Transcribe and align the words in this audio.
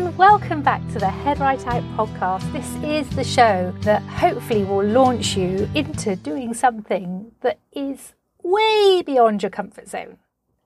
And 0.00 0.16
welcome 0.16 0.62
back 0.62 0.80
to 0.94 0.98
the 0.98 1.10
Head 1.10 1.40
Right 1.40 1.64
Out 1.66 1.82
podcast. 1.94 2.50
This 2.54 2.74
is 2.82 3.14
the 3.14 3.22
show 3.22 3.70
that 3.82 4.00
hopefully 4.00 4.64
will 4.64 4.82
launch 4.82 5.36
you 5.36 5.68
into 5.74 6.16
doing 6.16 6.54
something 6.54 7.32
that 7.42 7.58
is 7.70 8.14
way 8.42 9.02
beyond 9.04 9.42
your 9.42 9.50
comfort 9.50 9.90
zone. 9.90 10.16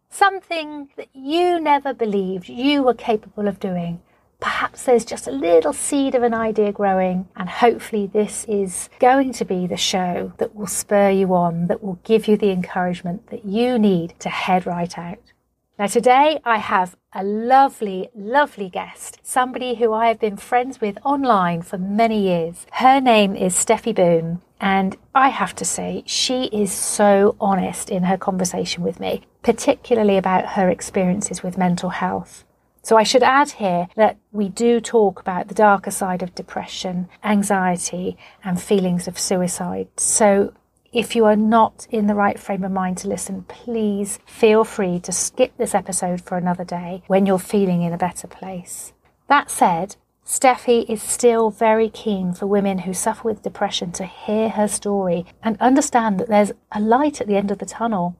Something 0.08 0.88
that 0.96 1.08
you 1.12 1.58
never 1.58 1.92
believed 1.92 2.48
you 2.48 2.84
were 2.84 2.94
capable 2.94 3.48
of 3.48 3.58
doing. 3.58 4.00
Perhaps 4.38 4.84
there's 4.84 5.04
just 5.04 5.26
a 5.26 5.32
little 5.32 5.72
seed 5.72 6.14
of 6.14 6.22
an 6.22 6.32
idea 6.32 6.70
growing, 6.70 7.26
and 7.34 7.48
hopefully, 7.48 8.06
this 8.06 8.44
is 8.44 8.88
going 9.00 9.32
to 9.32 9.44
be 9.44 9.66
the 9.66 9.76
show 9.76 10.32
that 10.38 10.54
will 10.54 10.68
spur 10.68 11.10
you 11.10 11.34
on, 11.34 11.66
that 11.66 11.82
will 11.82 11.98
give 12.04 12.28
you 12.28 12.36
the 12.36 12.52
encouragement 12.52 13.30
that 13.30 13.44
you 13.44 13.80
need 13.80 14.14
to 14.20 14.28
head 14.28 14.64
right 14.64 14.96
out. 14.96 15.32
Now, 15.76 15.88
today 15.88 16.38
I 16.44 16.58
have 16.58 16.94
a 17.12 17.24
lovely, 17.24 18.08
lovely 18.14 18.68
guest, 18.68 19.18
somebody 19.24 19.74
who 19.74 19.92
I 19.92 20.06
have 20.06 20.20
been 20.20 20.36
friends 20.36 20.80
with 20.80 20.98
online 21.04 21.62
for 21.62 21.78
many 21.78 22.22
years. 22.22 22.64
Her 22.74 23.00
name 23.00 23.34
is 23.34 23.56
Steffi 23.56 23.92
Boone, 23.92 24.40
and 24.60 24.96
I 25.16 25.30
have 25.30 25.52
to 25.56 25.64
say, 25.64 26.04
she 26.06 26.44
is 26.44 26.72
so 26.72 27.34
honest 27.40 27.90
in 27.90 28.04
her 28.04 28.16
conversation 28.16 28.84
with 28.84 29.00
me, 29.00 29.22
particularly 29.42 30.16
about 30.16 30.50
her 30.50 30.70
experiences 30.70 31.42
with 31.42 31.58
mental 31.58 31.90
health. 31.90 32.44
So 32.82 32.96
I 32.96 33.02
should 33.02 33.24
add 33.24 33.52
here 33.52 33.88
that 33.96 34.16
we 34.30 34.48
do 34.50 34.80
talk 34.80 35.18
about 35.18 35.48
the 35.48 35.54
darker 35.54 35.90
side 35.90 36.22
of 36.22 36.36
depression, 36.36 37.08
anxiety, 37.24 38.16
and 38.44 38.62
feelings 38.62 39.08
of 39.08 39.18
suicide. 39.18 39.88
So 39.96 40.52
if 40.94 41.16
you 41.16 41.24
are 41.24 41.36
not 41.36 41.88
in 41.90 42.06
the 42.06 42.14
right 42.14 42.38
frame 42.38 42.62
of 42.62 42.70
mind 42.70 42.96
to 42.98 43.08
listen, 43.08 43.42
please 43.48 44.20
feel 44.26 44.62
free 44.62 45.00
to 45.00 45.10
skip 45.10 45.56
this 45.56 45.74
episode 45.74 46.20
for 46.20 46.38
another 46.38 46.64
day 46.64 47.02
when 47.08 47.26
you're 47.26 47.38
feeling 47.38 47.82
in 47.82 47.92
a 47.92 47.98
better 47.98 48.28
place. 48.28 48.92
That 49.28 49.50
said, 49.50 49.96
Steffi 50.24 50.88
is 50.88 51.02
still 51.02 51.50
very 51.50 51.90
keen 51.90 52.32
for 52.32 52.46
women 52.46 52.78
who 52.78 52.94
suffer 52.94 53.28
with 53.28 53.42
depression 53.42 53.90
to 53.92 54.06
hear 54.06 54.50
her 54.50 54.68
story 54.68 55.26
and 55.42 55.60
understand 55.60 56.20
that 56.20 56.28
there's 56.28 56.52
a 56.70 56.80
light 56.80 57.20
at 57.20 57.26
the 57.26 57.36
end 57.36 57.50
of 57.50 57.58
the 57.58 57.66
tunnel. 57.66 58.16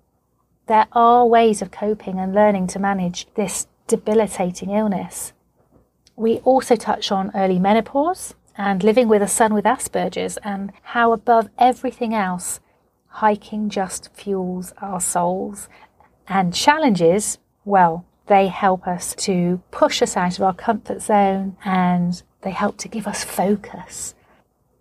There 0.67 0.89
are 0.93 1.25
ways 1.27 1.63
of 1.63 1.71
coping 1.71 2.19
and 2.19 2.35
learning 2.35 2.67
to 2.69 2.81
manage 2.81 3.29
this 3.35 3.69
debilitating 3.87 4.71
illness. 4.71 5.33
We 6.17 6.39
also 6.39 6.75
touch 6.75 7.13
on 7.13 7.31
early 7.37 7.61
menopause 7.61 8.35
and 8.57 8.83
living 8.83 9.09
with 9.09 9.23
a 9.23 9.29
son 9.29 9.55
with 9.55 9.65
Asperger's 9.65 10.37
and 10.39 10.73
how, 10.83 11.13
above 11.13 11.49
everything 11.59 12.15
else, 12.15 12.61
hiking 13.15 13.69
just 13.69 14.13
fuels 14.13 14.73
our 14.79 15.01
souls. 15.01 15.69
And 16.27 16.53
challenges, 16.53 17.39
well, 17.65 18.05
they 18.27 18.49
help 18.49 18.89
us 18.89 19.15
to 19.15 19.63
push 19.71 20.03
us 20.03 20.17
out 20.17 20.37
of 20.37 20.43
our 20.43 20.55
comfort 20.55 21.01
zone 21.01 21.57
and 21.65 22.21
they 22.43 22.51
help 22.51 22.77
to 22.79 22.89
give 22.89 23.07
us 23.07 23.23
focus. 23.23 24.15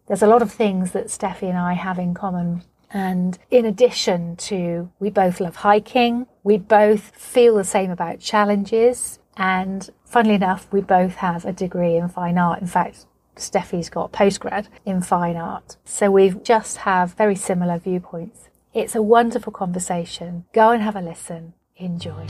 There's 0.07 0.23
a 0.23 0.27
lot 0.27 0.41
of 0.41 0.51
things 0.51 0.93
that 0.93 1.07
Steffi 1.07 1.43
and 1.43 1.57
I 1.57 1.73
have 1.73 1.99
in 1.99 2.15
common. 2.15 2.63
And 2.91 3.37
in 3.51 3.65
addition 3.65 4.35
to, 4.37 4.91
we 4.99 5.11
both 5.11 5.39
love 5.39 5.57
hiking, 5.57 6.25
we 6.43 6.57
both 6.57 7.15
feel 7.15 7.55
the 7.55 7.63
same 7.63 7.91
about 7.91 8.19
challenges. 8.19 9.19
And 9.37 9.89
funnily 10.05 10.35
enough, 10.35 10.67
we 10.71 10.81
both 10.81 11.15
have 11.15 11.45
a 11.45 11.53
degree 11.53 11.97
in 11.97 12.09
fine 12.09 12.37
art. 12.37 12.61
In 12.61 12.67
fact, 12.67 13.05
Steffi's 13.35 13.89
got 13.89 14.11
postgrad 14.11 14.67
in 14.85 15.01
fine 15.01 15.35
art. 15.35 15.77
So 15.85 16.11
we 16.11 16.29
just 16.29 16.77
have 16.77 17.13
very 17.13 17.35
similar 17.35 17.77
viewpoints. 17.77 18.49
It's 18.73 18.95
a 18.95 19.01
wonderful 19.01 19.53
conversation. 19.53 20.45
Go 20.53 20.71
and 20.71 20.81
have 20.81 20.95
a 20.95 21.01
listen. 21.01 21.53
Enjoy. 21.77 22.25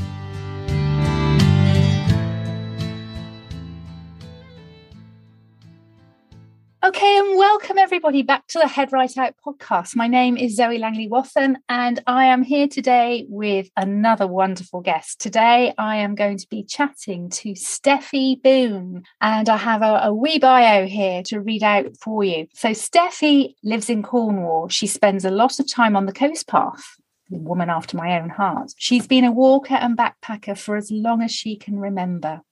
Okay, 7.04 7.18
and 7.18 7.38
welcome 7.38 7.78
everybody 7.78 8.22
back 8.22 8.48
to 8.48 8.60
the 8.60 8.68
Head 8.68 8.94
Right 8.94 9.18
Out 9.18 9.34
podcast. 9.46 9.94
My 9.94 10.08
name 10.08 10.38
is 10.38 10.56
Zoe 10.56 10.78
Langley 10.78 11.10
Wathen, 11.10 11.58
and 11.68 12.02
I 12.08 12.28
am 12.28 12.44
here 12.44 12.70
today 12.70 13.26
with 13.28 13.70
another 13.76 14.26
wonderful 14.26 14.80
guest. 14.80 15.20
Today, 15.20 15.74
I 15.78 15.98
am 15.98 16.16
going 16.16 16.38
to 16.38 16.48
be 16.48 16.64
chatting 16.64 17.30
to 17.32 17.56
Steffi 17.56 18.42
Boone, 18.42 19.04
and 19.20 19.50
I 19.50 19.58
have 19.58 19.82
a, 19.82 20.00
a 20.04 20.14
wee 20.14 20.40
bio 20.40 20.88
here 20.88 21.22
to 21.24 21.42
read 21.42 21.62
out 21.62 21.88
for 22.02 22.24
you. 22.24 22.48
So, 22.54 22.70
Steffi 22.70 23.56
lives 23.66 23.90
in 23.90 24.02
Cornwall. 24.02 24.70
She 24.70 24.88
spends 24.88 25.26
a 25.26 25.30
lot 25.30 25.60
of 25.60 25.70
time 25.70 25.98
on 25.98 26.06
the 26.06 26.14
coast 26.14 26.48
path. 26.48 26.86
Woman 27.30 27.70
after 27.70 27.98
my 27.98 28.18
own 28.18 28.30
heart. 28.30 28.72
She's 28.78 29.08
been 29.08 29.26
a 29.26 29.32
walker 29.32 29.76
and 29.76 29.98
backpacker 29.98 30.58
for 30.58 30.78
as 30.78 30.90
long 30.90 31.22
as 31.22 31.34
she 31.34 31.58
can 31.58 31.78
remember. 31.78 32.44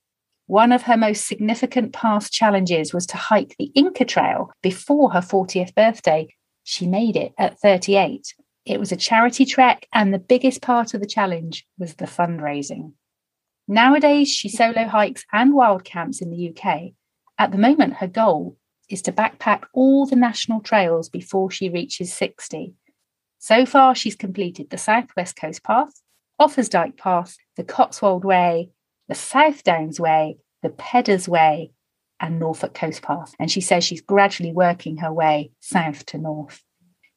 One 0.52 0.74
of 0.74 0.82
her 0.82 0.98
most 0.98 1.28
significant 1.28 1.94
past 1.94 2.34
challenges 2.34 2.94
was 2.94 3.06
to 3.06 3.16
hike 3.16 3.56
the 3.58 3.72
Inca 3.74 4.04
Trail 4.04 4.52
before 4.62 5.14
her 5.14 5.22
40th 5.22 5.74
birthday. 5.76 6.28
She 6.66 6.86
made 6.86 7.16
it 7.16 7.32
at 7.38 7.58
38. 7.62 8.36
It 8.66 8.78
was 8.78 8.92
a 8.92 8.98
charity 8.98 9.46
trek, 9.46 9.88
and 9.94 10.14
the 10.14 10.20
biggest 10.20 10.62
part 10.62 10.94
of 10.94 11.00
the 11.00 11.08
challenge 11.08 11.66
was 11.78 11.94
the 11.94 12.04
fundraising. 12.04 12.92
Nowadays, 13.66 14.28
she 14.28 14.50
solo 14.50 14.88
hikes 14.88 15.24
and 15.32 15.54
wild 15.54 15.86
camps 15.86 16.22
in 16.22 16.30
the 16.30 16.50
UK. 16.50 16.96
At 17.38 17.54
the 17.54 17.58
moment, 17.58 17.94
her 17.94 18.08
goal 18.08 18.58
is 18.90 19.02
to 19.04 19.14
backpack 19.14 19.64
all 19.74 20.06
the 20.06 20.18
national 20.18 20.60
trails 20.60 21.08
before 21.08 21.50
she 21.50 21.70
reaches 21.70 22.12
60. 22.12 22.74
So 23.40 23.66
far, 23.66 23.96
she's 23.96 24.18
completed 24.18 24.70
the 24.70 24.78
Southwest 24.78 25.38
Coast 25.38 25.64
Path, 25.64 25.94
Offa's 26.42 26.68
Path, 26.98 27.38
the 27.56 27.64
Cotswold 27.64 28.26
Way, 28.26 28.72
the 29.12 29.16
South 29.16 29.66
Downs 29.66 30.00
Way, 30.00 30.38
the 30.64 30.70
Peddars 30.70 31.28
Way, 31.28 31.74
and 32.22 32.40
Norfolk 32.40 32.74
Coast 32.74 33.02
Path. 33.02 33.36
And 33.42 33.52
she 33.52 33.60
says 33.60 33.84
she's 33.84 34.00
gradually 34.00 34.54
working 34.54 34.96
her 35.00 35.12
way 35.12 35.52
south 35.60 36.06
to 36.06 36.18
north. 36.18 36.64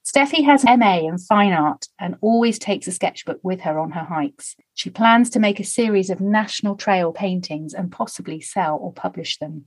Steffi 0.05 0.45
has 0.45 0.65
MA 0.65 1.07
in 1.07 1.19
fine 1.19 1.53
art 1.53 1.87
and 2.01 2.17
always 2.21 2.59
takes 2.59 2.89
a 2.89 2.91
sketchbook 2.91 3.39
with 3.45 3.61
her 3.61 3.79
on 3.79 3.93
her 3.93 4.03
hikes. 4.03 4.57
She 4.75 4.91
plans 4.91 5.31
to 5.31 5.39
make 5.39 5.61
a 5.61 5.65
series 5.65 6.11
of 6.11 6.21
national 6.21 6.75
trail 6.75 7.13
paintings 7.13 7.73
and 7.73 7.93
possibly 7.93 8.41
sell 8.41 8.77
or 8.77 8.93
publish 8.93 9.39
them. 9.39 9.67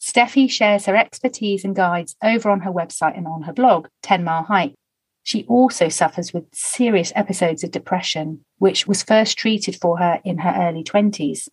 Steffi 0.00 0.50
shares 0.50 0.86
her 0.86 0.96
expertise 0.96 1.62
and 1.62 1.76
guides 1.76 2.16
over 2.24 2.48
on 2.48 2.60
her 2.60 2.72
website 2.72 3.18
and 3.18 3.26
on 3.26 3.42
her 3.42 3.52
blog, 3.52 3.88
10 4.02 4.24
Mile 4.24 4.44
Hike. 4.44 4.76
She 5.24 5.44
also 5.44 5.90
suffers 5.90 6.32
with 6.32 6.44
serious 6.54 7.12
episodes 7.14 7.64
of 7.64 7.70
depression, 7.70 8.46
which 8.56 8.86
was 8.86 9.02
first 9.02 9.36
treated 9.36 9.76
for 9.76 9.98
her 9.98 10.20
in 10.24 10.38
her 10.38 10.54
early 10.56 10.82
20s. 10.82 11.48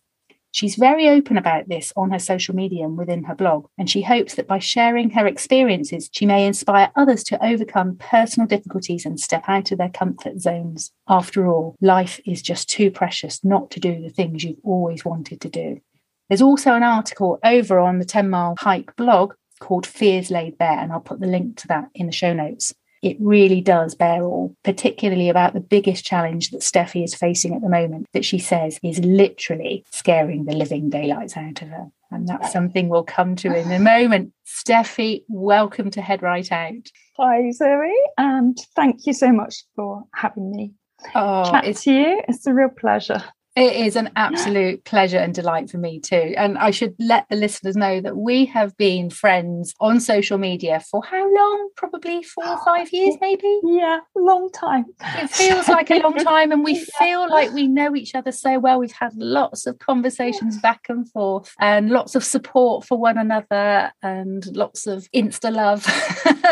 She's 0.54 0.76
very 0.76 1.08
open 1.08 1.36
about 1.36 1.68
this 1.68 1.92
on 1.96 2.12
her 2.12 2.18
social 2.20 2.54
media 2.54 2.84
and 2.84 2.96
within 2.96 3.24
her 3.24 3.34
blog, 3.34 3.66
and 3.76 3.90
she 3.90 4.02
hopes 4.02 4.36
that 4.36 4.46
by 4.46 4.60
sharing 4.60 5.10
her 5.10 5.26
experiences, 5.26 6.08
she 6.12 6.26
may 6.26 6.46
inspire 6.46 6.92
others 6.94 7.24
to 7.24 7.44
overcome 7.44 7.96
personal 7.96 8.46
difficulties 8.46 9.04
and 9.04 9.18
step 9.18 9.42
out 9.48 9.72
of 9.72 9.78
their 9.78 9.88
comfort 9.88 10.40
zones. 10.40 10.92
After 11.08 11.48
all, 11.48 11.74
life 11.80 12.20
is 12.24 12.40
just 12.40 12.70
too 12.70 12.92
precious 12.92 13.42
not 13.42 13.72
to 13.72 13.80
do 13.80 14.00
the 14.00 14.10
things 14.10 14.44
you've 14.44 14.60
always 14.62 15.04
wanted 15.04 15.40
to 15.40 15.48
do. 15.48 15.80
There's 16.28 16.40
also 16.40 16.74
an 16.74 16.84
article 16.84 17.40
over 17.42 17.80
on 17.80 17.98
the 17.98 18.04
10 18.04 18.30
Mile 18.30 18.54
Hike 18.60 18.94
blog 18.94 19.34
called 19.58 19.88
Fears 19.88 20.30
Laid 20.30 20.56
Bare, 20.56 20.78
and 20.78 20.92
I'll 20.92 21.00
put 21.00 21.18
the 21.18 21.26
link 21.26 21.56
to 21.62 21.66
that 21.66 21.88
in 21.96 22.06
the 22.06 22.12
show 22.12 22.32
notes 22.32 22.72
it 23.04 23.18
really 23.20 23.60
does 23.60 23.94
bear 23.94 24.24
all, 24.24 24.56
particularly 24.64 25.28
about 25.28 25.52
the 25.52 25.60
biggest 25.60 26.06
challenge 26.06 26.50
that 26.50 26.62
Steffi 26.62 27.04
is 27.04 27.14
facing 27.14 27.54
at 27.54 27.60
the 27.60 27.68
moment, 27.68 28.06
that 28.14 28.24
she 28.24 28.38
says 28.38 28.80
is 28.82 28.98
literally 29.00 29.84
scaring 29.90 30.46
the 30.46 30.56
living 30.56 30.88
daylights 30.88 31.36
out 31.36 31.60
of 31.60 31.68
her. 31.68 31.86
And 32.10 32.26
that's 32.26 32.50
something 32.50 32.88
we'll 32.88 33.04
come 33.04 33.36
to 33.36 33.54
in 33.54 33.70
a 33.70 33.78
moment. 33.78 34.32
Steffi, 34.46 35.24
welcome 35.28 35.90
to 35.90 36.00
Head 36.00 36.22
Right 36.22 36.50
Out. 36.50 36.88
Hi, 37.18 37.50
Zoe, 37.50 37.92
and 38.16 38.56
thank 38.74 39.06
you 39.06 39.12
so 39.12 39.32
much 39.32 39.64
for 39.76 40.04
having 40.14 40.50
me. 40.50 40.72
Oh, 41.14 41.50
Chat 41.50 41.66
it's 41.66 41.84
to 41.84 41.92
you. 41.92 42.22
It's 42.26 42.46
a 42.46 42.54
real 42.54 42.70
pleasure. 42.70 43.22
It 43.56 43.86
is 43.86 43.94
an 43.94 44.10
absolute 44.16 44.84
pleasure 44.84 45.18
and 45.18 45.32
delight 45.32 45.70
for 45.70 45.78
me 45.78 46.00
too. 46.00 46.34
And 46.36 46.58
I 46.58 46.72
should 46.72 46.96
let 46.98 47.26
the 47.30 47.36
listeners 47.36 47.76
know 47.76 48.00
that 48.00 48.16
we 48.16 48.46
have 48.46 48.76
been 48.76 49.10
friends 49.10 49.72
on 49.78 50.00
social 50.00 50.38
media 50.38 50.80
for 50.80 51.04
how 51.04 51.22
long? 51.32 51.70
Probably 51.76 52.24
four 52.24 52.48
or 52.48 52.58
five 52.64 52.92
years, 52.92 53.14
maybe? 53.20 53.60
Yeah, 53.62 54.00
long 54.16 54.50
time. 54.50 54.86
It 55.00 55.30
feels 55.30 55.68
like 55.68 55.92
a 55.92 56.00
long 56.00 56.16
time. 56.16 56.50
And 56.50 56.64
we 56.64 56.84
feel 56.98 57.30
like 57.30 57.52
we 57.52 57.68
know 57.68 57.94
each 57.94 58.16
other 58.16 58.32
so 58.32 58.58
well. 58.58 58.80
We've 58.80 58.90
had 58.90 59.14
lots 59.14 59.66
of 59.66 59.78
conversations 59.78 60.58
back 60.58 60.86
and 60.88 61.08
forth 61.12 61.54
and 61.60 61.90
lots 61.90 62.16
of 62.16 62.24
support 62.24 62.84
for 62.84 62.98
one 62.98 63.18
another 63.18 63.92
and 64.02 64.44
lots 64.56 64.88
of 64.88 65.08
insta 65.14 65.54
love. 65.54 65.86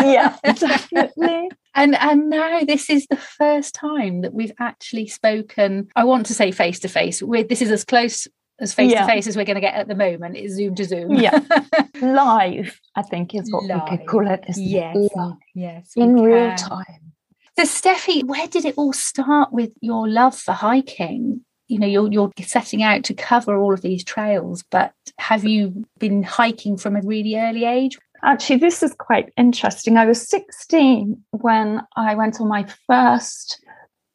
yeah, 0.02 0.36
definitely 0.44 1.48
and 1.74 1.94
and 1.94 2.30
now 2.30 2.64
this 2.64 2.90
is 2.90 3.06
the 3.08 3.16
first 3.16 3.74
time 3.74 4.20
that 4.20 4.34
we've 4.34 4.52
actually 4.58 5.06
spoken 5.06 5.88
i 5.96 6.04
want 6.04 6.26
to 6.26 6.34
say 6.34 6.50
face 6.50 6.78
to 6.78 6.88
face 6.88 7.22
this 7.48 7.62
is 7.62 7.70
as 7.70 7.84
close 7.84 8.28
as 8.62 8.72
face 8.72 8.92
to 8.92 9.04
face 9.06 9.26
as 9.26 9.36
we're 9.36 9.44
going 9.44 9.56
to 9.56 9.60
get 9.60 9.74
at 9.74 9.88
the 9.88 9.94
moment. 9.94 10.36
Is 10.36 10.54
zoom 10.54 10.74
to 10.76 10.84
zoom. 10.84 11.12
Yeah. 11.12 11.40
Live 12.00 12.80
i 12.96 13.02
think 13.02 13.34
is 13.34 13.50
what 13.52 13.64
live. 13.64 13.82
we 13.84 13.96
could 13.96 14.06
call 14.06 14.28
it 14.28 14.44
yes. 14.56 14.96
Live. 15.14 15.36
yes 15.54 15.92
in 15.96 16.14
real 16.14 16.54
time. 16.56 17.12
So 17.58 17.64
steffi 17.64 18.24
where 18.24 18.46
did 18.46 18.64
it 18.64 18.74
all 18.76 18.92
start 18.92 19.52
with 19.52 19.72
your 19.80 20.08
love 20.08 20.36
for 20.36 20.52
hiking? 20.52 21.44
You 21.68 21.78
know 21.78 21.86
you're 21.86 22.10
you're 22.10 22.30
setting 22.42 22.82
out 22.82 23.04
to 23.04 23.14
cover 23.14 23.56
all 23.56 23.72
of 23.72 23.82
these 23.82 24.04
trails 24.04 24.64
but 24.70 24.92
have 25.18 25.44
you 25.44 25.84
been 25.98 26.22
hiking 26.22 26.76
from 26.76 26.96
a 26.96 27.02
really 27.02 27.36
early 27.36 27.64
age 27.64 27.98
actually 28.24 28.56
this 28.56 28.82
is 28.82 28.94
quite 28.94 29.32
interesting 29.36 29.96
i 29.96 30.06
was 30.06 30.28
16 30.28 31.22
when 31.30 31.82
i 31.96 32.14
went 32.14 32.40
on 32.40 32.48
my 32.48 32.66
first 32.86 33.64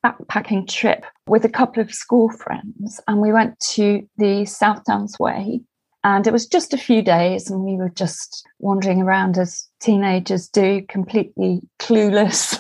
backpacking 0.06 0.68
trip 0.68 1.06
with 1.28 1.44
a 1.44 1.50
couple 1.50 1.82
of 1.82 1.94
school 1.94 2.30
friends 2.30 3.02
and 3.08 3.20
we 3.20 3.34
went 3.34 3.60
to 3.60 4.08
the 4.18 4.46
south 4.46 4.84
downs 4.86 5.18
way 5.20 5.62
and 6.08 6.26
it 6.26 6.32
was 6.32 6.48
just 6.48 6.74
a 6.74 6.78
few 6.78 7.02
days, 7.02 7.50
and 7.50 7.66
we 7.66 7.76
were 7.76 7.90
just 7.90 8.48
wandering 8.60 9.02
around 9.02 9.38
as 9.38 9.68
teenagers 9.82 10.48
do, 10.48 10.82
completely 10.88 11.60
clueless, 11.80 12.58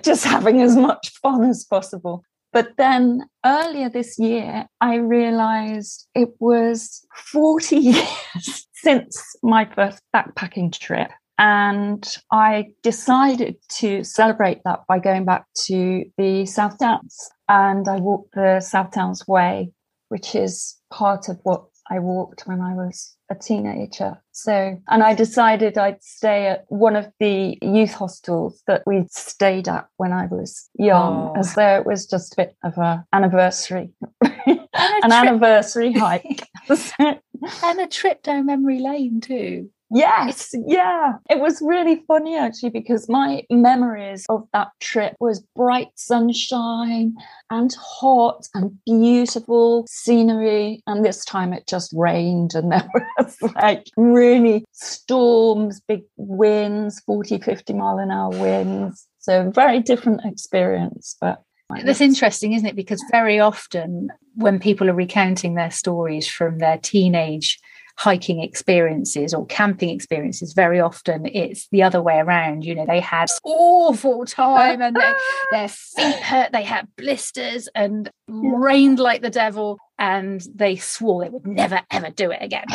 just 0.02 0.24
having 0.24 0.62
as 0.62 0.74
much 0.74 1.10
fun 1.20 1.44
as 1.44 1.64
possible. 1.64 2.24
But 2.56 2.78
then 2.78 3.28
earlier 3.44 3.90
this 3.90 4.18
year, 4.18 4.66
I 4.80 4.94
realized 4.94 6.08
it 6.14 6.30
was 6.38 7.06
40 7.14 7.76
years 7.92 8.66
since 8.72 9.36
my 9.42 9.68
first 9.74 10.00
backpacking 10.16 10.72
trip. 10.72 11.10
And 11.36 12.02
I 12.32 12.68
decided 12.82 13.56
to 13.80 14.02
celebrate 14.04 14.62
that 14.64 14.84
by 14.88 15.00
going 15.00 15.26
back 15.26 15.44
to 15.66 16.06
the 16.16 16.46
South 16.46 16.78
Downs. 16.78 17.14
And 17.46 17.86
I 17.88 17.96
walked 17.96 18.32
the 18.32 18.60
South 18.60 18.90
Downs 18.90 19.28
Way, 19.28 19.72
which 20.08 20.34
is 20.34 20.78
part 20.90 21.28
of 21.28 21.38
what 21.42 21.66
I 21.90 21.98
walked 22.00 22.46
when 22.46 22.60
I 22.60 22.74
was 22.74 23.16
a 23.30 23.34
teenager. 23.34 24.20
So, 24.32 24.80
and 24.88 25.02
I 25.02 25.14
decided 25.14 25.78
I'd 25.78 26.02
stay 26.02 26.46
at 26.46 26.64
one 26.68 26.96
of 26.96 27.10
the 27.20 27.58
youth 27.62 27.92
hostels 27.92 28.62
that 28.66 28.82
we'd 28.86 29.10
stayed 29.10 29.68
at 29.68 29.86
when 29.96 30.12
I 30.12 30.26
was 30.26 30.68
young, 30.78 31.30
oh. 31.30 31.38
as 31.38 31.54
though 31.54 31.76
it 31.76 31.86
was 31.86 32.06
just 32.06 32.34
a 32.34 32.36
bit 32.36 32.56
of 32.64 32.76
an 32.78 33.04
anniversary, 33.12 33.90
an 34.22 35.12
anniversary 35.12 35.92
hike. 35.92 36.48
and 36.68 37.80
a 37.80 37.86
trip 37.86 38.22
down 38.22 38.46
memory 38.46 38.80
lane 38.80 39.20
too. 39.20 39.70
Yes, 39.90 40.52
yeah. 40.66 41.12
It 41.30 41.38
was 41.38 41.62
really 41.62 42.02
funny 42.08 42.36
actually 42.36 42.70
because 42.70 43.08
my 43.08 43.42
memories 43.50 44.26
of 44.28 44.46
that 44.52 44.68
trip 44.80 45.14
was 45.20 45.44
bright 45.54 45.88
sunshine 45.94 47.14
and 47.50 47.74
hot 47.78 48.48
and 48.54 48.76
beautiful 48.84 49.86
scenery. 49.88 50.82
And 50.86 51.04
this 51.04 51.24
time 51.24 51.52
it 51.52 51.66
just 51.68 51.92
rained 51.94 52.54
and 52.54 52.72
there 52.72 52.88
was 53.18 53.36
like 53.54 53.86
really 53.96 54.64
storms, 54.72 55.80
big 55.86 56.02
winds, 56.16 57.00
40, 57.00 57.38
50 57.38 57.72
mile 57.72 57.98
an 57.98 58.10
hour 58.10 58.30
winds. 58.30 59.06
So 59.20 59.50
very 59.50 59.80
different 59.80 60.20
experience, 60.24 61.16
but 61.20 61.42
that's 61.84 62.00
interesting, 62.00 62.52
isn't 62.52 62.68
it? 62.68 62.76
Because 62.76 63.02
very 63.10 63.40
often 63.40 64.08
when 64.36 64.60
people 64.60 64.88
are 64.88 64.94
recounting 64.94 65.54
their 65.54 65.70
stories 65.70 66.28
from 66.28 66.58
their 66.58 66.78
teenage 66.78 67.58
hiking 67.98 68.42
experiences 68.42 69.32
or 69.32 69.46
camping 69.46 69.88
experiences, 69.88 70.52
very 70.52 70.80
often 70.80 71.26
it's 71.26 71.66
the 71.68 71.82
other 71.82 72.02
way 72.02 72.18
around. 72.18 72.64
You 72.64 72.74
know, 72.74 72.86
they 72.86 73.00
had 73.00 73.28
awful 73.42 74.26
time 74.26 74.82
and 74.82 74.94
they, 74.94 75.12
their 75.50 75.68
feet 75.68 76.16
hurt, 76.16 76.52
they 76.52 76.62
had 76.62 76.88
blisters 76.96 77.68
and 77.74 78.10
rained 78.28 78.98
like 78.98 79.22
the 79.22 79.30
devil. 79.30 79.78
And 79.98 80.46
they 80.54 80.76
swore 80.76 81.24
they 81.24 81.30
would 81.30 81.46
never 81.46 81.80
ever 81.90 82.10
do 82.10 82.30
it 82.30 82.42
again. 82.42 82.66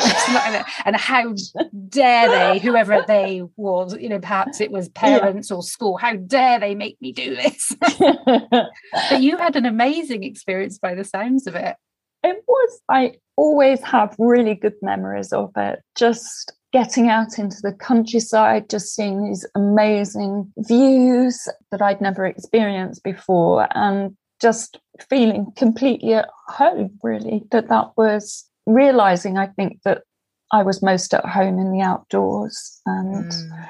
and 0.86 0.96
how 0.96 1.36
dare 1.88 2.30
they, 2.30 2.58
whoever 2.58 3.04
they 3.08 3.44
was, 3.58 3.96
you 3.96 4.10
know, 4.10 4.18
perhaps 4.18 4.60
it 4.60 4.72
was 4.72 4.90
parents 4.90 5.52
yeah. 5.52 5.58
or 5.58 5.62
school, 5.62 5.98
how 5.98 6.16
dare 6.16 6.60
they 6.60 6.74
make 6.74 7.00
me 7.00 7.12
do 7.12 7.36
this? 7.36 7.76
but 8.00 9.22
you 9.22 9.38
had 9.38 9.56
an 9.56 9.68
amazing 9.68 10.24
experience 10.24 10.80
by 10.80 10.96
the 10.96 11.04
sounds 11.04 11.46
of 11.46 11.54
it. 11.54 11.76
It 12.24 12.44
was. 12.48 12.82
I 12.90 13.14
always 13.36 13.82
have 13.82 14.16
really 14.20 14.56
good 14.56 14.76
memories 14.82 15.34
of 15.34 15.52
it. 15.56 15.80
Just 15.96 16.54
getting 16.72 17.10
out 17.10 17.38
into 17.38 17.58
the 17.62 17.74
countryside, 17.74 18.70
just 18.70 18.96
seeing 18.96 19.24
these 19.24 19.46
amazing 19.56 20.52
views 20.58 21.48
that 21.72 21.82
I'd 21.82 22.02
never 22.02 22.26
experienced 22.26 23.04
before, 23.04 23.68
and 23.76 24.16
just 24.42 24.80
feeling 25.10 25.52
completely 25.58 26.14
at 26.14 26.30
home, 26.48 26.92
really. 27.04 27.44
That 27.52 27.70
that 27.70 27.92
was 27.98 28.46
realizing, 28.66 29.38
I 29.38 29.48
think, 29.48 29.80
that 29.84 30.04
I 30.52 30.64
was 30.64 30.84
most 30.84 31.14
at 31.14 31.26
home 31.26 31.60
in 31.60 31.72
the 31.72 31.82
outdoors 31.82 32.80
and 32.86 33.32
mm. 33.32 33.70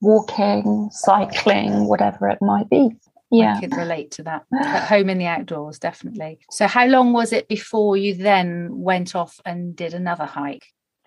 walking, 0.00 0.88
cycling, 0.92 1.86
whatever 1.88 2.28
it 2.28 2.38
might 2.40 2.70
be 2.70 2.90
yeah. 3.30 3.56
I 3.56 3.60
can 3.60 3.70
relate 3.70 4.10
to 4.12 4.22
that. 4.24 4.44
At 4.54 4.88
home 4.88 5.08
in 5.08 5.18
the 5.18 5.26
outdoors, 5.26 5.78
definitely. 5.78 6.38
So, 6.50 6.66
how 6.66 6.86
long 6.86 7.12
was 7.12 7.32
it 7.32 7.48
before 7.48 7.96
you 7.96 8.14
then 8.14 8.68
went 8.70 9.14
off 9.14 9.40
and 9.44 9.74
did 9.74 9.94
another 9.94 10.24
hike? 10.26 10.66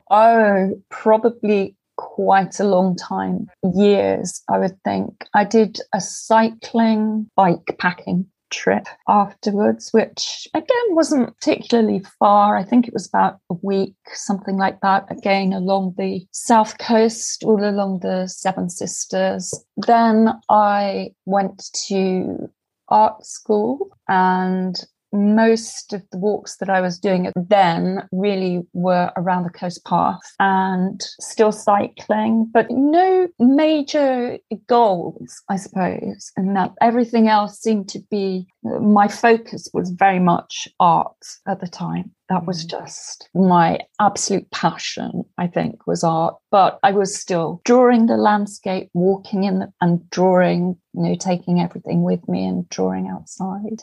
Oh, 0.10 0.82
probably 0.90 1.76
quite 1.98 2.60
a 2.60 2.64
long 2.64 2.96
time, 2.96 3.48
years, 3.76 4.42
I 4.50 4.58
would 4.58 4.82
think. 4.84 5.26
I 5.34 5.44
did 5.44 5.80
a 5.94 6.02
cycling 6.02 7.30
bike 7.36 7.76
packing 7.78 8.26
trip 8.50 8.88
afterwards, 9.08 9.92
which 9.92 10.48
again 10.54 10.88
wasn't 10.90 11.36
particularly 11.38 12.04
far. 12.20 12.58
I 12.58 12.64
think 12.64 12.88
it 12.88 12.94
was 12.94 13.08
about 13.08 13.40
a 13.50 13.56
week, 13.62 13.96
something 14.14 14.58
like 14.58 14.82
that, 14.82 15.06
again 15.12 15.54
along 15.54 15.96
the 15.98 16.26
south 16.32 16.78
coast, 16.78 17.44
all 17.44 17.64
along 17.64 18.00
the 18.00 18.28
Seven 18.28 18.70
Sisters. 18.70 19.54
Then 19.78 20.30
I 20.50 21.12
went 21.26 21.70
to 21.88 22.50
art 22.90 23.26
school 23.26 23.90
and 24.08 24.84
most 25.12 25.94
of 25.94 26.04
the 26.12 26.18
walks 26.18 26.58
that 26.58 26.70
I 26.70 26.82
was 26.82 27.00
doing 27.00 27.28
at 27.28 27.34
then 27.36 28.08
really 28.12 28.62
were 28.74 29.12
around 29.18 29.44
the 29.44 29.50
coast 29.50 29.86
path 29.86 30.20
and 30.40 31.02
still 31.20 31.52
cycling, 31.52 32.50
but 32.54 32.68
no 32.70 33.28
major 33.40 34.38
goals, 34.68 35.42
I 35.50 35.56
suppose. 35.58 36.32
And 36.38 36.56
that 36.56 36.74
everything 36.82 37.28
else 37.28 37.60
seemed 37.60 37.90
to 37.90 38.00
be 38.12 38.48
my 38.64 39.08
focus 39.08 39.70
was 39.74 39.90
very 39.92 40.20
much 40.20 40.68
art 40.80 41.26
at 41.48 41.62
the 41.62 41.68
time. 41.68 42.12
That 42.30 42.46
was 42.46 42.66
mm. 42.66 42.70
just 42.70 43.30
my 43.34 43.80
absolute 44.00 44.50
passion, 44.52 45.24
I 45.38 45.48
think, 45.48 45.88
was 45.88 46.04
art. 46.04 46.36
But 46.52 46.80
I 46.84 46.92
was 46.92 47.18
still 47.18 47.62
drawing 47.66 48.06
the 48.06 48.18
landscape, 48.18 48.90
walking 48.94 49.44
in 49.44 49.60
the, 49.60 49.74
and 49.82 50.08
drawing, 50.10 50.78
you 50.94 51.02
know, 51.02 51.16
taking 51.16 51.60
everything 51.60 52.04
with 52.04 52.28
me 52.28 52.46
and 52.46 52.68
drawing 52.70 53.08
outside. 53.08 53.82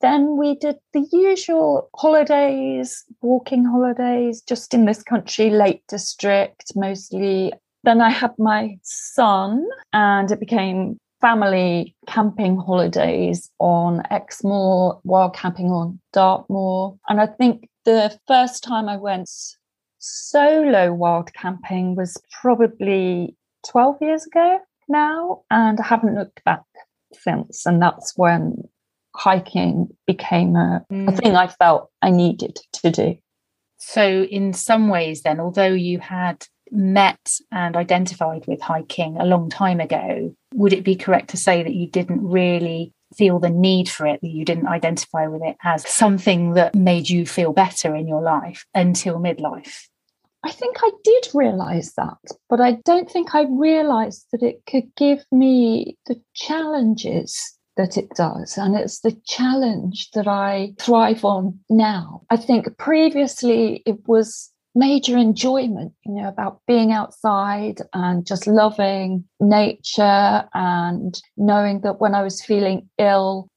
Then 0.00 0.36
we 0.38 0.54
did 0.54 0.76
the 0.92 1.06
usual 1.12 1.90
holidays, 1.94 3.04
walking 3.20 3.64
holidays, 3.64 4.42
just 4.42 4.72
in 4.72 4.86
this 4.86 5.02
country, 5.02 5.50
Lake 5.50 5.82
District 5.88 6.72
mostly. 6.74 7.52
Then 7.84 8.00
I 8.00 8.10
had 8.10 8.32
my 8.38 8.78
son, 8.82 9.66
and 9.92 10.30
it 10.30 10.40
became 10.40 10.98
family 11.20 11.94
camping 12.06 12.56
holidays 12.56 13.50
on 13.58 14.02
Exmoor, 14.10 15.00
wild 15.04 15.34
camping 15.34 15.70
on 15.70 16.00
Dartmoor. 16.12 16.96
And 17.08 17.20
I 17.20 17.26
think 17.26 17.68
the 17.84 18.18
first 18.26 18.62
time 18.62 18.88
I 18.88 18.96
went 18.96 19.28
solo 19.98 20.92
wild 20.94 21.32
camping 21.34 21.94
was 21.94 22.16
probably 22.40 23.36
12 23.68 23.96
years 24.00 24.26
ago 24.26 24.60
now, 24.88 25.42
and 25.50 25.78
I 25.78 25.86
haven't 25.86 26.14
looked 26.14 26.42
back 26.44 26.62
since. 27.12 27.66
And 27.66 27.82
that's 27.82 28.14
when 28.16 28.68
hiking 29.20 29.88
became 30.06 30.56
a, 30.56 30.84
mm. 30.90 31.08
a 31.08 31.12
thing 31.12 31.36
I 31.36 31.46
felt 31.46 31.90
I 32.00 32.10
needed 32.10 32.58
to 32.82 32.90
do. 32.90 33.18
So, 33.76 34.22
in 34.24 34.52
some 34.52 34.88
ways, 34.88 35.22
then, 35.22 35.40
although 35.40 35.72
you 35.72 35.98
had 35.98 36.46
met 36.70 37.34
and 37.50 37.76
identified 37.76 38.46
with 38.46 38.60
hiking 38.60 39.16
a 39.18 39.24
long 39.24 39.50
time 39.50 39.80
ago, 39.80 40.34
would 40.54 40.72
it 40.72 40.84
be 40.84 40.96
correct 40.96 41.30
to 41.30 41.36
say 41.36 41.62
that 41.62 41.74
you 41.74 41.88
didn't 41.88 42.26
really 42.26 42.92
feel 43.16 43.38
the 43.38 43.50
need 43.50 43.88
for 43.88 44.06
it, 44.06 44.20
that 44.20 44.28
you 44.28 44.44
didn't 44.44 44.68
identify 44.68 45.26
with 45.26 45.42
it 45.42 45.56
as 45.64 45.88
something 45.88 46.54
that 46.54 46.74
made 46.74 47.08
you 47.08 47.26
feel 47.26 47.52
better 47.52 47.94
in 47.94 48.06
your 48.06 48.22
life 48.22 48.64
until 48.74 49.18
midlife? 49.18 49.88
I 50.42 50.52
think 50.52 50.76
I 50.80 50.90
did 51.04 51.28
realize 51.34 51.92
that, 51.94 52.18
but 52.48 52.60
I 52.60 52.78
don't 52.84 53.10
think 53.10 53.34
I 53.34 53.44
realized 53.50 54.26
that 54.32 54.42
it 54.42 54.62
could 54.66 54.94
give 54.96 55.24
me 55.30 55.98
the 56.06 56.20
challenges 56.34 57.58
that 57.80 57.96
it 57.96 58.10
does. 58.10 58.58
And 58.58 58.76
it's 58.76 59.00
the 59.00 59.16
challenge 59.26 60.10
that 60.12 60.28
I 60.28 60.74
thrive 60.78 61.24
on 61.24 61.58
now. 61.70 62.22
I 62.28 62.36
think 62.36 62.76
previously 62.76 63.82
it 63.86 63.96
was 64.06 64.50
major 64.74 65.16
enjoyment, 65.16 65.92
you 66.04 66.12
know, 66.12 66.28
about 66.28 66.60
being 66.66 66.92
outside 66.92 67.80
and 67.94 68.26
just 68.26 68.46
loving 68.46 69.24
nature 69.40 70.44
and 70.52 71.20
knowing 71.38 71.80
that 71.80 72.00
when 72.00 72.14
I 72.14 72.22
was 72.22 72.44
feeling 72.44 72.88
ill, 72.98 73.48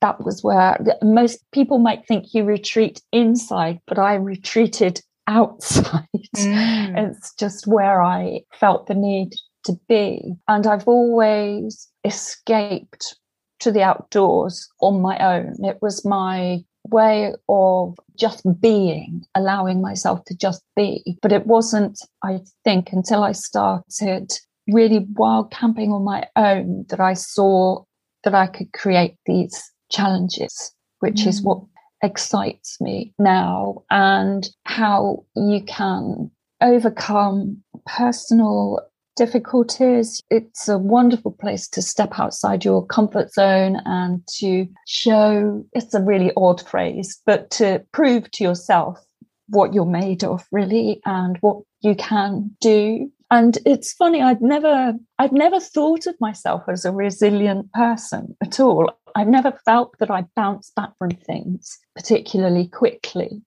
that 0.00 0.24
was 0.24 0.44
where 0.44 0.78
most 1.02 1.40
people 1.52 1.78
might 1.78 2.06
think 2.06 2.32
you 2.32 2.44
retreat 2.44 3.02
inside, 3.12 3.80
but 3.88 3.98
I 3.98 4.14
retreated 4.14 5.00
outside. 5.26 6.06
Mm. 6.36 7.10
It's 7.10 7.34
just 7.34 7.66
where 7.66 8.00
I 8.00 8.42
felt 8.54 8.86
the 8.86 8.94
need 8.94 9.34
to 9.64 9.76
be. 9.88 10.34
And 10.46 10.68
I've 10.68 10.86
always 10.86 11.88
escaped 12.04 13.16
to 13.60 13.72
the 13.72 13.82
outdoors 13.82 14.68
on 14.80 15.00
my 15.00 15.18
own. 15.18 15.54
It 15.64 15.78
was 15.80 16.04
my 16.04 16.60
way 16.90 17.32
of 17.48 17.96
just 18.18 18.46
being, 18.60 19.24
allowing 19.34 19.80
myself 19.80 20.24
to 20.26 20.36
just 20.36 20.62
be. 20.74 21.18
But 21.22 21.32
it 21.32 21.46
wasn't, 21.46 22.00
I 22.22 22.40
think, 22.64 22.92
until 22.92 23.22
I 23.22 23.32
started 23.32 24.32
really 24.68 25.06
wild 25.14 25.50
camping 25.50 25.92
on 25.92 26.04
my 26.04 26.26
own 26.36 26.86
that 26.88 27.00
I 27.00 27.14
saw 27.14 27.84
that 28.24 28.34
I 28.34 28.46
could 28.46 28.72
create 28.72 29.16
these 29.26 29.70
challenges, 29.90 30.72
which 31.00 31.22
mm. 31.22 31.26
is 31.28 31.42
what 31.42 31.60
excites 32.02 32.80
me 32.80 33.14
now, 33.18 33.84
and 33.90 34.48
how 34.64 35.24
you 35.34 35.62
can 35.64 36.30
overcome 36.60 37.62
personal 37.86 38.80
difficulties. 39.16 40.22
It's 40.30 40.68
a 40.68 40.78
wonderful 40.78 41.32
place 41.32 41.68
to 41.68 41.82
step 41.82 42.18
outside 42.18 42.64
your 42.64 42.86
comfort 42.86 43.32
zone 43.32 43.80
and 43.84 44.26
to 44.38 44.68
show 44.86 45.64
it's 45.72 45.94
a 45.94 46.02
really 46.02 46.32
odd 46.36 46.60
phrase, 46.66 47.20
but 47.26 47.50
to 47.52 47.84
prove 47.92 48.30
to 48.32 48.44
yourself 48.44 48.98
what 49.48 49.74
you're 49.74 49.84
made 49.84 50.24
of, 50.24 50.44
really, 50.52 51.00
and 51.04 51.38
what 51.40 51.62
you 51.80 51.94
can 51.94 52.50
do. 52.60 53.10
And 53.30 53.58
it's 53.66 53.92
funny, 53.92 54.22
I'd 54.22 54.40
never, 54.40 54.94
I'd 55.18 55.32
never 55.32 55.58
thought 55.58 56.06
of 56.06 56.14
myself 56.20 56.62
as 56.68 56.84
a 56.84 56.92
resilient 56.92 57.72
person 57.72 58.36
at 58.40 58.60
all. 58.60 58.92
I've 59.16 59.28
never 59.28 59.52
felt 59.64 59.98
that 59.98 60.10
I 60.10 60.26
bounce 60.36 60.70
back 60.76 60.90
from 60.98 61.10
things 61.10 61.78
particularly 61.96 62.68
quickly. 62.68 63.42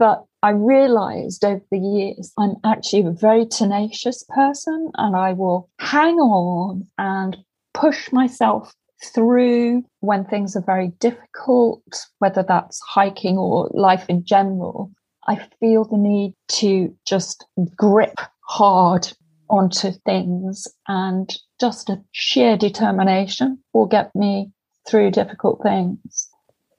But 0.00 0.24
I 0.42 0.50
realized 0.52 1.44
over 1.44 1.62
the 1.70 1.78
years 1.78 2.32
I'm 2.38 2.56
actually 2.64 3.04
a 3.04 3.10
very 3.10 3.44
tenacious 3.44 4.24
person 4.30 4.90
and 4.94 5.14
I 5.14 5.34
will 5.34 5.68
hang 5.78 6.16
on 6.16 6.88
and 6.96 7.36
push 7.74 8.10
myself 8.10 8.72
through 9.14 9.84
when 10.00 10.24
things 10.24 10.56
are 10.56 10.62
very 10.62 10.88
difficult, 11.00 12.06
whether 12.18 12.42
that's 12.42 12.80
hiking 12.80 13.36
or 13.36 13.70
life 13.74 14.06
in 14.08 14.24
general. 14.24 14.90
I 15.28 15.46
feel 15.60 15.84
the 15.84 15.98
need 15.98 16.34
to 16.60 16.96
just 17.04 17.44
grip 17.76 18.18
hard 18.46 19.06
onto 19.50 19.92
things 20.06 20.66
and 20.88 21.30
just 21.60 21.90
a 21.90 22.02
sheer 22.12 22.56
determination 22.56 23.58
will 23.74 23.86
get 23.86 24.16
me 24.16 24.50
through 24.88 25.10
difficult 25.10 25.62
things 25.62 26.29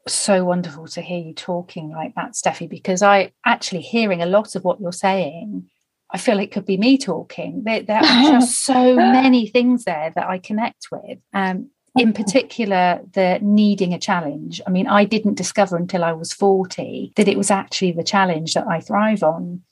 so 0.08 0.44
wonderful 0.44 0.88
to 0.88 1.02
hear 1.02 1.20
you 1.20 1.34
talking 1.34 1.92
like 1.92 2.16
that, 2.16 2.34
Steffi, 2.34 2.70
because 2.70 3.02
I 3.02 3.32
actually 3.46 3.82
hearing 3.82 4.22
a 4.22 4.26
lot 4.26 4.56
of 4.56 4.64
what 4.64 4.80
you're 4.80 4.92
saying, 4.92 5.70
I 6.10 6.18
feel 6.18 6.40
it 6.40 6.52
could 6.52 6.66
be 6.66 6.78
me 6.78 6.98
talking. 6.98 7.64
There, 7.64 7.82
there 7.82 8.00
are 8.00 8.32
just 8.32 8.62
so 8.66 8.96
many 8.96 9.48
things 9.48 9.86
there 9.86 10.12
that 10.16 10.28
I 10.28 10.40
connect 10.40 10.88
with. 10.92 11.20
Um, 11.34 11.70
in 11.96 12.14
particular, 12.14 13.02
the 13.14 13.40
needing 13.42 13.94
a 13.94 14.00
challenge. 14.00 14.62
I 14.66 14.70
mean, 14.70 14.88
I 14.88 15.04
didn't 15.04 15.36
discover 15.36 15.76
until 15.76 16.04
I 16.04 16.14
was 16.14 16.32
40 16.32 17.14
that 17.18 17.28
it 17.28 17.38
was 17.38 17.52
actually 17.52 17.92
the 17.92 18.04
challenge 18.04 18.54
that 18.54 18.68
I 18.68 18.80
thrive 18.80 19.24
on. 19.24 19.64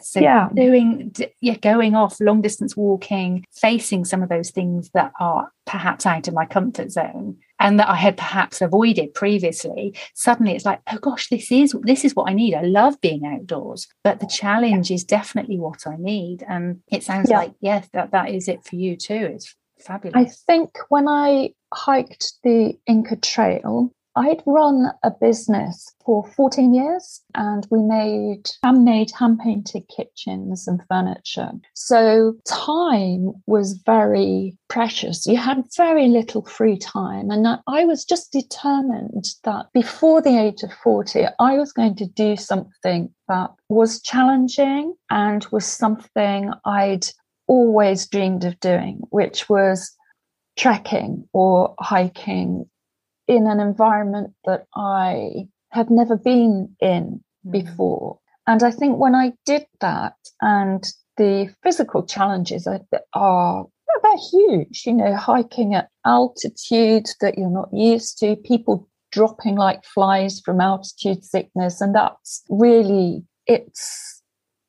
So 0.00 0.20
yeah. 0.20 0.48
doing 0.54 1.14
yeah, 1.40 1.56
going 1.56 1.94
off 1.94 2.20
long 2.20 2.42
distance 2.42 2.76
walking, 2.76 3.44
facing 3.52 4.04
some 4.04 4.22
of 4.22 4.28
those 4.28 4.50
things 4.50 4.90
that 4.90 5.12
are 5.20 5.50
perhaps 5.66 6.04
out 6.06 6.28
of 6.28 6.34
my 6.34 6.46
comfort 6.46 6.90
zone 6.90 7.38
and 7.58 7.78
that 7.78 7.88
I 7.88 7.96
had 7.96 8.16
perhaps 8.16 8.60
avoided 8.60 9.14
previously, 9.14 9.96
suddenly 10.14 10.54
it's 10.54 10.64
like, 10.64 10.80
oh 10.92 10.98
gosh, 10.98 11.28
this 11.28 11.50
is 11.52 11.74
this 11.82 12.04
is 12.04 12.14
what 12.14 12.28
I 12.28 12.34
need. 12.34 12.54
I 12.54 12.62
love 12.62 13.00
being 13.00 13.24
outdoors, 13.24 13.86
but 14.02 14.20
the 14.20 14.26
challenge 14.26 14.90
is 14.90 15.04
definitely 15.04 15.58
what 15.58 15.86
I 15.86 15.96
need. 15.98 16.44
And 16.48 16.80
it 16.90 17.02
sounds 17.02 17.30
yeah. 17.30 17.38
like 17.38 17.52
yes, 17.60 17.88
that 17.92 18.10
that 18.12 18.30
is 18.30 18.48
it 18.48 18.64
for 18.64 18.76
you 18.76 18.96
too. 18.96 19.30
It's 19.34 19.54
fabulous. 19.80 20.16
I 20.16 20.24
think 20.46 20.70
when 20.88 21.08
I 21.08 21.50
hiked 21.72 22.34
the 22.42 22.74
Inca 22.86 23.16
Trail, 23.16 23.92
I'd 24.16 24.42
run 24.46 24.92
a 25.02 25.10
business 25.10 25.92
for 26.04 26.24
14 26.36 26.72
years 26.72 27.20
and 27.34 27.66
we 27.70 27.82
made 27.82 28.48
handmade, 28.62 29.10
hand 29.10 29.40
painted 29.40 29.84
kitchens 29.88 30.68
and 30.68 30.80
furniture. 30.88 31.50
So 31.74 32.34
time 32.46 33.32
was 33.46 33.80
very 33.84 34.56
precious. 34.68 35.26
You 35.26 35.36
had 35.36 35.64
very 35.76 36.08
little 36.08 36.44
free 36.44 36.78
time. 36.78 37.30
And 37.30 37.46
I 37.66 37.84
was 37.84 38.04
just 38.04 38.30
determined 38.30 39.24
that 39.42 39.66
before 39.72 40.22
the 40.22 40.38
age 40.38 40.62
of 40.62 40.72
40, 40.82 41.26
I 41.40 41.58
was 41.58 41.72
going 41.72 41.96
to 41.96 42.06
do 42.06 42.36
something 42.36 43.12
that 43.28 43.50
was 43.68 44.00
challenging 44.00 44.94
and 45.10 45.44
was 45.50 45.66
something 45.66 46.52
I'd 46.64 47.06
always 47.46 48.06
dreamed 48.06 48.44
of 48.44 48.58
doing, 48.60 49.00
which 49.10 49.48
was 49.48 49.90
trekking 50.56 51.28
or 51.32 51.74
hiking 51.80 52.66
in 53.26 53.46
an 53.46 53.60
environment 53.60 54.34
that 54.44 54.66
I 54.74 55.48
had 55.70 55.90
never 55.90 56.16
been 56.16 56.76
in 56.80 57.20
mm. 57.46 57.50
before. 57.50 58.18
And 58.46 58.62
I 58.62 58.70
think 58.70 58.98
when 58.98 59.14
I 59.14 59.32
did 59.46 59.66
that, 59.80 60.14
and 60.40 60.84
the 61.16 61.54
physical 61.62 62.04
challenges 62.04 62.66
are, 62.66 62.80
are 63.14 63.66
they're 64.02 64.12
huge, 64.30 64.82
you 64.86 64.92
know, 64.92 65.14
hiking 65.16 65.74
at 65.74 65.88
altitude 66.04 67.06
that 67.20 67.38
you're 67.38 67.50
not 67.50 67.68
used 67.72 68.18
to, 68.18 68.36
people 68.36 68.88
dropping 69.12 69.56
like 69.56 69.84
flies 69.84 70.40
from 70.44 70.60
altitude 70.60 71.24
sickness. 71.24 71.80
And 71.80 71.94
that's 71.94 72.42
really, 72.48 73.24
it's 73.46 74.22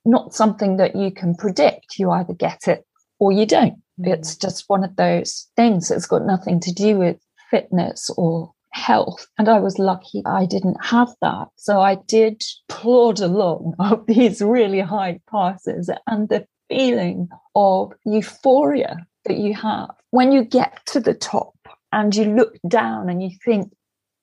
not 0.05 0.33
something 0.33 0.77
that 0.77 0.95
you 0.95 1.11
can 1.11 1.35
predict. 1.35 1.97
You 1.97 2.11
either 2.11 2.33
get 2.33 2.67
it 2.67 2.85
or 3.19 3.31
you 3.31 3.45
don't. 3.45 3.79
Mm. 3.99 4.13
It's 4.13 4.37
just 4.37 4.65
one 4.67 4.83
of 4.83 4.95
those 4.95 5.49
things 5.55 5.89
that's 5.89 6.05
got 6.05 6.25
nothing 6.25 6.59
to 6.61 6.71
do 6.71 6.97
with 6.97 7.17
fitness 7.49 8.09
or 8.17 8.51
health. 8.71 9.27
And 9.37 9.47
I 9.47 9.59
was 9.59 9.79
lucky 9.79 10.21
I 10.25 10.45
didn't 10.45 10.83
have 10.83 11.13
that. 11.21 11.47
So 11.55 11.79
I 11.79 11.95
did 12.07 12.43
plod 12.67 13.21
along 13.21 13.75
up 13.79 14.05
these 14.07 14.41
really 14.41 14.81
high 14.81 15.19
passes 15.31 15.89
and 16.07 16.29
the 16.29 16.45
feeling 16.69 17.29
of 17.55 17.93
euphoria 18.05 19.05
that 19.25 19.37
you 19.37 19.53
have 19.53 19.91
when 20.11 20.31
you 20.31 20.43
get 20.43 20.85
to 20.85 20.99
the 20.99 21.13
top 21.13 21.55
and 21.91 22.15
you 22.15 22.23
look 22.23 22.55
down 22.67 23.09
and 23.09 23.21
you 23.21 23.31
think, 23.43 23.71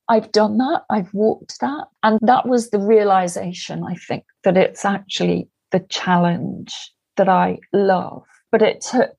I've 0.08 0.32
done 0.32 0.58
that, 0.58 0.82
I've 0.90 1.12
walked 1.12 1.60
that. 1.60 1.86
And 2.02 2.18
that 2.22 2.46
was 2.48 2.70
the 2.70 2.78
realization, 2.78 3.84
I 3.84 3.94
think, 3.94 4.24
that 4.44 4.56
it's 4.56 4.84
actually 4.84 5.48
the 5.70 5.80
challenge 5.80 6.74
that 7.16 7.28
I 7.28 7.58
love. 7.72 8.24
But 8.50 8.62
it 8.62 8.80
took 8.80 9.16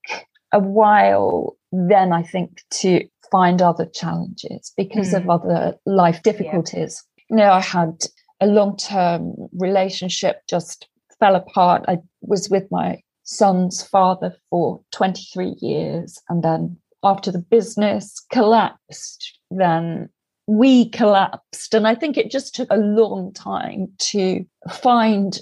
a 0.51 0.59
while 0.59 1.57
then, 1.71 2.11
I 2.11 2.23
think, 2.23 2.61
to 2.81 3.03
find 3.31 3.61
other 3.61 3.85
challenges 3.85 4.73
because 4.77 5.13
mm. 5.13 5.17
of 5.17 5.29
other 5.29 5.75
life 5.85 6.21
difficulties. 6.23 7.03
Yeah. 7.29 7.35
You 7.35 7.35
know, 7.37 7.51
I 7.51 7.61
had 7.61 8.05
a 8.41 8.47
long 8.47 8.77
term 8.77 9.35
relationship 9.53 10.41
just 10.49 10.87
fell 11.19 11.35
apart. 11.35 11.85
I 11.87 11.99
was 12.21 12.49
with 12.49 12.67
my 12.71 13.01
son's 13.23 13.81
father 13.81 14.35
for 14.49 14.81
23 14.91 15.55
years. 15.61 16.19
And 16.29 16.43
then 16.43 16.77
after 17.03 17.31
the 17.31 17.39
business 17.39 18.21
collapsed, 18.31 19.39
then 19.49 20.09
we 20.47 20.89
collapsed. 20.89 21.73
And 21.73 21.87
I 21.87 21.95
think 21.95 22.17
it 22.17 22.31
just 22.31 22.53
took 22.53 22.69
a 22.71 22.77
long 22.77 23.33
time 23.33 23.87
to 23.99 24.45
find 24.71 25.39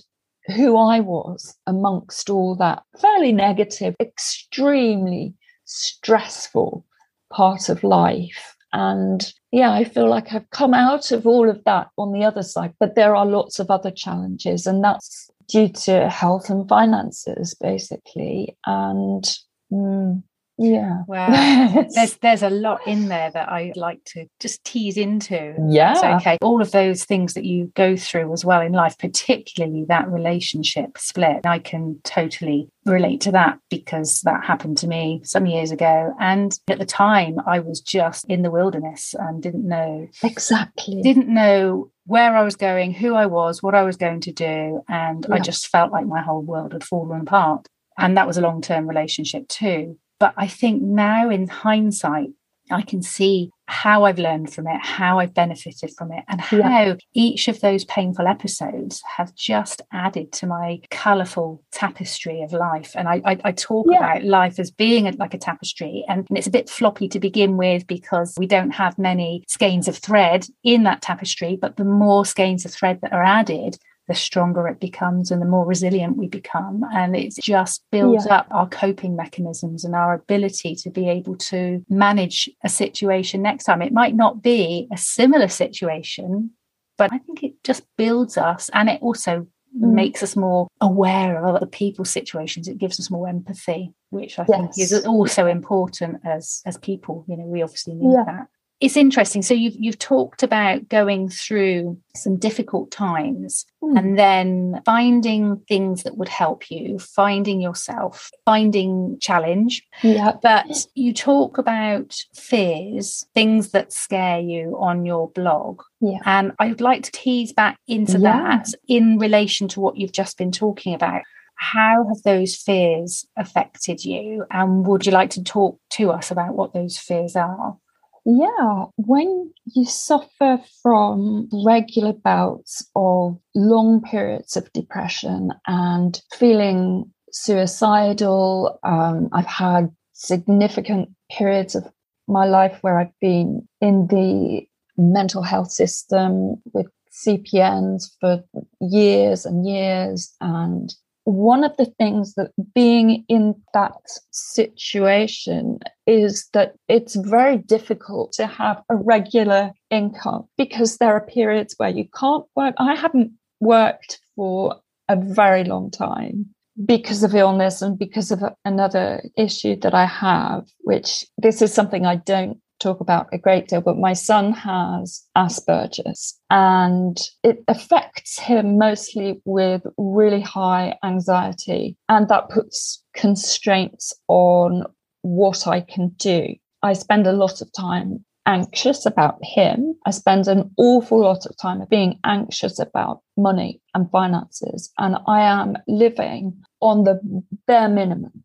who 0.56 0.78
I 0.78 1.00
was 1.00 1.56
amongst 1.68 2.30
all 2.30 2.56
that 2.56 2.84
fairly 3.00 3.32
negative, 3.32 3.96
extremely 4.00 5.34
stressful 5.66 6.86
part 7.32 7.70
of 7.70 7.84
life. 7.84 8.56
And 8.74 9.34
yeah, 9.52 9.72
I 9.72 9.84
feel 9.84 10.10
like 10.10 10.34
I've 10.34 10.50
come 10.52 10.74
out 10.74 11.12
of 11.12 11.28
all 11.28 11.50
of 11.50 11.64
that 11.66 11.88
on 11.98 12.14
the 12.14 12.24
other 12.24 12.44
side, 12.44 12.74
but 12.80 12.96
there 12.96 13.16
are 13.16 13.26
lots 13.26 13.60
of 13.60 13.70
other 13.70 13.92
challenges, 13.92 14.66
and 14.66 14.84
that's 14.84 15.30
due 15.48 15.68
to 15.68 16.10
health 16.10 16.50
and 16.50 16.68
finances, 16.70 17.54
basically. 17.60 18.56
And 18.66 19.24
mm, 19.72 20.24
yeah. 20.62 21.04
Wow. 21.08 21.86
there's 21.94 22.18
there's 22.18 22.44
a 22.44 22.50
lot 22.50 22.86
in 22.88 23.08
there 23.08 23.32
that 23.32 23.50
I'd 23.50 23.76
like 23.76 24.04
to 24.06 24.28
just 24.40 24.64
tease 24.64 24.98
into. 24.98 25.56
Yeah. 25.68 26.18
okay. 26.18 26.38
All 26.42 26.62
of 26.62 26.72
those 26.72 27.04
things 27.04 27.34
that 27.34 27.46
you 27.46 27.72
go 27.76 27.98
through 27.98 28.32
as 28.32 28.46
well 28.46 28.62
in 28.62 28.72
life, 28.72 28.98
particularly 28.98 29.86
that 29.88 30.10
relationship 30.10 30.98
split. 30.98 31.46
I 31.46 31.60
can 31.60 32.00
totally 32.04 32.70
relate 32.86 33.22
to 33.22 33.32
that 33.32 33.60
because 33.70 34.22
that 34.22 34.44
happened 34.44 34.78
to 34.80 34.88
me 34.88 35.22
some 35.24 35.46
years 35.46 35.72
ago. 35.72 36.14
And 36.20 36.58
at 36.70 36.80
the 36.80 36.86
time 36.86 37.38
I 37.46 37.60
was 37.60 37.82
just 37.82 38.26
in 38.26 38.42
the 38.42 38.52
wilderness 38.52 39.14
and 39.18 39.42
didn't 39.42 39.68
know 39.68 40.08
exactly 40.24 41.02
didn't 41.02 41.28
know 41.28 41.92
where 42.06 42.36
I 42.36 42.44
was 42.44 42.56
going, 42.56 42.94
who 42.94 43.16
I 43.16 43.26
was, 43.26 43.62
what 43.62 43.76
I 43.76 43.84
was 43.84 43.98
going 43.98 44.22
to 44.22 44.32
do. 44.32 44.82
And 44.90 45.26
yeah. 45.28 45.36
I 45.36 45.40
just 45.40 45.68
felt 45.68 45.92
like 45.92 46.06
my 46.06 46.22
whole 46.22 46.42
world 46.42 46.74
had 46.74 46.84
fallen 46.84 47.22
apart. 47.22 47.68
And 47.98 48.18
that 48.18 48.28
was 48.28 48.38
a 48.38 48.42
long 48.42 48.62
term 48.62 48.88
relationship 48.88 49.48
too. 49.48 49.98
But 50.22 50.36
I 50.38 50.46
think 50.46 50.84
now 50.84 51.32
in 51.32 51.48
hindsight, 51.48 52.30
I 52.70 52.84
can 52.84 53.02
see 53.02 53.50
how 53.66 54.04
I've 54.04 54.20
learned 54.20 54.54
from 54.54 54.68
it, 54.68 54.80
how 54.80 55.18
I've 55.18 55.34
benefited 55.34 55.92
from 55.98 56.12
it, 56.12 56.24
and 56.28 56.40
how 56.40 56.58
yeah. 56.58 56.94
each 57.16 57.48
of 57.48 57.60
those 57.62 57.86
painful 57.86 58.28
episodes 58.28 59.02
have 59.18 59.34
just 59.34 59.82
added 59.92 60.32
to 60.34 60.46
my 60.46 60.80
colourful 60.92 61.64
tapestry 61.72 62.44
of 62.44 62.54
life. 62.54 62.92
And 62.96 63.10
I, 63.10 63.20
I, 63.26 63.38
I 63.46 63.52
talk 63.52 63.88
yeah. 63.90 63.98
about 63.98 64.24
life 64.24 64.60
as 64.60 64.70
being 64.70 65.08
a, 65.08 65.12
like 65.14 65.34
a 65.34 65.40
tapestry, 65.40 66.06
and, 66.08 66.28
and 66.30 66.38
it's 66.38 66.46
a 66.46 66.52
bit 66.52 66.70
floppy 66.70 67.10
to 67.10 67.20
begin 67.20 67.58
with 67.58 67.88
because 67.88 68.36
we 68.38 68.46
don't 68.46 68.72
have 68.76 69.00
many 69.00 69.44
skeins 69.48 69.88
of 69.88 69.98
thread 69.98 70.46
in 70.64 70.84
that 70.84 71.02
tapestry. 71.02 71.58
But 71.60 71.78
the 71.78 71.84
more 71.84 72.28
skeins 72.28 72.64
of 72.64 72.72
thread 72.72 73.00
that 73.02 73.12
are 73.12 73.24
added, 73.24 73.76
the 74.08 74.16
stronger 74.16 74.68
it 74.68 74.80
becomes 74.80 75.32
and 75.32 75.42
the 75.42 75.46
more 75.46 75.66
resilient 75.66 76.18
we 76.18 76.28
become. 76.28 76.84
And 76.94 77.16
it 77.16 77.34
just 77.42 77.84
builds 77.92 78.26
yeah. 78.26 78.38
up 78.38 78.48
our 78.52 78.68
coping 78.68 79.16
mechanisms 79.16 79.86
and 79.86 79.96
our 79.96 80.14
ability 80.14 80.76
to 80.76 80.90
be 80.90 81.10
able 81.10 81.36
to 81.38 81.86
manage 81.90 82.50
a 82.64 82.70
situation 82.70 83.42
next 83.42 83.66
time. 83.66 83.82
It 83.82 83.94
might 83.94 84.16
not 84.16 84.42
be 84.42 84.88
a 84.92 84.98
similar 84.98 85.48
situation, 85.48 86.52
but 86.98 87.14
I 87.14 87.20
think 87.20 87.44
it 87.44 87.64
just 87.64 87.84
builds 87.98 88.38
us 88.38 88.70
and 88.74 88.90
it 88.90 89.02
also 89.02 89.48
mm. 89.78 89.94
makes 89.94 90.24
us 90.24 90.36
more 90.36 90.68
aware 90.82 91.38
of 91.38 91.56
other 91.56 91.66
people's 91.66 92.10
situations. 92.10 92.68
It 92.68 92.80
gives 92.80 93.00
us 93.00 93.12
more 93.12 93.30
empathy, 93.30 93.94
which 94.10 94.40
I 94.40 94.46
yes. 94.50 94.60
think 94.60 94.72
is 94.78 95.06
also 95.06 95.48
important 95.48 96.22
as 96.26 96.62
as 96.66 96.78
people. 96.78 97.24
You 97.28 97.38
know, 97.38 97.46
we 97.46 97.62
obviously 97.62 97.94
need 97.94 98.14
yeah. 98.14 98.24
that 98.26 98.48
it's 98.82 98.98
interesting. 98.98 99.44
So 99.44 99.54
you've 99.54 99.76
you've 99.78 100.00
talked 100.00 100.42
about 100.42 100.90
going 100.90 101.30
through 101.30 102.00
some 102.16 102.38
difficult 102.38 102.90
times 102.90 103.66
mm. 103.82 103.98
and 103.98 104.18
then 104.18 104.82
finding 104.86 105.58
things 105.68 106.02
that 106.04 106.18
would 106.18 106.28
help 106.28 106.72
you, 106.72 106.98
finding 106.98 107.62
yourself, 107.62 108.32
finding 108.44 109.20
challenge. 109.22 109.84
Yeah. 110.02 110.34
But 110.42 110.88
you 110.96 111.14
talk 111.14 111.60
about 111.60 112.16
fears, 112.34 113.24
things 113.36 113.70
that 113.70 113.94
scare 113.94 114.40
you 114.40 114.76
on 114.80 115.06
your 115.06 115.30
blog. 115.30 115.84
Yeah. 116.00 116.18
And 116.26 116.54
I 116.58 116.68
would 116.70 116.82
like 116.82 117.04
to 117.04 117.12
tease 117.12 117.54
back 117.54 117.78
into 117.88 118.14
yeah. 118.14 118.34
that 118.34 118.68
in 118.88 119.20
relation 119.20 119.68
to 119.70 119.80
what 119.80 119.96
you've 119.96 120.12
just 120.12 120.40
been 120.40 120.52
talking 120.52 120.96
about. 120.96 121.22
How 121.56 122.08
have 122.08 122.24
those 122.24 122.56
fears 122.56 123.28
affected 123.38 124.04
you? 124.04 124.46
And 124.50 124.88
would 124.88 125.06
you 125.06 125.12
like 125.12 125.30
to 125.32 125.44
talk 125.44 125.80
to 125.92 126.10
us 126.10 126.32
about 126.32 126.56
what 126.56 126.74
those 126.74 126.98
fears 126.98 127.36
are? 127.36 127.78
Yeah, 128.24 128.86
when 128.98 129.52
you 129.66 129.86
suffer 129.86 130.60
from 130.84 131.50
regular 131.66 132.14
bouts 132.14 132.88
of 132.96 133.40
long 133.56 134.02
periods 134.02 134.56
of 134.56 134.72
depression 134.74 135.50
and 135.66 136.22
feeling 136.32 137.12
suicidal, 137.32 138.80
um, 138.84 139.30
I've 139.34 139.48
had 139.48 139.90
significant 140.14 141.10
periods 141.36 141.74
of 141.74 141.88
my 142.28 142.46
life 142.46 142.78
where 142.82 143.00
I've 143.00 143.20
been 143.20 143.68
in 143.82 144.08
the 144.08 144.68
mental 144.98 145.42
health 145.42 145.72
system 145.72 146.62
with 146.74 146.88
CPNs 147.26 148.04
for 148.20 148.44
years 148.80 149.46
and 149.46 149.68
years 149.68 150.34
and 150.40 150.94
one 151.24 151.64
of 151.64 151.76
the 151.78 151.86
things 151.86 152.34
that 152.34 152.52
being 152.74 153.24
in 153.28 153.56
that 153.74 154.02
situation 154.32 155.80
is 156.08 156.50
that 156.54 156.74
it's 156.88 157.16
very 157.16 157.58
difficult 157.58 158.34
to 158.34 158.48
have 158.48 158.82
a 158.90 158.96
regular 158.96 159.72
income 159.90 160.48
because 160.58 160.98
there 160.98 161.14
are 161.14 161.26
periods 161.26 161.76
where 161.78 161.90
you 161.90 162.08
can't 162.18 162.46
work. 162.56 162.74
I 162.78 162.96
haven't 162.96 163.34
worked 163.60 164.20
for 164.36 164.78
a 165.08 165.16
very 165.16 165.64
long 165.64 165.92
time 165.92 166.48
because 166.86 167.24
of 167.24 167.36
illness 167.36 167.82
and 167.82 168.00
because 168.00 168.32
of 168.32 168.42
another 168.66 169.22
issue 169.38 169.76
that 169.82 169.94
I 169.94 170.06
have, 170.06 170.68
which 170.80 171.26
this 171.38 171.62
is 171.62 171.74
something 171.74 172.06
I 172.06 172.16
don't 172.16 172.60
talk 172.82 173.00
about 173.00 173.28
a 173.32 173.38
great 173.38 173.68
deal, 173.68 173.82
but 173.82 173.98
my 173.98 174.14
son 174.14 174.54
has 174.54 175.24
Asperger's 175.38 176.40
and 176.50 177.18
it 177.44 177.64
affects 177.68 178.40
him 178.40 178.78
mostly 178.78 179.42
with 179.46 179.84
really 179.98 180.42
high 180.42 180.98
anxiety. 181.04 181.98
And 182.10 182.28
that 182.30 182.50
puts 182.50 183.04
constraints 183.14 184.14
on 184.28 184.84
what 185.22 185.68
I 185.68 185.82
can 185.82 186.10
do. 186.18 186.56
I 186.84 186.94
spend 186.94 187.28
a 187.28 187.34
lot 187.34 187.62
of 187.62 187.72
time 187.74 188.26
anxious 188.46 189.06
about 189.06 189.38
him. 189.44 189.96
I 190.06 190.12
spend 190.12 190.48
an 190.48 190.72
awful 190.78 191.22
lot 191.22 191.46
of 191.46 191.56
time 191.62 191.86
being 191.90 192.20
anxious 192.24 192.80
about 192.80 193.22
money 193.38 193.82
and 193.94 194.10
finances. 194.10 194.92
And 194.98 195.18
I 195.28 195.42
am 195.42 195.78
living 195.88 196.62
on 196.82 197.04
the 197.04 197.20
bare 197.68 197.90
minimum. 197.90 198.44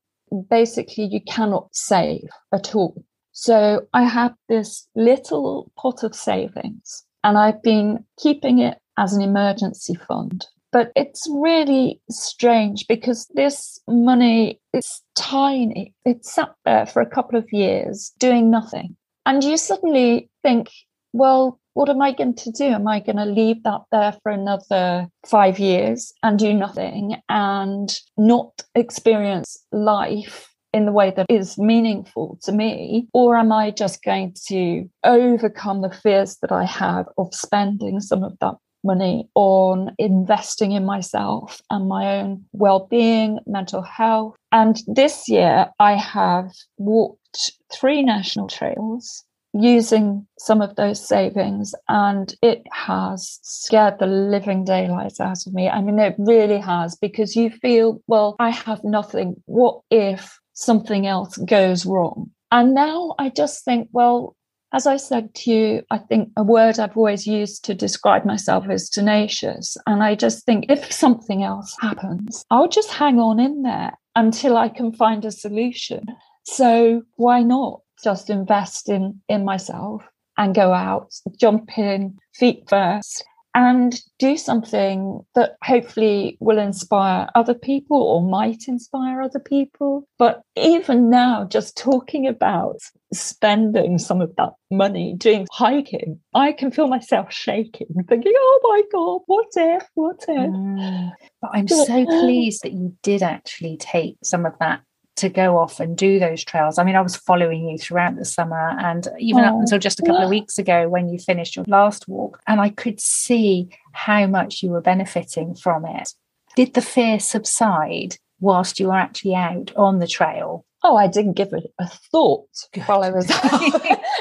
Basically, 0.51 1.05
you 1.05 1.21
cannot 1.27 1.69
save 1.73 2.29
at 2.53 2.75
all. 2.75 3.03
So 3.39 3.87
I 3.93 4.05
have 4.05 4.35
this 4.49 4.89
little 4.97 5.71
pot 5.77 6.03
of 6.03 6.15
savings 6.15 7.05
and 7.23 7.37
I've 7.37 7.63
been 7.63 8.03
keeping 8.19 8.61
it 8.61 8.79
as 8.97 9.13
an 9.13 9.21
emergency 9.21 9.95
fund. 9.95 10.47
But 10.73 10.91
it's 10.97 11.29
really 11.31 12.01
strange 12.11 12.87
because 12.89 13.27
this 13.35 13.79
money 13.87 14.59
is 14.73 15.03
tiny. 15.17 15.93
It's 16.07 16.33
sat 16.33 16.55
there 16.65 16.87
for 16.87 17.03
a 17.03 17.11
couple 17.11 17.39
of 17.39 17.53
years 17.53 18.11
doing 18.19 18.51
nothing. 18.51 18.97
And 19.27 19.45
you 19.45 19.59
suddenly 19.59 20.31
think, 20.43 20.71
well, 21.13 21.61
what 21.75 21.91
am 21.91 22.01
I 22.01 22.13
going 22.13 22.37
to 22.37 22.51
do? 22.53 22.65
Am 22.65 22.89
I 22.89 23.01
going 23.01 23.17
to 23.17 23.27
leave 23.27 23.63
that 23.65 23.83
there 23.93 24.17
for 24.23 24.33
another 24.33 25.09
five 25.27 25.59
years 25.59 26.11
and 26.23 26.39
do 26.39 26.55
nothing 26.55 27.21
and 27.29 28.01
not 28.17 28.63
experience 28.75 29.63
life 29.73 30.56
in 30.73 30.87
the 30.87 30.93
way 30.93 31.13
that 31.17 31.27
is 31.29 31.59
meaningful 31.59 32.39
to 32.43 32.53
me? 32.53 33.09
Or 33.13 33.37
am 33.37 33.53
I 33.53 33.71
just 33.71 34.03
going 34.03 34.35
to 34.49 34.89
overcome 35.05 35.83
the 35.83 35.91
fears 35.91 36.37
that 36.43 36.53
I 36.53 36.65
have 36.65 37.07
of 37.19 37.35
spending 37.35 38.01
some 38.01 38.23
of 38.23 38.37
that 38.41 38.55
money 38.87 39.29
on 39.35 39.95
investing 39.99 40.73
in 40.73 40.87
myself 40.87 41.61
and 41.71 41.89
my 41.89 42.21
own 42.21 42.45
well-being, 42.53 43.39
mental 43.47 43.83
health. 43.83 44.37
And 44.53 44.81
this 44.87 45.29
year 45.29 45.67
I 45.81 45.95
have 45.95 46.53
walked 46.79 47.53
three 47.73 48.03
national 48.03 48.49
trails 48.49 49.25
using 49.53 50.27
some 50.39 50.61
of 50.61 50.77
those 50.77 51.07
savings 51.07 51.75
and 51.89 52.35
it 52.43 52.63
has 52.73 53.39
scared 53.43 53.99
the 53.99 54.07
living 54.07 54.65
daylights 54.65 55.19
out 55.19 55.47
of 55.47 55.53
me. 55.55 55.69
I 55.69 55.81
mean, 55.81 55.99
it 55.99 56.15
really 56.19 56.59
has 56.59 56.95
because 56.97 57.35
you 57.37 57.51
feel, 57.51 58.01
well, 58.07 58.37
I 58.39 58.51
have 58.51 58.85
nothing. 58.85 59.43
What 59.47 59.81
if 59.91 60.39
something 60.57 61.07
else 61.07 61.37
goes 61.37 61.87
wrong. 61.87 62.31
And 62.51 62.75
now 62.75 63.15
I 63.19 63.29
just 63.29 63.65
think, 63.65 63.89
well, 63.93 64.35
as 64.73 64.87
I 64.87 64.97
said 64.97 65.35
to 65.35 65.51
you, 65.51 65.83
I 65.91 65.99
think 65.99 66.31
a 66.37 66.43
word 66.43 66.79
I've 66.79 66.97
always 66.97 67.27
used 67.27 67.65
to 67.67 67.75
describe 67.75 68.25
myself 68.25 68.69
is 68.69 68.91
tenacious. 68.91 69.77
And 69.87 70.03
I 70.03 70.15
just 70.17 70.45
think 70.45 70.67
if 70.69 70.93
something 70.93 71.45
else 71.45 71.77
happens, 71.81 72.45
I'll 72.51 72.69
just 72.69 72.91
hang 72.91 73.21
on 73.21 73.39
in 73.39 73.63
there 73.63 73.93
until 74.17 74.57
I 74.57 74.69
can 74.69 74.93
find 74.93 75.25
a 75.25 75.31
solution. 75.31 76.05
So 76.45 77.03
why 77.17 77.43
not 77.43 77.81
just 78.03 78.29
invest 78.31 78.89
in, 78.89 79.21
in 79.29 79.45
myself 79.45 80.03
and 80.37 80.55
go 80.55 80.73
out, 80.73 81.15
jump 81.39 81.79
in 81.79 82.19
feet 82.35 82.65
first 82.69 83.25
and 83.57 83.99
do 84.19 84.37
something 84.37 85.25
that 85.35 85.57
hopefully 85.65 86.37
will 86.41 86.59
inspire 86.59 87.27
other 87.35 87.55
people 87.55 87.97
or 87.97 88.23
might 88.23 88.69
inspire 88.69 89.23
other 89.23 89.41
people. 89.41 90.07
But 90.19 90.43
even 90.57 91.09
now, 91.09 91.45
just 91.45 91.75
talking 91.75 92.29
about 92.29 92.77
spending 93.15 93.97
some 93.97 94.21
of 94.21 94.37
that 94.37 94.53
money 94.71 95.15
doing 95.17 95.47
hiking, 95.51 96.21
I 96.35 96.53
can 96.53 96.71
feel 96.71 96.87
myself 96.87 97.33
shaking, 97.33 97.87
thinking, 98.07 98.35
oh 98.37 98.61
my 98.63 98.83
God, 98.93 99.23
what 99.25 99.49
if, 99.57 99.89
what 99.95 100.23
if? 100.29 100.51
Mm. 100.51 101.13
But 101.41 101.51
I'm 101.55 101.67
so 101.67 102.05
pleased 102.05 102.63
that 102.63 102.73
you 102.73 102.95
did 103.03 103.23
actually 103.23 103.79
take 103.79 104.19
some 104.23 104.45
of 104.45 104.53
that 104.61 104.83
to 105.17 105.29
go 105.29 105.59
off 105.59 105.81
and 105.81 105.97
do 105.97 106.19
those 106.19 106.45
trails. 106.45 106.79
I 106.79 106.85
mean, 106.85 106.97
I 106.97 107.01
was 107.01 107.17
following 107.17 107.69
you 107.69 107.79
throughout 107.79 108.17
the 108.17 108.25
summer 108.25 108.77
and 108.79 109.09
even 109.19 109.45
oh, 109.45 109.49
up 109.49 109.55
until 109.61 109.79
just 109.79 109.99
a 109.99 110.03
couple 110.03 110.19
yeah. 110.19 110.25
of 110.25 110.31
weeks 110.31 110.59
ago 110.59 110.89
when 110.89 111.09
you 111.09 111.19
finished 111.19 111.57
your 111.57 111.65
last 111.69 112.07
walk, 112.07 112.41
and 112.47 112.61
I 112.61 112.71
could 112.71 113.01
see 113.01 113.69
how 113.93 114.27
much 114.27 114.63
you 114.63 114.71
were 114.71 114.81
benefiting 114.81 115.55
from 115.55 115.87
it. 115.87 116.13
Did 116.55 116.75
the 116.75 116.83
fear 116.83 117.19
subside 117.19 118.17
whilst 118.41 118.79
you 118.79 118.89
were 118.89 118.95
actually 118.95 119.35
out 119.35 119.73
on 119.77 119.99
the 119.99 120.07
trail? 120.07 120.65
Oh, 120.89 120.95
I 120.95 121.09
didn't 121.09 121.33
give 121.33 121.53
it 121.53 121.73
a 121.81 121.89
thought 121.89 122.47
Good. 122.73 122.85
while 122.85 123.03
I 123.03 123.11
was 123.11 123.27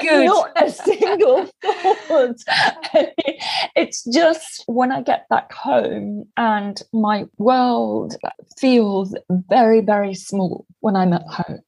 Good. 0.00 0.26
Not 0.26 0.50
a 0.60 0.68
single 0.68 1.48
thought. 1.62 2.36
it's 3.76 4.02
just 4.02 4.64
when 4.66 4.90
I 4.90 5.02
get 5.02 5.28
back 5.28 5.52
home 5.52 6.24
and 6.36 6.82
my 6.92 7.26
world 7.38 8.16
feels 8.58 9.14
very, 9.30 9.80
very 9.80 10.14
small 10.14 10.66
when 10.80 10.96
I'm 10.96 11.12
at 11.12 11.26
home. 11.28 11.60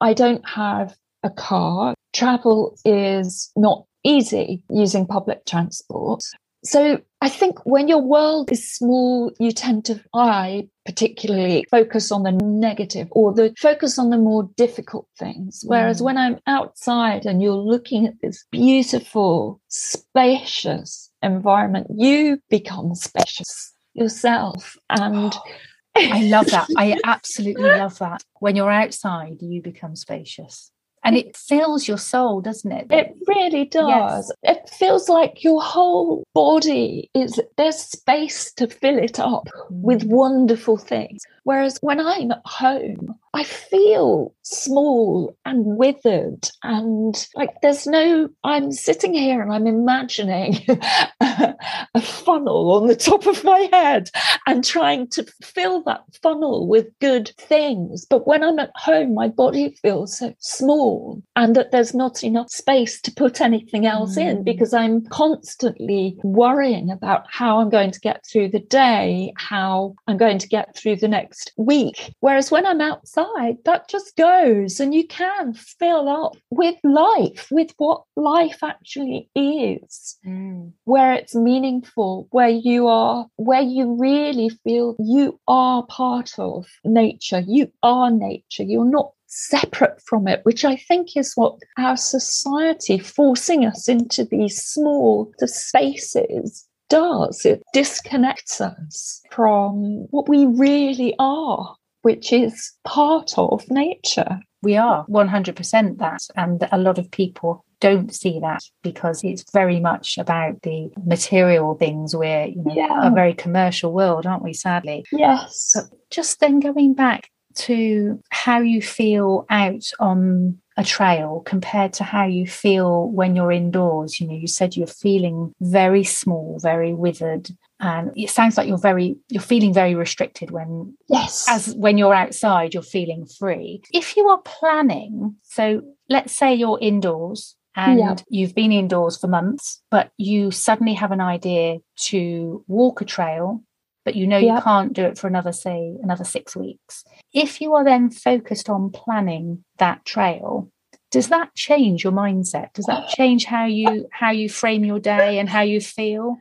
I 0.00 0.14
don't 0.14 0.48
have 0.48 0.96
a 1.22 1.28
car. 1.28 1.94
Travel 2.14 2.78
is 2.86 3.52
not 3.56 3.84
easy 4.04 4.62
using 4.70 5.06
public 5.06 5.44
transport. 5.44 6.22
So 6.66 7.00
I 7.20 7.28
think 7.28 7.64
when 7.64 7.86
your 7.86 8.02
world 8.02 8.50
is 8.50 8.72
small, 8.72 9.32
you 9.38 9.52
tend 9.52 9.84
to, 9.84 10.02
I 10.12 10.68
particularly 10.84 11.64
focus 11.70 12.10
on 12.10 12.24
the 12.24 12.32
negative 12.32 13.06
or 13.12 13.32
the 13.32 13.54
focus 13.58 13.98
on 13.98 14.10
the 14.10 14.18
more 14.18 14.50
difficult 14.56 15.06
things. 15.16 15.62
Whereas 15.64 16.00
mm. 16.00 16.06
when 16.06 16.18
I'm 16.18 16.40
outside 16.46 17.24
and 17.24 17.40
you're 17.40 17.54
looking 17.54 18.06
at 18.06 18.20
this 18.20 18.44
beautiful, 18.50 19.60
spacious 19.68 21.10
environment, 21.22 21.86
you 21.94 22.42
become 22.50 22.94
spacious 22.96 23.72
yourself. 23.94 24.76
And 24.90 25.32
I 25.96 26.24
love 26.24 26.46
that. 26.46 26.68
I 26.76 26.98
absolutely 27.04 27.70
love 27.70 27.98
that. 28.00 28.22
When 28.40 28.56
you're 28.56 28.70
outside, 28.70 29.36
you 29.40 29.62
become 29.62 29.94
spacious 29.94 30.72
and 31.06 31.16
it 31.16 31.36
fills 31.36 31.86
your 31.86 31.96
soul 31.96 32.40
doesn't 32.40 32.72
it 32.72 32.86
it 32.90 33.16
really 33.26 33.64
does 33.64 34.32
yes. 34.42 34.56
it 34.56 34.68
feels 34.68 35.08
like 35.08 35.44
your 35.44 35.62
whole 35.62 36.24
body 36.34 37.08
is 37.14 37.40
there's 37.56 37.78
space 37.78 38.52
to 38.52 38.66
fill 38.66 38.98
it 38.98 39.18
up 39.20 39.48
with 39.70 40.02
mm. 40.02 40.08
wonderful 40.08 40.76
things 40.76 41.22
whereas 41.44 41.78
when 41.80 42.00
i'm 42.00 42.32
at 42.32 42.42
home 42.44 43.14
i 43.36 43.44
feel 43.44 44.34
small 44.42 45.36
and 45.44 45.64
withered 45.64 46.48
and 46.62 47.26
like 47.34 47.50
there's 47.62 47.86
no 47.86 48.28
i'm 48.44 48.72
sitting 48.72 49.14
here 49.14 49.42
and 49.42 49.52
i'm 49.52 49.66
imagining 49.66 50.56
a 51.20 52.00
funnel 52.00 52.72
on 52.72 52.86
the 52.86 52.96
top 52.96 53.26
of 53.26 53.44
my 53.44 53.68
head 53.72 54.10
and 54.46 54.64
trying 54.64 55.06
to 55.08 55.24
fill 55.42 55.82
that 55.82 56.02
funnel 56.22 56.66
with 56.68 56.86
good 57.00 57.28
things 57.38 58.06
but 58.08 58.26
when 58.26 58.42
i'm 58.42 58.58
at 58.58 58.70
home 58.76 59.14
my 59.14 59.28
body 59.28 59.76
feels 59.82 60.18
so 60.18 60.32
small 60.38 61.22
and 61.34 61.54
that 61.54 61.70
there's 61.70 61.94
not 61.94 62.24
enough 62.24 62.50
space 62.50 63.00
to 63.00 63.12
put 63.12 63.40
anything 63.40 63.86
else 63.86 64.16
mm. 64.16 64.28
in 64.28 64.42
because 64.42 64.72
I'm 64.72 65.04
constantly 65.06 66.16
worrying 66.22 66.90
about 66.90 67.26
how 67.28 67.58
I'm 67.58 67.70
going 67.70 67.90
to 67.90 68.00
get 68.00 68.24
through 68.26 68.50
the 68.50 68.60
day, 68.60 69.32
how 69.36 69.94
I'm 70.06 70.16
going 70.16 70.38
to 70.38 70.48
get 70.48 70.76
through 70.76 70.96
the 70.96 71.08
next 71.08 71.52
week. 71.56 72.14
Whereas 72.20 72.50
when 72.50 72.66
I'm 72.66 72.80
outside, 72.80 73.25
that 73.64 73.88
just 73.88 74.16
goes 74.16 74.80
and 74.80 74.94
you 74.94 75.06
can 75.06 75.54
fill 75.54 76.08
up 76.08 76.36
with 76.50 76.76
life, 76.84 77.48
with 77.50 77.72
what 77.78 78.02
life 78.16 78.62
actually 78.62 79.30
is, 79.34 80.18
mm. 80.26 80.72
where 80.84 81.12
it's 81.12 81.34
meaningful, 81.34 82.28
where 82.30 82.48
you 82.48 82.86
are, 82.86 83.26
where 83.36 83.62
you 83.62 83.96
really 83.98 84.50
feel 84.64 84.96
you 84.98 85.38
are 85.48 85.84
part 85.86 86.38
of 86.38 86.66
nature. 86.84 87.40
You 87.46 87.70
are 87.82 88.10
nature. 88.10 88.62
You're 88.62 88.84
not 88.84 89.12
separate 89.26 90.00
from 90.02 90.28
it, 90.28 90.40
which 90.44 90.64
I 90.64 90.76
think 90.76 91.16
is 91.16 91.32
what 91.34 91.58
our 91.78 91.96
society 91.96 92.98
forcing 92.98 93.64
us 93.64 93.88
into 93.88 94.24
these 94.24 94.62
small 94.62 95.32
spaces 95.44 96.66
does. 96.88 97.44
It 97.44 97.62
disconnects 97.72 98.60
us 98.60 99.22
from 99.30 100.06
what 100.10 100.28
we 100.28 100.46
really 100.46 101.14
are, 101.18 101.76
which 102.06 102.32
is 102.32 102.72
part 102.84 103.36
of 103.36 103.68
nature. 103.68 104.38
We 104.62 104.76
are 104.76 105.04
100% 105.06 105.98
that. 105.98 106.22
And 106.36 106.68
a 106.70 106.78
lot 106.78 106.98
of 106.98 107.10
people 107.10 107.64
don't 107.80 108.14
see 108.14 108.38
that 108.38 108.62
because 108.84 109.24
it's 109.24 109.44
very 109.52 109.80
much 109.80 110.16
about 110.16 110.62
the 110.62 110.88
material 111.04 111.74
things. 111.74 112.14
We're 112.14 112.46
you 112.46 112.62
know, 112.62 112.74
yeah. 112.76 113.08
a 113.08 113.10
very 113.10 113.34
commercial 113.34 113.92
world, 113.92 114.24
aren't 114.24 114.44
we, 114.44 114.52
sadly? 114.52 115.04
Yes. 115.10 115.72
But 115.74 115.98
just 116.12 116.38
then 116.38 116.60
going 116.60 116.94
back 116.94 117.28
to 117.56 118.22
how 118.30 118.60
you 118.60 118.80
feel 118.80 119.44
out 119.50 119.90
on 119.98 120.58
a 120.76 120.84
trail 120.84 121.42
compared 121.44 121.92
to 121.94 122.04
how 122.04 122.24
you 122.24 122.46
feel 122.46 123.08
when 123.08 123.34
you're 123.34 123.50
indoors 123.50 124.20
you 124.20 124.28
know 124.28 124.34
you 124.34 124.46
said 124.46 124.76
you're 124.76 124.86
feeling 124.86 125.54
very 125.62 126.04
small 126.04 126.58
very 126.60 126.92
withered 126.92 127.48
and 127.80 128.10
it 128.16 128.30
sounds 128.30 128.56
like 128.56 128.68
you're 128.68 128.78
very 128.78 129.16
you're 129.28 129.42
feeling 129.42 129.72
very 129.72 129.94
restricted 129.94 130.50
when 130.50 130.96
yes. 131.08 131.46
as 131.48 131.74
when 131.74 131.98
you're 131.98 132.14
outside 132.14 132.74
you're 132.74 132.82
feeling 132.82 133.26
free. 133.26 133.82
If 133.92 134.16
you 134.16 134.28
are 134.28 134.40
planning 134.42 135.36
so 135.42 135.82
let's 136.08 136.32
say 136.32 136.54
you're 136.54 136.78
indoors 136.80 137.56
and 137.74 138.24
you've 138.28 138.54
been 138.54 138.72
indoors 138.72 139.18
for 139.18 139.26
months 139.26 139.82
but 139.90 140.10
you 140.16 140.50
suddenly 140.50 140.94
have 140.94 141.12
an 141.12 141.20
idea 141.20 141.78
to 141.96 142.64
walk 142.66 143.00
a 143.00 143.04
trail 143.04 143.62
but 144.04 144.14
you 144.14 144.26
know 144.26 144.38
you 144.38 144.58
can't 144.62 144.92
do 144.92 145.02
it 145.02 145.18
for 145.18 145.26
another 145.26 145.52
say 145.52 145.94
another 146.02 146.24
6 146.24 146.56
weeks. 146.56 147.04
If 147.34 147.60
you 147.60 147.74
are 147.74 147.84
then 147.84 148.08
focused 148.10 148.70
on 148.70 148.90
planning 148.90 149.64
that 149.78 150.04
trail 150.04 150.70
does 151.12 151.28
that 151.28 151.54
change 151.54 152.02
your 152.02 152.12
mindset? 152.12 152.72
Does 152.74 152.86
that 152.86 153.08
change 153.16 153.44
how 153.44 153.66
you 153.66 154.06
how 154.12 154.30
you 154.30 154.48
frame 154.48 154.84
your 154.84 154.98
day 154.98 155.38
and 155.38 155.48
how 155.48 155.62
you 155.62 155.80
feel 155.80 156.38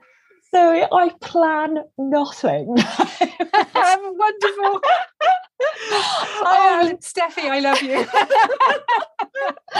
so 0.55 0.87
I 0.89 1.09
plan 1.19 1.79
nothing. 1.97 2.77
I'm 2.79 4.17
wonderful. 4.17 4.81
oh, 5.91 6.97
Steffi, 7.01 7.49
I 7.49 7.59
love 7.59 7.81
you. 7.81 8.05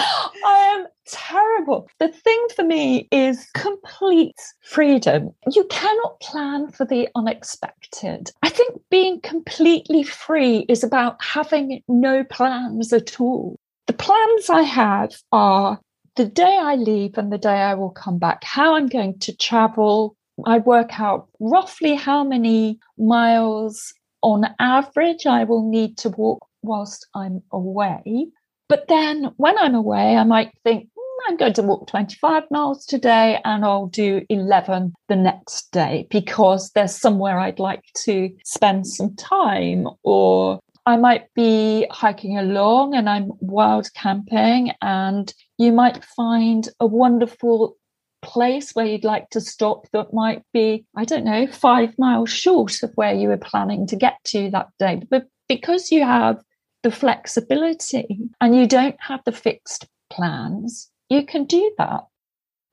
I 0.45 0.75
am 0.75 0.87
terrible. 1.07 1.89
The 1.99 2.09
thing 2.09 2.47
for 2.53 2.65
me 2.65 3.07
is 3.09 3.47
complete 3.53 4.35
freedom. 4.63 5.33
You 5.53 5.63
cannot 5.69 6.19
plan 6.19 6.69
for 6.71 6.85
the 6.85 7.07
unexpected. 7.15 8.31
I 8.43 8.49
think 8.49 8.77
being 8.91 9.21
completely 9.21 10.03
free 10.03 10.65
is 10.67 10.83
about 10.83 11.23
having 11.23 11.83
no 11.87 12.25
plans 12.25 12.91
at 12.91 13.21
all. 13.21 13.57
The 13.87 13.93
plans 13.93 14.49
I 14.49 14.63
have 14.63 15.15
are 15.31 15.79
the 16.17 16.25
day 16.25 16.57
I 16.59 16.75
leave 16.75 17.17
and 17.17 17.31
the 17.31 17.37
day 17.37 17.61
I 17.61 17.75
will 17.75 17.91
come 17.91 18.17
back, 18.17 18.43
how 18.43 18.75
I'm 18.75 18.87
going 18.87 19.19
to 19.19 19.35
travel, 19.37 20.17
I 20.45 20.59
work 20.59 20.99
out 20.99 21.27
roughly 21.39 21.95
how 21.95 22.23
many 22.23 22.79
miles 22.97 23.93
on 24.21 24.45
average 24.59 25.25
I 25.25 25.43
will 25.43 25.69
need 25.69 25.97
to 25.99 26.09
walk 26.09 26.45
whilst 26.61 27.07
I'm 27.13 27.41
away. 27.51 28.27
But 28.67 28.87
then 28.87 29.31
when 29.37 29.57
I'm 29.57 29.75
away, 29.75 30.17
I 30.17 30.23
might 30.23 30.51
think, 30.63 30.89
hmm, 30.97 31.29
I'm 31.29 31.37
going 31.37 31.53
to 31.53 31.61
walk 31.61 31.87
25 31.87 32.43
miles 32.49 32.85
today 32.85 33.39
and 33.45 33.63
I'll 33.63 33.87
do 33.87 34.25
11 34.29 34.93
the 35.07 35.15
next 35.15 35.71
day 35.71 36.07
because 36.09 36.71
there's 36.71 36.95
somewhere 36.95 37.39
I'd 37.39 37.59
like 37.59 37.83
to 38.05 38.29
spend 38.43 38.87
some 38.87 39.15
time. 39.15 39.87
Or 40.03 40.59
I 40.87 40.97
might 40.97 41.33
be 41.35 41.87
hiking 41.91 42.37
along 42.37 42.95
and 42.95 43.09
I'm 43.09 43.31
wild 43.39 43.93
camping, 43.93 44.71
and 44.81 45.33
you 45.57 45.71
might 45.71 46.03
find 46.03 46.67
a 46.79 46.85
wonderful 46.85 47.77
place 48.25 48.71
where 48.71 48.85
you'd 48.85 49.03
like 49.03 49.29
to 49.29 49.39
stop 49.39 49.87
that 49.93 50.13
might 50.13 50.43
be, 50.51 50.85
I 50.95 51.05
don't 51.05 51.23
know, 51.23 51.47
five 51.47 51.97
miles 51.97 52.29
short 52.29 52.81
of 52.83 52.91
where 52.95 53.13
you 53.13 53.29
were 53.29 53.37
planning 53.37 53.87
to 53.87 53.95
get 53.95 54.17
to 54.25 54.49
that 54.51 54.69
day. 54.79 55.01
But 55.09 55.27
because 55.47 55.91
you 55.91 56.03
have 56.03 56.41
the 56.83 56.91
flexibility 56.91 58.19
and 58.41 58.55
you 58.55 58.67
don't 58.67 58.97
have 58.99 59.21
the 59.25 59.31
fixed 59.31 59.87
plans, 60.09 60.89
you 61.09 61.25
can 61.25 61.45
do 61.45 61.71
that. 61.77 62.01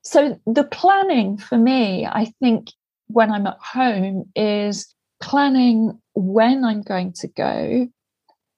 So 0.03 0.39
the 0.45 0.65
planning 0.65 1.37
for 1.37 1.57
me, 1.57 2.05
I 2.05 2.33
think 2.39 2.71
when 3.07 3.31
I'm 3.31 3.47
at 3.47 3.57
home 3.59 4.29
is 4.35 4.93
planning 5.21 5.99
when 6.15 6.65
I'm 6.65 6.81
going 6.81 7.13
to 7.13 7.27
go, 7.27 7.87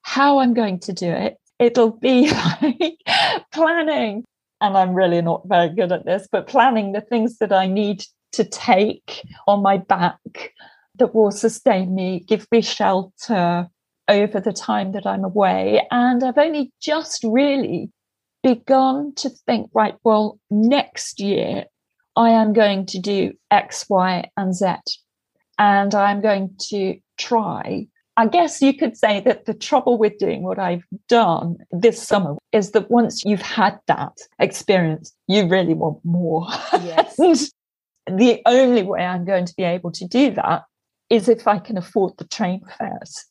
how 0.01 0.39
I'm 0.39 0.53
going 0.53 0.79
to 0.81 0.93
do 0.93 1.09
it. 1.09 1.37
It'll 1.59 1.91
be 1.91 2.29
like 2.61 2.97
planning 3.51 4.25
and 4.65 4.75
I'm 4.75 4.95
really 4.95 5.21
not 5.21 5.43
very 5.45 5.69
good 5.69 5.91
at 5.91 6.05
this, 6.05 6.27
but 6.31 6.47
planning 6.47 6.91
the 6.91 7.01
things 7.01 7.37
that 7.37 7.53
I 7.53 7.67
need 7.67 8.03
to 8.31 8.43
take 8.43 9.21
on 9.47 9.61
my 9.61 9.77
back 9.77 10.53
that 10.95 11.13
will 11.13 11.31
sustain 11.31 11.93
me, 11.93 12.21
give 12.21 12.47
me 12.51 12.61
shelter 12.61 13.67
over 14.07 14.39
the 14.39 14.53
time 14.53 14.93
that 14.93 15.05
I'm 15.05 15.23
away. 15.23 15.85
And 15.91 16.23
I've 16.23 16.37
only 16.37 16.71
just 16.81 17.23
really 17.23 17.91
begun 18.41 19.13
to 19.15 19.29
think, 19.29 19.69
right, 19.73 19.95
well, 20.03 20.39
next 20.49 21.19
year 21.19 21.65
I 22.15 22.29
am 22.29 22.53
going 22.53 22.87
to 22.87 22.99
do 22.99 23.33
X, 23.51 23.85
Y, 23.87 24.29
and 24.35 24.55
Z. 24.55 24.75
And 25.59 25.93
I'm 25.93 26.21
going 26.21 26.55
to 26.69 26.97
try 27.17 27.87
I 28.17 28.27
guess 28.27 28.61
you 28.61 28.73
could 28.73 28.95
say 28.95 29.19
that 29.21 29.45
the 29.45 29.53
trouble 29.53 29.97
with 29.97 30.17
doing 30.17 30.43
what 30.43 30.57
I've 30.57 30.85
done 31.09 31.57
this 31.71 32.01
summer 32.01 32.35
is 32.53 32.71
that 32.71 32.89
once 32.89 33.23
you've 33.25 33.41
had 33.41 33.77
that 33.87 34.13
experience, 34.39 35.13
you 35.27 35.47
really 35.47 35.73
want 35.73 35.99
more. 36.05 36.47
Yes. 36.73 37.15
the 38.07 38.41
only 38.45 38.83
way 38.83 39.03
I'm 39.05 39.25
going 39.25 39.45
to 39.45 39.53
be 39.57 39.63
able 39.63 39.91
to 39.91 40.07
do 40.07 40.31
that 40.31 40.63
is 41.09 41.27
if 41.27 41.47
I 41.47 41.59
can 41.59 41.77
afford 41.77 42.13
the 42.17 42.25
train 42.25 42.61
fares. 42.77 43.25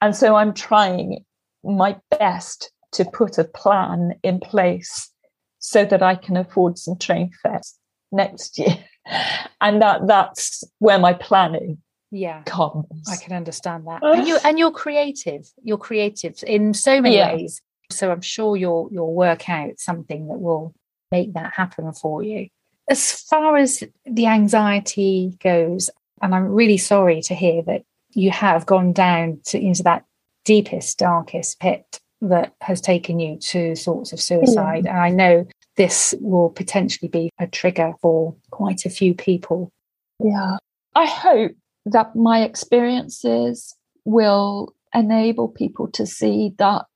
And 0.00 0.14
so 0.14 0.36
I'm 0.36 0.54
trying 0.54 1.24
my 1.64 1.96
best 2.10 2.72
to 2.92 3.04
put 3.04 3.36
a 3.38 3.44
plan 3.44 4.14
in 4.22 4.40
place 4.40 5.10
so 5.58 5.84
that 5.84 6.02
I 6.02 6.14
can 6.14 6.36
afford 6.36 6.78
some 6.78 6.96
train 6.98 7.32
fares 7.42 7.74
next 8.12 8.58
year. 8.58 8.78
And 9.62 9.82
that 9.82 10.06
that's 10.06 10.62
where 10.78 10.98
my 10.98 11.12
planning 11.12 11.78
yeah 12.10 12.42
comes. 12.44 12.86
I 13.08 13.16
can 13.16 13.32
understand 13.32 13.86
that. 13.86 14.02
and 14.02 14.26
you 14.26 14.38
and 14.44 14.58
you're 14.58 14.72
creative. 14.72 15.50
You're 15.62 15.78
creative 15.78 16.42
in 16.46 16.74
so 16.74 17.00
many 17.00 17.16
yeah. 17.16 17.34
ways. 17.34 17.60
So 17.90 18.10
I'm 18.10 18.20
sure 18.20 18.56
you'll 18.56 18.88
you'll 18.92 19.14
work 19.14 19.48
out 19.48 19.78
something 19.78 20.28
that 20.28 20.40
will 20.40 20.74
make 21.10 21.32
that 21.34 21.52
happen 21.52 21.92
for 21.92 22.22
you. 22.22 22.48
as 22.90 23.12
far 23.12 23.56
as 23.56 23.84
the 24.04 24.26
anxiety 24.26 25.38
goes, 25.42 25.90
and 26.20 26.34
I'm 26.34 26.48
really 26.48 26.76
sorry 26.76 27.22
to 27.22 27.34
hear 27.34 27.62
that 27.62 27.82
you 28.12 28.30
have 28.32 28.66
gone 28.66 28.92
down 28.92 29.40
to, 29.46 29.58
into 29.58 29.84
that 29.84 30.04
deepest, 30.44 30.98
darkest 30.98 31.60
pit 31.60 32.00
that 32.20 32.52
has 32.60 32.80
taken 32.80 33.20
you 33.20 33.38
to 33.38 33.76
thoughts 33.76 34.12
of 34.12 34.20
suicide. 34.20 34.86
And 34.86 34.98
I 34.98 35.08
know 35.08 35.46
this 35.76 36.14
will 36.20 36.50
potentially 36.50 37.08
be 37.08 37.30
a 37.38 37.46
trigger 37.46 37.94
for 38.02 38.34
quite 38.50 38.84
a 38.84 38.90
few 38.90 39.14
people. 39.14 39.70
Yeah. 40.22 40.56
I 40.94 41.06
hope 41.06 41.52
that 41.86 42.14
my 42.14 42.42
experiences 42.42 43.76
will 44.04 44.74
enable 44.94 45.48
people 45.48 45.88
to 45.92 46.06
see 46.06 46.52
that 46.58 46.86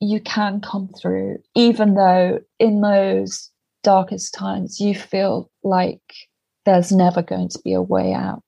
you 0.00 0.20
can 0.20 0.60
come 0.60 0.88
through, 1.00 1.38
even 1.54 1.94
though 1.94 2.38
in 2.58 2.80
those 2.80 3.50
darkest 3.82 4.34
times 4.34 4.80
you 4.80 4.94
feel 4.94 5.50
like 5.64 6.02
there's 6.64 6.92
never 6.92 7.22
going 7.22 7.48
to 7.48 7.58
be 7.64 7.72
a 7.72 7.82
way 7.82 8.12
out. 8.12 8.44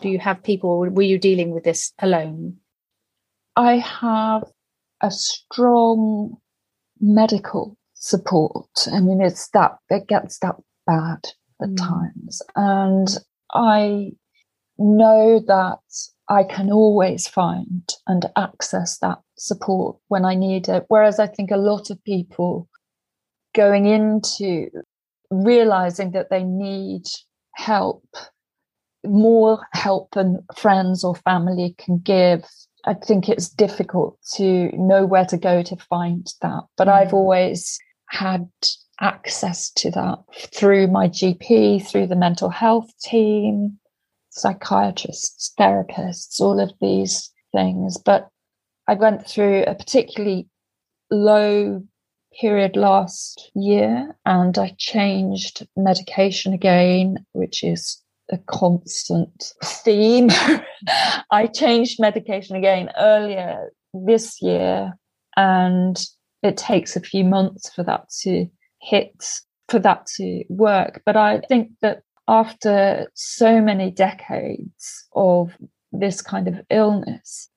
Do 0.00 0.08
you 0.08 0.18
have 0.18 0.42
people, 0.42 0.78
were 0.78 1.02
you 1.02 1.18
dealing 1.18 1.50
with 1.50 1.64
this 1.64 1.92
alone? 2.00 2.56
I 3.56 3.78
have 3.78 4.44
a 5.00 5.10
strong 5.10 6.36
medical 7.00 7.76
support. 7.94 8.88
I 8.90 9.00
mean, 9.00 9.20
it's 9.20 9.48
that, 9.50 9.76
it 9.90 10.06
gets 10.06 10.38
that 10.38 10.56
bad 10.86 11.20
at 11.60 11.68
mm. 11.70 11.76
times. 11.76 12.40
And 12.56 13.08
I 13.52 14.12
know 14.78 15.40
that 15.46 15.78
I 16.28 16.44
can 16.44 16.70
always 16.70 17.28
find 17.28 17.88
and 18.06 18.26
access 18.36 18.98
that 18.98 19.18
support 19.36 19.96
when 20.08 20.24
I 20.24 20.34
need 20.34 20.68
it. 20.68 20.84
Whereas 20.88 21.18
I 21.18 21.26
think 21.26 21.50
a 21.50 21.56
lot 21.56 21.90
of 21.90 22.02
people 22.04 22.68
going 23.54 23.86
into 23.86 24.70
realizing 25.30 26.12
that 26.12 26.30
they 26.30 26.44
need 26.44 27.02
help, 27.54 28.04
more 29.04 29.66
help 29.72 30.10
than 30.12 30.44
friends 30.56 31.04
or 31.04 31.14
family 31.14 31.74
can 31.78 31.98
give. 31.98 32.44
I 32.84 32.94
think 32.94 33.28
it's 33.28 33.48
difficult 33.48 34.18
to 34.34 34.70
know 34.76 35.04
where 35.04 35.26
to 35.26 35.36
go 35.36 35.62
to 35.62 35.76
find 35.76 36.26
that. 36.40 36.62
But 36.76 36.88
mm. 36.88 36.92
I've 36.92 37.14
always 37.14 37.78
had 38.08 38.48
access 39.00 39.70
to 39.70 39.90
that 39.90 40.18
through 40.54 40.86
my 40.86 41.08
GP, 41.08 41.86
through 41.86 42.06
the 42.06 42.16
mental 42.16 42.48
health 42.48 42.90
team, 43.02 43.78
psychiatrists, 44.32 45.52
therapists, 45.58 46.40
all 46.40 46.58
of 46.58 46.72
these 46.80 47.30
things. 47.54 47.98
But 47.98 48.28
I 48.88 48.94
went 48.94 49.26
through 49.26 49.64
a 49.64 49.74
particularly 49.74 50.48
low 51.10 51.82
period 52.40 52.76
last 52.76 53.50
year 53.54 54.16
and 54.24 54.56
I 54.56 54.74
changed 54.78 55.66
medication 55.76 56.52
again, 56.52 57.24
which 57.32 57.62
is 57.62 58.02
a 58.30 58.38
constant 58.38 59.52
theme. 59.62 60.30
I 61.30 61.46
changed 61.46 62.00
medication 62.00 62.56
again 62.56 62.90
earlier 62.98 63.70
this 63.92 64.40
year 64.40 64.94
and 65.36 66.02
it 66.42 66.56
takes 66.56 66.96
a 66.96 67.00
few 67.00 67.24
months 67.24 67.70
for 67.72 67.82
that 67.84 68.08
to 68.22 68.46
hit, 68.80 69.40
for 69.68 69.78
that 69.80 70.06
to 70.16 70.44
work. 70.48 71.02
But 71.04 71.16
I 71.16 71.40
think 71.48 71.70
that 71.82 72.02
after 72.28 73.10
so 73.14 73.60
many 73.60 73.90
decades 73.90 75.06
of 75.14 75.56
this 75.92 76.22
kind 76.22 76.48
of 76.48 76.60
illness, 76.70 77.48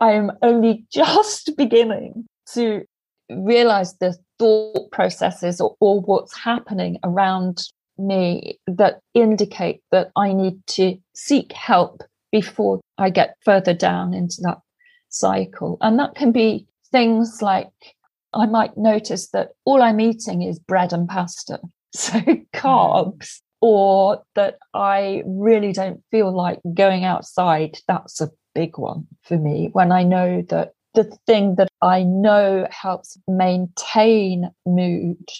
I 0.00 0.12
am 0.12 0.32
only 0.42 0.86
just 0.92 1.56
beginning 1.56 2.26
to 2.52 2.84
realize 3.30 3.96
the 3.98 4.16
thought 4.38 4.90
processes 4.92 5.60
or, 5.60 5.76
or, 5.80 6.00
what's 6.00 6.36
happening 6.36 6.98
around 7.04 7.62
me 7.96 8.58
that 8.66 9.00
indicate 9.14 9.80
that 9.92 10.10
I 10.16 10.32
need 10.32 10.58
to 10.66 10.98
seek 11.14 11.52
help 11.52 12.02
before 12.32 12.80
I 12.98 13.10
get 13.10 13.36
further 13.44 13.72
down 13.72 14.12
into 14.12 14.42
that 14.42 14.58
cycle. 15.08 15.78
And 15.80 15.98
that 16.00 16.16
can 16.16 16.32
be 16.32 16.66
things 16.90 17.40
like 17.40 17.70
I 18.34 18.46
might 18.46 18.76
notice 18.76 19.28
that 19.28 19.50
all 19.64 19.82
I'm 19.82 20.00
eating 20.00 20.42
is 20.42 20.58
bread 20.58 20.92
and 20.92 21.08
pasta. 21.08 21.60
So 21.96 22.14
mm. 22.14 22.44
carbs, 22.52 23.40
or 23.66 24.22
that 24.34 24.58
I 24.74 25.22
really 25.24 25.72
don't 25.72 26.04
feel 26.10 26.30
like 26.30 26.60
going 26.74 27.06
outside. 27.06 27.78
That's 27.88 28.20
a 28.20 28.30
big 28.54 28.76
one 28.76 29.06
for 29.22 29.38
me 29.38 29.70
when 29.72 29.90
I 29.90 30.02
know 30.02 30.42
that 30.50 30.72
the 30.92 31.04
thing 31.26 31.54
that 31.54 31.68
I 31.80 32.02
know 32.02 32.68
helps 32.70 33.16
maintain 33.26 34.50
mood 34.66 35.30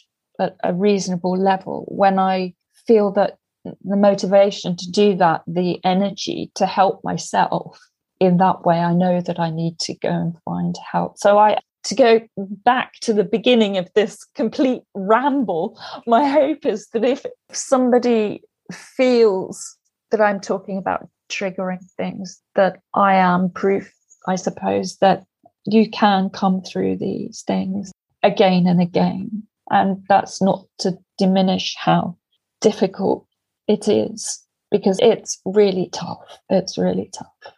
at 0.40 0.56
a 0.64 0.72
reasonable 0.72 1.36
level, 1.36 1.84
when 1.88 2.18
I 2.18 2.54
feel 2.86 3.12
that 3.12 3.36
the 3.64 3.96
motivation 3.96 4.74
to 4.74 4.90
do 4.90 5.14
that, 5.16 5.42
the 5.46 5.78
energy 5.84 6.50
to 6.54 6.64
help 6.64 7.04
myself 7.04 7.78
in 8.20 8.38
that 8.38 8.64
way, 8.64 8.78
I 8.78 8.94
know 8.94 9.20
that 9.20 9.38
I 9.38 9.50
need 9.50 9.78
to 9.80 9.94
go 9.98 10.08
and 10.08 10.34
find 10.46 10.74
help. 10.90 11.18
So 11.18 11.36
I 11.36 11.58
to 11.84 11.94
go 11.94 12.20
back 12.38 12.94
to 13.02 13.12
the 13.12 13.24
beginning 13.24 13.78
of 13.78 13.88
this 13.94 14.24
complete 14.34 14.82
ramble, 14.94 15.78
my 16.06 16.28
hope 16.28 16.66
is 16.66 16.88
that 16.88 17.04
if 17.04 17.24
somebody 17.52 18.42
feels 18.72 19.76
that 20.10 20.20
I'm 20.20 20.40
talking 20.40 20.78
about 20.78 21.08
triggering 21.30 21.84
things, 21.96 22.40
that 22.54 22.80
I 22.94 23.14
am 23.14 23.50
proof, 23.50 23.92
I 24.26 24.36
suppose, 24.36 24.96
that 24.98 25.24
you 25.66 25.90
can 25.90 26.30
come 26.30 26.62
through 26.62 26.96
these 26.96 27.42
things 27.46 27.92
again 28.22 28.66
and 28.66 28.80
again. 28.80 29.42
And 29.70 30.04
that's 30.08 30.42
not 30.42 30.64
to 30.80 30.98
diminish 31.18 31.74
how 31.78 32.16
difficult 32.60 33.26
it 33.66 33.88
is 33.88 34.42
because 34.70 34.98
it's 35.00 35.40
really 35.44 35.88
tough. 35.92 36.38
It's 36.50 36.76
really 36.76 37.10
tough 37.16 37.53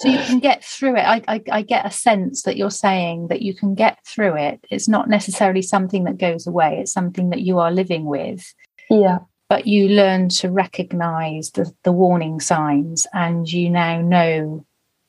so 0.00 0.08
you 0.08 0.18
can 0.18 0.38
get 0.38 0.64
through 0.64 0.96
it. 0.96 1.02
I, 1.02 1.22
I, 1.28 1.42
I 1.52 1.62
get 1.62 1.84
a 1.84 1.90
sense 1.90 2.44
that 2.44 2.56
you're 2.56 2.70
saying 2.70 3.28
that 3.28 3.42
you 3.42 3.54
can 3.54 3.74
get 3.74 3.98
through 4.06 4.34
it. 4.36 4.64
It's 4.70 4.88
not 4.88 5.10
necessarily 5.10 5.60
something 5.60 6.04
that 6.04 6.16
goes 6.16 6.46
away. 6.46 6.78
It's 6.80 6.92
something 6.92 7.28
that 7.30 7.42
you 7.42 7.58
are 7.58 7.70
living 7.70 8.06
with. 8.06 8.54
Yeah. 8.88 9.18
But 9.50 9.66
you 9.66 9.90
learn 9.90 10.30
to 10.30 10.50
recognize 10.50 11.50
the, 11.50 11.70
the 11.82 11.92
warning 11.92 12.40
signs 12.40 13.06
and 13.12 13.50
you 13.52 13.68
now 13.68 14.00
know 14.00 14.64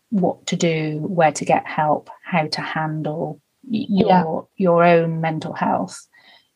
what 0.10 0.46
to 0.48 0.58
do 0.58 0.98
where 1.04 1.32
to 1.32 1.46
get 1.46 1.66
help 1.66 2.10
how 2.26 2.48
to 2.48 2.60
handle 2.60 3.40
your 3.70 4.50
yeah. 4.58 4.66
your 4.66 4.84
own 4.84 5.22
mental 5.22 5.54
health 5.54 6.06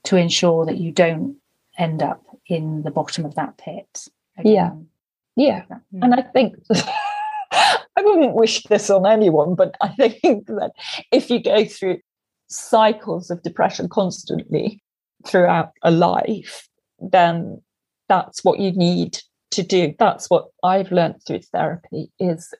to 0.03 0.17
ensure 0.17 0.65
that 0.65 0.77
you 0.77 0.91
don't 0.91 1.37
end 1.77 2.03
up 2.03 2.21
in 2.47 2.81
the 2.83 2.91
bottom 2.91 3.23
of 3.23 3.35
that 3.35 3.57
pit 3.57 4.09
again. 4.37 4.53
yeah. 4.53 4.71
Yeah. 5.37 5.63
And 6.01 6.13
mm. 6.13 6.19
i 6.19 6.21
think 6.21 6.57
wouldn't 8.05 8.35
wish 8.35 8.63
this 8.63 8.89
on 8.89 9.05
anyone, 9.05 9.55
but 9.55 9.75
I 9.81 9.89
think 9.89 10.47
that 10.47 10.71
if 11.11 11.29
you 11.29 11.41
go 11.41 11.65
through 11.65 11.99
cycles 12.47 13.29
of 13.29 13.43
depression 13.43 13.89
constantly 13.89 14.81
throughout 15.25 15.71
a 15.83 15.91
life, 15.91 16.67
then 16.99 17.61
that's 18.07 18.43
what 18.43 18.59
you 18.59 18.71
need 18.71 19.17
to 19.51 19.63
do. 19.63 19.93
That's 19.97 20.29
what 20.29 20.47
I've 20.63 20.91
learned 20.91 21.21
through 21.25 21.41
therapy 21.51 22.11
is 22.19 22.53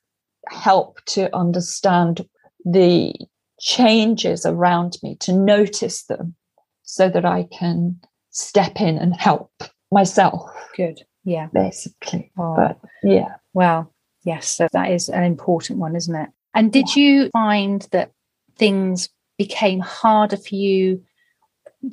help 0.50 1.04
to 1.06 1.34
understand 1.36 2.26
the 2.66 3.14
changes 3.60 4.46
around 4.46 4.98
me, 5.04 5.16
to 5.22 5.34
notice 5.34 6.04
them 6.04 6.36
so 6.84 7.10
that 7.10 7.26
I 7.26 7.48
can 7.52 8.00
step 8.32 8.82
in 8.82 8.98
and 8.98 9.16
help 9.16 9.52
myself. 9.92 10.50
Good. 10.76 11.02
Yeah. 11.24 11.48
Basically. 11.54 12.32
Oh. 12.38 12.56
But 12.56 12.80
yeah. 13.04 13.36
Well, 13.54 13.94
Yes, 14.26 14.48
so 14.48 14.68
that 14.74 14.92
is 14.92 15.08
an 15.08 15.24
important 15.24 15.80
one, 15.80 15.96
isn't 15.96 16.16
it? 16.16 16.30
And 16.54 16.72
did 16.72 16.96
yeah. 16.96 17.04
you 17.04 17.30
find 17.30 17.88
that 17.92 18.12
things 18.58 19.10
became 19.38 19.80
harder 19.80 20.38
for 20.38 20.56
you 20.56 21.04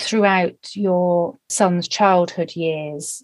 throughout 0.00 0.74
your 0.74 1.36
son's 1.50 1.86
childhood 1.88 2.56
years, 2.56 3.22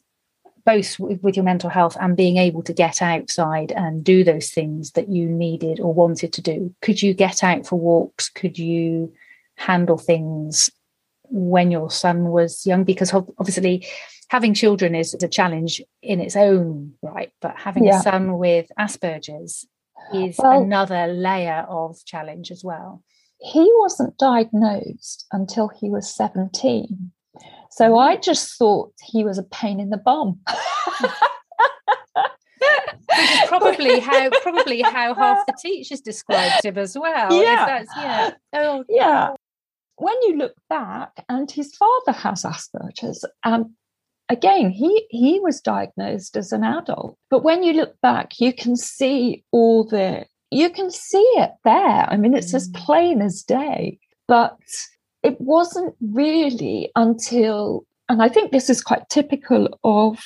both 0.67 0.99
with 0.99 1.37
your 1.37 1.45
mental 1.45 1.71
health 1.71 1.97
and 1.99 2.17
being 2.17 2.37
able 2.37 2.63
to 2.65 2.75
get 2.75 3.01
outside 3.01 3.73
and 3.73 4.05
do 4.05 4.25
those 4.25 4.51
things 4.51 4.91
that 4.93 5.09
you 5.09 5.27
needed 5.27 5.81
or 5.81 5.95
wanted 5.95 6.33
to 6.35 6.43
do? 6.43 6.75
Could 6.83 7.01
you 7.01 7.15
get 7.15 7.43
out 7.43 7.67
for 7.67 7.79
walks? 7.79 8.29
Could 8.29 8.59
you 8.59 9.15
handle 9.57 9.97
things 9.97 10.69
when 11.31 11.71
your 11.71 11.91
son 11.91 12.25
was 12.25 12.67
young? 12.67 12.85
Because 12.85 13.15
obviously, 13.15 13.87
having 14.29 14.55
children 14.55 14.95
is 14.95 15.15
a 15.15 15.29
challenge 15.29 15.83
in 16.03 16.21
its 16.21 16.37
own 16.37 16.95
right, 17.03 17.33
but 17.41 17.55
having 17.57 17.85
yeah. 17.85 17.99
a 17.99 18.03
son 18.03 18.39
with 18.39 18.71
Asperger's 18.79 19.67
is 20.15 20.37
well, 20.39 20.63
another 20.63 21.07
layer 21.07 21.67
of 21.69 21.97
challenge 22.05 22.51
as 22.51 22.63
well. 22.65 23.03
He 23.41 23.71
wasn't 23.79 24.19
diagnosed 24.19 25.27
until 25.33 25.69
he 25.69 25.91
was 25.91 26.13
17. 26.15 27.13
So 27.71 27.93
mm. 27.93 27.99
I 27.99 28.17
just 28.17 28.57
thought 28.59 28.93
he 29.03 29.25
was 29.25 29.39
a 29.39 29.43
pain 29.43 29.81
in 29.81 29.91
the 29.91 29.97
bum. 29.97 30.41
Which 33.19 33.31
is 33.31 33.49
probably 33.49 34.01
how 34.01 34.31
probably 34.43 34.83
how 34.83 35.15
half 35.15 35.47
the 35.47 35.55
teachers 35.61 36.01
described 36.01 36.65
him 36.65 36.79
as 36.79 36.97
well. 36.97 37.33
Yeah. 37.33 37.85
yeah. 37.97 38.31
Oh, 38.53 38.85
yeah. 38.89 39.31
When 39.97 40.15
you 40.23 40.37
look 40.37 40.55
back, 40.69 41.25
and 41.29 41.51
his 41.51 41.75
father 41.75 42.13
has 42.13 42.45
Asperger's, 42.45 43.25
um, 43.43 43.75
again, 44.29 44.71
he 44.71 45.07
he 45.11 45.41
was 45.41 45.61
diagnosed 45.61 46.37
as 46.37 46.53
an 46.53 46.65
adult. 46.65 47.17
But 47.31 47.43
when 47.43 47.63
you 47.63 47.73
look 47.73 48.01
back, 48.01 48.41
you 48.41 48.53
can 48.53 48.77
see 48.77 49.45
all 49.53 49.85
the 49.85 50.27
you 50.51 50.71
can 50.71 50.91
see 50.91 51.27
it 51.37 51.53
there. 51.65 52.11
I 52.11 52.17
mean, 52.17 52.35
it's 52.35 52.53
mm. 52.53 52.57
as 52.57 52.69
plain 52.69 53.23
as 53.23 53.43
day. 53.43 53.99
But 54.27 54.59
it 55.23 55.41
wasn't 55.41 55.95
really 56.01 56.91
until, 56.95 57.85
and 58.09 58.23
I 58.23 58.29
think 58.29 58.53
this 58.53 58.71
is 58.71 58.83
quite 58.83 59.09
typical 59.09 59.79
of 59.85 60.23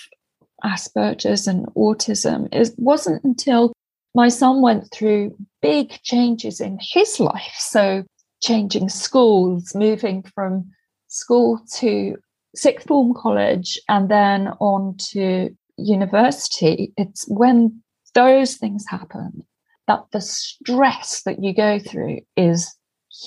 Asperger's 0.65 1.47
and 1.47 1.67
autism, 1.75 2.49
it 2.53 2.71
wasn't 2.77 3.25
until 3.25 3.73
my 4.15 4.29
son 4.29 4.61
went 4.61 4.91
through 4.93 5.37
big 5.61 5.91
changes 6.03 6.61
in 6.61 6.79
his 6.81 7.19
life. 7.19 7.55
So, 7.59 8.05
changing 8.43 8.89
schools, 8.89 9.75
moving 9.75 10.25
from 10.35 10.71
school 11.09 11.61
to 11.77 12.17
sixth 12.55 12.87
form 12.87 13.15
college 13.15 13.79
and 13.89 14.11
then 14.11 14.49
on 14.61 14.97
to 15.13 15.51
university. 15.77 16.93
It's 16.97 17.25
when 17.29 17.83
those 18.15 18.57
things 18.57 18.85
happen 18.89 19.45
that 19.89 20.05
the 20.13 20.21
stress 20.21 21.23
that 21.25 21.43
you 21.43 21.55
go 21.55 21.79
through 21.79 22.21
is 22.37 22.75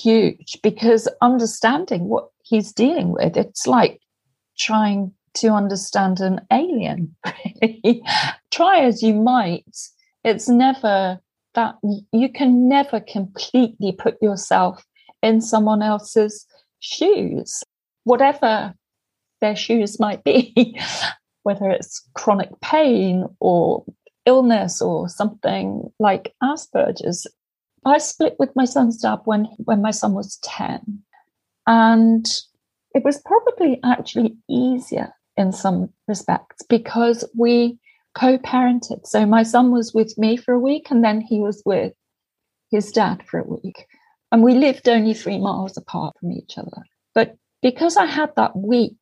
huge 0.02 0.58
because 0.64 1.08
understanding 1.22 2.06
what 2.06 2.30
he's 2.44 2.72
dealing 2.72 3.12
with, 3.12 3.36
it's 3.36 3.68
like 3.68 4.00
trying 4.58 5.12
to 5.36 5.50
understand 5.50 6.20
an 6.22 6.42
alien, 6.52 7.14
really. 7.26 8.04
Try 8.52 8.80
as 8.80 9.04
you 9.04 9.14
might, 9.14 9.66
it's 10.24 10.48
never 10.48 11.20
that 11.56 11.76
you 12.12 12.30
can 12.32 12.68
never 12.68 13.00
completely 13.00 13.94
put 13.94 14.22
yourself 14.22 14.86
in 15.22 15.42
someone 15.42 15.82
else's 15.82 16.46
shoes, 16.80 17.64
whatever 18.04 18.74
their 19.46 19.56
shoes 19.56 20.00
might 20.00 20.24
be, 20.24 20.80
whether 21.44 21.70
it's 21.70 22.02
chronic 22.16 22.50
pain 22.62 23.26
or 23.40 23.86
illness 24.26 24.82
or 24.82 25.08
something 25.08 25.88
like 26.00 26.34
Asperger's. 26.42 27.28
I 27.86 28.00
split 28.00 28.36
with 28.40 28.50
my 28.56 28.66
son's 28.66 28.98
dad 28.98 29.20
when 29.26 29.46
when 29.66 29.82
my 29.84 29.92
son 29.92 30.14
was 30.14 30.40
10. 30.44 31.04
And 31.68 32.26
it 32.96 33.04
was 33.04 33.22
probably 33.26 33.80
actually 33.84 34.36
easier 34.50 35.14
in 35.38 35.52
some 35.52 35.90
respects 36.08 36.64
because 36.68 37.24
we 37.38 37.78
co-parented. 38.18 39.06
So 39.06 39.26
my 39.26 39.44
son 39.44 39.72
was 39.72 39.94
with 39.94 40.18
me 40.18 40.38
for 40.38 40.54
a 40.54 40.60
week 40.60 40.90
and 40.90 41.04
then 41.04 41.22
he 41.22 41.40
was 41.40 41.62
with 41.66 41.94
his 42.72 42.92
dad 42.92 43.22
for 43.30 43.42
a 43.42 43.48
week. 43.48 43.86
And 44.32 44.42
we 44.42 44.56
lived 44.56 44.90
only 44.90 45.14
three 45.14 45.38
miles 45.38 45.78
apart 45.78 46.16
from 46.20 46.32
each 46.32 46.58
other. 46.58 46.82
But 47.14 47.36
because 47.62 47.98
I 47.98 48.06
had 48.06 48.32
that 48.38 48.56
week, 48.56 48.96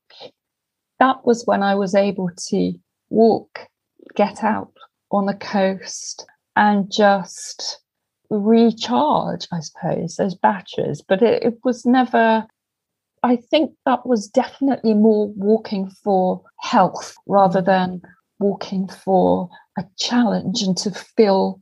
that 1.04 1.26
was 1.26 1.44
when 1.46 1.62
I 1.62 1.76
was 1.76 1.96
able 1.96 2.30
to 2.48 2.74
walk, 3.10 3.68
get 4.16 4.42
out 4.42 4.72
on 5.12 5.26
the 5.26 5.34
coast 5.34 6.26
and 6.56 6.89
just 6.89 7.82
recharge, 8.30 9.46
I 9.52 9.60
suppose, 9.60 10.16
those 10.16 10.36
batteries. 10.36 11.04
But 11.06 11.22
it, 11.22 11.44
it 11.44 11.56
was 11.66 11.86
never, 11.86 12.48
I 13.22 13.36
think 13.36 13.72
that 13.86 14.06
was 14.06 14.30
definitely 14.30 14.94
more 14.94 15.28
walking 15.34 15.89
for 15.89 16.42
health 16.62 17.16
rather 17.28 17.62
mm. 17.62 17.66
than 17.66 18.02
walking 18.39 18.88
for 18.88 19.50
a 19.78 19.84
challenge 20.00 20.62
and 20.62 20.78
to 20.78 20.92
fill 20.92 21.60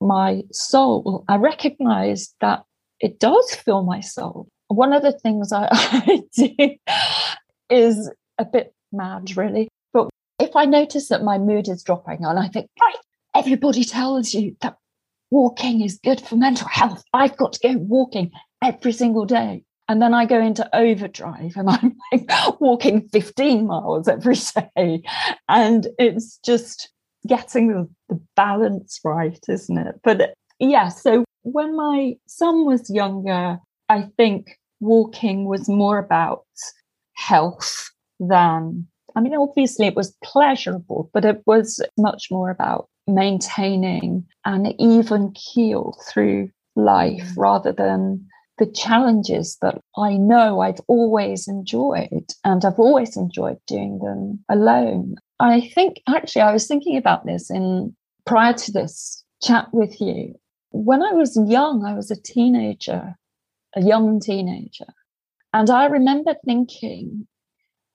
my 0.00 0.44
soul. 0.52 1.24
I 1.28 1.36
recognized 1.36 2.32
that 2.40 2.62
it 3.00 3.18
does 3.18 3.56
fill 3.56 3.82
my 3.82 3.98
soul. 3.98 4.46
One 4.68 4.92
of 4.92 5.02
the 5.02 5.18
things 5.18 5.52
I, 5.52 5.68
I 5.72 6.20
do 6.36 6.76
is 7.68 8.08
a 8.38 8.44
bit 8.44 8.73
mad, 8.96 9.36
really. 9.36 9.68
But 9.92 10.08
if 10.38 10.56
I 10.56 10.64
notice 10.64 11.08
that 11.08 11.22
my 11.22 11.38
mood 11.38 11.68
is 11.68 11.82
dropping 11.82 12.24
and 12.24 12.38
I 12.38 12.48
think, 12.48 12.68
right, 12.80 12.96
everybody 13.34 13.84
tells 13.84 14.34
you 14.34 14.56
that 14.60 14.76
walking 15.30 15.80
is 15.80 15.98
good 16.02 16.20
for 16.20 16.36
mental 16.36 16.68
health. 16.68 17.02
I've 17.12 17.36
got 17.36 17.54
to 17.54 17.68
go 17.68 17.78
walking 17.78 18.30
every 18.62 18.92
single 18.92 19.26
day. 19.26 19.64
And 19.88 20.00
then 20.00 20.14
I 20.14 20.24
go 20.24 20.40
into 20.40 20.68
overdrive 20.74 21.52
and 21.56 21.68
I'm 21.70 21.96
like 22.12 22.30
walking 22.60 23.08
15 23.08 23.66
miles 23.66 24.08
every 24.08 24.36
day. 24.76 25.02
And 25.48 25.88
it's 25.98 26.38
just 26.44 26.90
getting 27.26 27.68
the, 27.68 27.88
balance 28.36 29.00
right, 29.02 29.40
isn't 29.48 29.76
it? 29.76 29.96
But 30.04 30.34
yeah, 30.60 30.88
so 30.88 31.24
when 31.42 31.76
my 31.76 32.14
son 32.26 32.64
was 32.64 32.88
younger, 32.88 33.58
I 33.88 34.08
think 34.16 34.58
walking 34.78 35.46
was 35.46 35.68
more 35.68 35.98
about 35.98 36.44
health 37.14 37.90
than, 38.28 38.86
I 39.16 39.20
mean, 39.20 39.34
obviously 39.34 39.86
it 39.86 39.96
was 39.96 40.16
pleasurable, 40.22 41.10
but 41.12 41.24
it 41.24 41.42
was 41.46 41.80
much 41.98 42.28
more 42.30 42.50
about 42.50 42.88
maintaining 43.06 44.26
an 44.44 44.66
even 44.80 45.32
keel 45.32 45.96
through 46.08 46.50
life 46.76 47.22
mm. 47.22 47.36
rather 47.36 47.72
than 47.72 48.26
the 48.58 48.66
challenges 48.66 49.58
that 49.62 49.80
I 49.96 50.16
know 50.16 50.60
I've 50.60 50.80
always 50.86 51.48
enjoyed 51.48 52.26
and 52.44 52.64
I've 52.64 52.78
always 52.78 53.16
enjoyed 53.16 53.58
doing 53.66 53.98
them 53.98 54.44
alone. 54.48 55.16
I 55.40 55.60
think 55.74 56.00
actually 56.08 56.42
I 56.42 56.52
was 56.52 56.66
thinking 56.66 56.96
about 56.96 57.26
this 57.26 57.50
in 57.50 57.94
prior 58.24 58.52
to 58.52 58.72
this 58.72 59.24
chat 59.42 59.68
with 59.72 60.00
you. 60.00 60.34
When 60.70 61.02
I 61.02 61.12
was 61.12 61.38
young, 61.48 61.84
I 61.84 61.94
was 61.94 62.10
a 62.10 62.20
teenager, 62.20 63.16
a 63.74 63.82
young 63.82 64.20
teenager. 64.20 64.86
And 65.52 65.70
I 65.70 65.86
remember 65.86 66.34
thinking, 66.44 67.26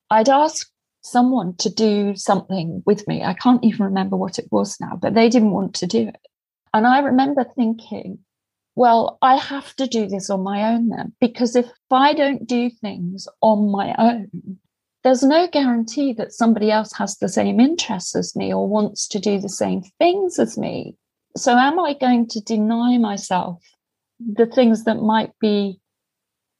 I'd 0.10 0.30
ask 0.30 0.68
someone 1.02 1.56
to 1.58 1.70
do 1.70 2.16
something 2.16 2.84
with 2.86 3.08
me. 3.08 3.24
I 3.24 3.34
can't 3.34 3.64
even 3.64 3.86
remember 3.86 4.18
what 4.18 4.40
it 4.40 4.48
was 4.52 4.80
now, 4.80 4.98
but 5.02 5.14
they 5.14 5.30
didn't 5.30 5.52
want 5.52 5.76
to 5.76 5.88
do 5.88 6.08
it. 6.08 6.28
And 6.74 6.86
I 6.86 7.00
remember 7.00 7.44
thinking, 7.44 8.20
well, 8.76 9.18
I 9.22 9.36
have 9.36 9.76
to 9.76 9.88
do 9.88 10.08
this 10.08 10.30
on 10.30 10.42
my 10.42 10.74
own 10.74 10.90
then, 10.90 11.14
because 11.20 11.56
if 11.56 11.70
I 11.92 12.14
don't 12.14 12.48
do 12.48 12.70
things 12.70 13.28
on 13.42 13.72
my 13.72 13.96
own, 13.98 14.30
there's 15.04 15.24
no 15.24 15.48
guarantee 15.48 16.14
that 16.14 16.34
somebody 16.34 16.72
else 16.72 16.94
has 16.94 17.18
the 17.18 17.30
same 17.30 17.60
interests 17.60 18.16
as 18.16 18.36
me 18.36 18.54
or 18.54 18.68
wants 18.68 19.08
to 19.10 19.20
do 19.20 19.40
the 19.40 19.50
same 19.50 19.82
things 19.98 20.40
as 20.40 20.58
me. 20.58 20.96
So, 21.38 21.58
am 21.58 21.80
I 21.80 21.94
going 21.94 22.28
to 22.30 22.42
deny 22.42 22.98
myself 22.98 23.64
the 24.20 24.46
things 24.46 24.84
that 24.84 25.02
might 25.02 25.32
be 25.40 25.80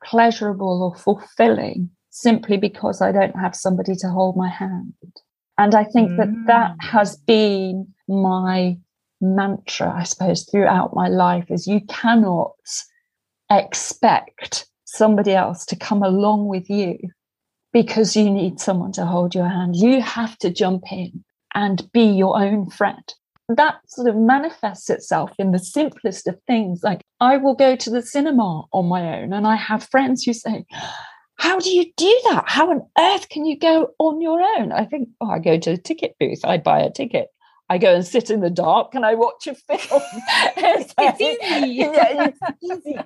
pleasurable 0.04 0.84
or 0.84 0.96
fulfilling 0.96 1.90
simply 2.10 2.58
because 2.58 3.02
I 3.02 3.12
don't 3.12 3.40
have 3.40 3.56
somebody 3.56 3.96
to 3.96 4.10
hold 4.10 4.36
my 4.36 4.50
hand. 4.50 4.94
And 5.58 5.76
I 5.76 5.84
think 5.84 6.12
mm. 6.12 6.18
that 6.18 6.48
that 6.48 6.72
mm. 6.72 6.90
has 6.90 7.18
been 7.18 7.94
my 8.08 8.78
mantra, 9.22 9.94
I 9.94 10.04
suppose, 10.04 10.48
throughout 10.50 10.96
my 10.96 11.08
life 11.08 11.46
is 11.50 11.68
you 11.68 11.82
cannot 11.88 12.54
expect 13.52 14.68
somebody 14.86 15.34
else 15.34 15.66
to 15.66 15.76
come 15.76 16.02
along 16.02 16.48
with 16.48 16.70
you 16.70 16.98
because 17.74 18.16
you 18.16 18.30
need 18.30 18.60
someone 18.60 18.92
to 18.94 19.06
hold 19.06 19.36
your 19.36 19.48
hand. 19.48 19.76
You 19.76 20.02
have 20.02 20.38
to 20.40 20.50
jump 20.50 20.92
in 20.92 21.24
and 21.54 21.92
be 21.92 22.04
your 22.04 22.42
own 22.42 22.70
friend. 22.70 23.04
That 23.50 23.76
sort 23.88 24.08
of 24.08 24.16
manifests 24.16 24.90
itself 24.90 25.32
in 25.40 25.52
the 25.52 25.60
simplest 25.60 26.28
of 26.28 26.40
things. 26.46 26.82
Like 26.84 27.02
I 27.20 27.38
will 27.38 27.56
go 27.56 27.76
to 27.76 27.90
the 27.90 28.02
cinema 28.02 28.64
on 28.72 28.88
my 28.88 29.20
own, 29.20 29.34
and 29.34 29.48
I 29.48 29.56
have 29.56 29.84
friends 29.84 30.24
who 30.24 30.34
say, 30.34 30.66
how 31.40 31.60
do 31.60 31.70
you 31.70 31.86
do 31.96 32.22
that? 32.30 32.44
How 32.48 32.70
on 32.70 32.86
earth 32.98 33.30
can 33.30 33.46
you 33.46 33.58
go 33.58 33.92
on 33.98 34.22
your 34.22 34.42
own? 34.42 34.72
I 34.72 34.86
think, 34.86 35.10
oh, 35.22 35.30
I 35.30 35.40
go 35.40 35.58
to 35.58 35.72
a 35.72 35.78
ticket 35.78 36.16
booth, 36.20 36.42
I 36.44 36.58
buy 36.58 36.82
a 36.82 36.92
ticket. 36.92 37.30
I 37.72 37.78
go 37.78 37.96
and 37.96 38.06
sit 38.06 38.32
in 38.32 38.42
the 38.42 38.50
dark 38.50 38.96
and 38.96 39.06
I 39.06 39.14
watch 39.14 39.48
a 39.48 39.54
film. 39.54 39.78
it's, 40.58 40.94
it's 40.98 41.22
easy. 41.22 41.74
yeah, 41.76 42.30
it's 42.30 42.40
easy. 42.64 42.98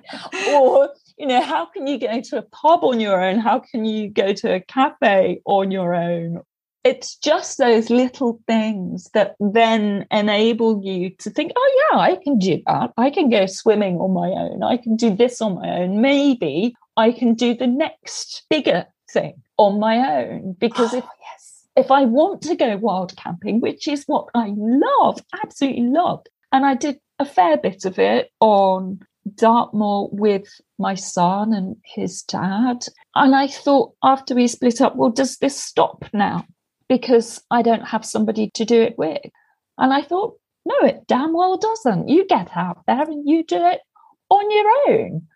Or, 0.52 0.88
you 1.18 1.26
know, 1.26 1.42
how 1.42 1.66
can 1.66 1.86
you 1.86 1.98
go 1.98 2.20
to 2.20 2.38
a 2.38 2.42
pub 2.42 2.82
on 2.82 2.98
your 2.98 3.22
own? 3.22 3.38
How 3.38 3.60
can 3.60 3.84
you 3.84 4.08
go 4.08 4.32
to 4.32 4.54
a 4.54 4.60
cafe 4.60 5.40
on 5.44 5.70
your 5.70 5.94
own? 5.94 6.40
It's 6.84 7.16
just 7.16 7.56
those 7.56 7.88
little 7.88 8.40
things 8.46 9.08
that 9.14 9.36
then 9.40 10.06
enable 10.10 10.82
you 10.84 11.10
to 11.18 11.30
think, 11.30 11.52
oh, 11.56 11.88
yeah, 11.92 11.98
I 11.98 12.16
can 12.22 12.38
do 12.38 12.60
that. 12.66 12.92
I 12.98 13.08
can 13.08 13.30
go 13.30 13.46
swimming 13.46 13.96
on 13.96 14.12
my 14.12 14.28
own. 14.28 14.62
I 14.62 14.76
can 14.76 14.94
do 14.94 15.14
this 15.14 15.40
on 15.40 15.54
my 15.54 15.78
own. 15.78 16.02
Maybe 16.02 16.74
I 16.98 17.12
can 17.12 17.34
do 17.34 17.54
the 17.54 17.66
next 17.66 18.44
bigger 18.50 18.86
thing 19.10 19.42
on 19.56 19.80
my 19.80 19.96
own. 19.96 20.56
Because 20.58 20.92
oh, 20.92 20.98
if 20.98 21.04
yes. 21.04 21.64
if 21.74 21.90
I 21.90 22.04
want 22.04 22.42
to 22.42 22.54
go 22.54 22.76
wild 22.76 23.16
camping, 23.16 23.60
which 23.60 23.88
is 23.88 24.04
what 24.04 24.28
I 24.34 24.52
love, 24.54 25.22
absolutely 25.42 25.86
love, 25.86 26.24
and 26.52 26.66
I 26.66 26.74
did 26.74 27.00
a 27.18 27.24
fair 27.24 27.56
bit 27.56 27.84
of 27.84 27.98
it 27.98 28.30
on 28.40 29.00
Dartmoor 29.36 30.10
with 30.12 30.60
my 30.78 30.94
son 30.94 31.52
and 31.52 31.76
his 31.84 32.22
dad. 32.22 32.86
And 33.14 33.34
I 33.34 33.46
thought 33.48 33.94
after 34.02 34.34
we 34.34 34.48
split 34.48 34.80
up, 34.80 34.96
well, 34.96 35.10
does 35.10 35.38
this 35.38 35.58
stop 35.58 36.04
now? 36.12 36.44
Because 36.88 37.42
I 37.50 37.62
don't 37.62 37.86
have 37.86 38.04
somebody 38.04 38.50
to 38.54 38.64
do 38.64 38.80
it 38.82 38.98
with. 38.98 39.20
And 39.78 39.92
I 39.92 40.02
thought, 40.02 40.38
no, 40.66 40.86
it 40.86 41.06
damn 41.06 41.32
well 41.32 41.56
doesn't. 41.56 42.08
You 42.08 42.26
get 42.26 42.56
out 42.56 42.82
there 42.86 43.02
and 43.02 43.28
you 43.28 43.44
do 43.44 43.64
it 43.64 43.80
on 44.30 44.50
your 44.50 44.66
own. 44.88 45.26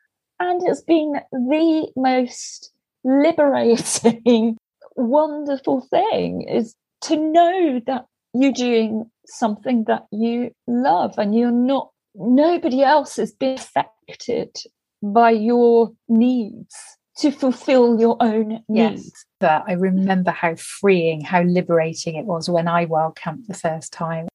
And 0.40 0.62
it's 0.66 0.82
been 0.82 1.14
the 1.32 1.88
most 1.96 2.72
liberating 3.04 4.56
wonderful 4.96 5.86
thing 5.90 6.42
is 6.42 6.74
to 7.02 7.16
know 7.16 7.80
that 7.86 8.06
you're 8.34 8.52
doing 8.52 9.10
something 9.26 9.84
that 9.84 10.06
you 10.10 10.50
love 10.66 11.14
and 11.18 11.34
you're 11.34 11.50
not 11.50 11.90
nobody 12.14 12.82
else 12.82 13.16
has 13.16 13.32
been 13.32 13.54
affected 13.54 14.54
by 15.02 15.30
your 15.30 15.92
needs 16.08 16.97
to 17.18 17.30
fulfill 17.30 17.98
your 17.98 18.16
own 18.20 18.62
needs. 18.68 19.04
Yes. 19.04 19.24
But 19.40 19.64
I 19.66 19.72
remember 19.72 20.30
how 20.30 20.54
freeing, 20.56 21.20
how 21.20 21.42
liberating 21.42 22.16
it 22.16 22.24
was 22.24 22.48
when 22.48 22.68
I 22.68 22.84
wild 22.84 23.16
camped 23.16 23.48
the 23.48 23.54
first 23.54 23.92
time. 23.92 24.28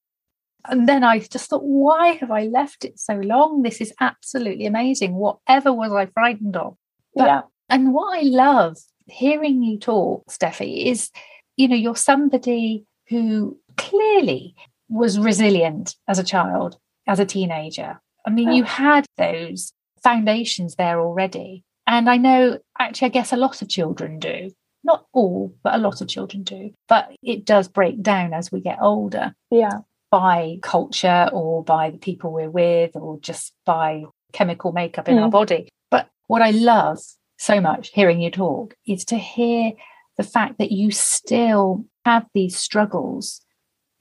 And 0.66 0.88
then 0.88 1.04
I 1.04 1.18
just 1.18 1.50
thought, 1.50 1.62
why 1.62 2.12
have 2.14 2.30
I 2.30 2.44
left 2.44 2.84
it 2.84 2.98
so 2.98 3.14
long? 3.16 3.62
This 3.62 3.80
is 3.80 3.92
absolutely 4.00 4.66
amazing. 4.66 5.14
Whatever 5.14 5.72
was 5.72 5.92
I 5.92 6.06
frightened 6.06 6.56
of? 6.56 6.76
But, 7.14 7.26
yeah. 7.26 7.42
And 7.68 7.92
what 7.92 8.18
I 8.18 8.22
love 8.22 8.78
hearing 9.06 9.62
you 9.62 9.78
talk, 9.78 10.26
Steffi, 10.30 10.86
is 10.86 11.10
you 11.56 11.68
know, 11.68 11.76
you're 11.76 11.96
somebody 11.96 12.84
who 13.08 13.58
clearly 13.76 14.54
was 14.88 15.18
resilient 15.18 15.96
as 16.08 16.18
a 16.18 16.24
child, 16.24 16.78
as 17.06 17.20
a 17.20 17.26
teenager. 17.26 18.00
I 18.26 18.30
mean, 18.30 18.52
you 18.52 18.64
had 18.64 19.06
those 19.16 19.72
foundations 20.02 20.76
there 20.76 21.00
already. 21.00 21.64
And 21.94 22.10
I 22.10 22.16
know, 22.16 22.58
actually, 22.76 23.06
I 23.06 23.10
guess 23.10 23.32
a 23.32 23.36
lot 23.36 23.62
of 23.62 23.68
children 23.68 24.18
do. 24.18 24.50
Not 24.82 25.06
all, 25.12 25.54
but 25.62 25.76
a 25.76 25.78
lot 25.78 26.00
of 26.00 26.08
children 26.08 26.42
do. 26.42 26.72
But 26.88 27.12
it 27.22 27.44
does 27.44 27.68
break 27.68 28.02
down 28.02 28.34
as 28.34 28.50
we 28.50 28.60
get 28.60 28.78
older. 28.82 29.32
Yeah. 29.48 29.78
By 30.10 30.58
culture 30.60 31.30
or 31.32 31.62
by 31.62 31.90
the 31.90 31.98
people 31.98 32.32
we're 32.32 32.50
with 32.50 32.96
or 32.96 33.20
just 33.20 33.52
by 33.64 34.02
chemical 34.32 34.72
makeup 34.72 35.08
in 35.08 35.18
mm. 35.18 35.22
our 35.22 35.30
body. 35.30 35.68
But 35.88 36.08
what 36.26 36.42
I 36.42 36.50
love 36.50 36.98
so 37.38 37.60
much 37.60 37.92
hearing 37.92 38.20
you 38.20 38.32
talk 38.32 38.74
is 38.88 39.04
to 39.06 39.16
hear 39.16 39.70
the 40.16 40.24
fact 40.24 40.58
that 40.58 40.72
you 40.72 40.90
still 40.90 41.84
have 42.04 42.26
these 42.34 42.56
struggles 42.56 43.40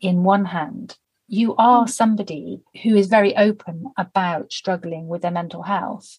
in 0.02 0.24
one 0.24 0.46
hand. 0.46 0.98
You 1.28 1.56
are 1.58 1.86
mm. 1.86 1.89
somebody 1.89 2.64
who 2.82 2.96
is 2.96 3.06
very 3.06 3.38
open 3.38 3.86
about 4.00 4.52
struggling 4.52 5.08
with 5.08 5.22
their 5.22 5.30
mental 5.30 5.62
health. 5.62 6.18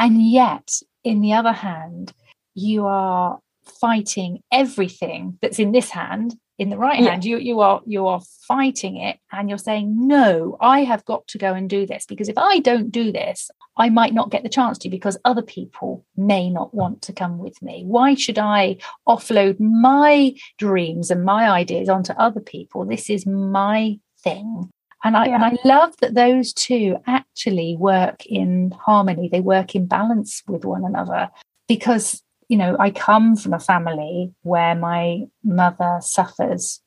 And 0.00 0.22
yet, 0.22 0.80
in 1.04 1.20
the 1.20 1.34
other 1.34 1.52
hand, 1.52 2.12
you 2.54 2.86
are 2.86 3.38
fighting 3.64 4.42
everything 4.50 5.38
that's 5.42 5.58
in 5.58 5.72
this 5.72 5.90
hand 5.90 6.36
in 6.58 6.68
the 6.68 6.76
right 6.76 7.00
yeah. 7.00 7.10
hand 7.10 7.24
you 7.24 7.38
you 7.38 7.60
are 7.60 7.80
you 7.86 8.06
are 8.06 8.20
fighting 8.46 8.96
it 8.96 9.18
and 9.32 9.48
you're 9.48 9.56
saying 9.56 10.06
no 10.06 10.58
i 10.60 10.80
have 10.80 11.04
got 11.06 11.26
to 11.26 11.38
go 11.38 11.54
and 11.54 11.70
do 11.70 11.86
this 11.86 12.04
because 12.06 12.28
if 12.28 12.36
i 12.36 12.58
don't 12.58 12.90
do 12.90 13.12
this 13.12 13.50
i 13.78 13.88
might 13.88 14.12
not 14.12 14.30
get 14.30 14.42
the 14.42 14.48
chance 14.48 14.76
to 14.76 14.90
because 14.90 15.16
other 15.24 15.40
people 15.42 16.04
may 16.16 16.50
not 16.50 16.74
want 16.74 17.00
to 17.02 17.12
come 17.12 17.38
with 17.38 17.60
me. 17.62 17.84
Why 17.86 18.14
should 18.14 18.38
i 18.38 18.76
offload 19.08 19.58
my 19.58 20.34
dreams 20.58 21.10
and 21.10 21.24
my 21.24 21.48
ideas 21.50 21.88
onto 21.88 22.12
other 22.12 22.40
people? 22.40 22.84
This 22.84 23.08
is 23.08 23.26
my 23.26 23.98
thing 24.22 24.70
and 25.02 25.16
I, 25.16 25.26
yeah. 25.26 25.34
and 25.36 25.44
I 25.44 25.58
love 25.64 25.94
that 26.00 26.14
those 26.14 26.52
two 26.52 26.96
actually 27.06 27.76
work 27.78 28.26
in 28.26 28.72
harmony. 28.72 29.28
They 29.30 29.40
work 29.40 29.74
in 29.74 29.86
balance 29.86 30.42
with 30.46 30.64
one 30.64 30.84
another 30.84 31.30
because 31.68 32.22
you 32.50 32.56
know, 32.56 32.76
I 32.80 32.90
come 32.90 33.36
from 33.36 33.54
a 33.54 33.60
family 33.60 34.34
where 34.42 34.74
my 34.74 35.22
mother 35.44 35.98
suffers 36.02 36.80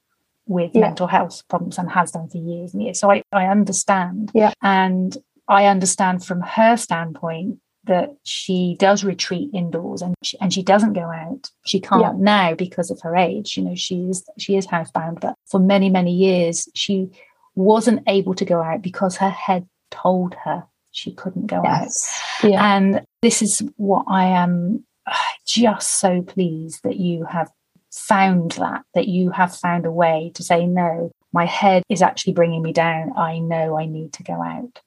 with 0.46 0.72
yeah. 0.74 0.82
mental 0.82 1.08
health 1.08 1.42
problems 1.48 1.78
and 1.78 1.90
has 1.90 2.12
done 2.12 2.28
for 2.28 2.38
years 2.38 2.74
and 2.74 2.84
years. 2.84 3.00
So 3.00 3.10
I, 3.10 3.24
I 3.32 3.46
understand. 3.46 4.30
Yeah. 4.34 4.52
And 4.62 5.18
I 5.48 5.68
understand 5.68 6.26
from 6.26 6.42
her 6.42 6.76
standpoint 6.76 7.60
that 7.86 8.10
she 8.24 8.76
does 8.78 9.06
retreat 9.06 9.52
indoors 9.54 10.02
and 10.02 10.16
she, 10.22 10.38
and 10.42 10.54
she 10.54 10.64
doesn't 10.64 10.94
go 10.94 11.10
out. 11.10 11.50
She 11.66 11.80
can't 11.80 12.02
yeah. 12.02 12.12
now 12.18 12.56
because 12.56 12.92
of 12.92 13.00
her 13.00 13.16
age. 13.16 13.56
You 13.56 13.64
know, 13.64 13.76
she 13.76 14.02
is 14.10 14.26
she 14.38 14.58
is 14.58 14.68
housebound, 14.68 15.22
but 15.22 15.36
for 15.46 15.62
many 15.62 15.90
many 15.90 16.14
years 16.14 16.68
she 16.76 17.10
wasn't 17.56 18.04
able 18.08 18.34
to 18.36 18.46
go 18.46 18.62
out 18.62 18.82
because 18.82 19.18
her 19.18 19.30
head 19.30 19.68
told 19.92 20.36
her 20.44 20.64
she 20.92 21.14
couldn't 21.14 21.48
go 21.48 21.62
yes. 21.64 22.22
out. 22.44 22.50
Yeah. 22.50 22.76
And 22.76 23.06
this 23.22 23.42
is 23.42 23.62
what 23.78 24.06
I 24.08 24.26
am 24.26 24.86
just 25.46 26.00
so 26.00 26.22
pleased 26.22 26.82
that 26.84 26.98
you 26.98 27.26
have 27.26 27.52
found 27.92 28.52
that, 28.54 28.84
that 28.94 29.08
you 29.08 29.30
have 29.32 29.56
found 29.56 29.86
a 29.86 29.92
way 29.92 30.32
to 30.36 30.44
say, 30.44 30.66
no, 30.66 31.12
my 31.32 31.46
head 31.46 31.84
is 31.90 32.02
actually 32.02 32.34
bringing 32.34 32.62
me 32.62 32.74
down. 32.74 33.12
I 33.18 33.40
know 33.40 33.78
I 33.78 33.86
need 33.86 34.14
to 34.14 34.24
go 34.24 34.42
out. 34.42 34.80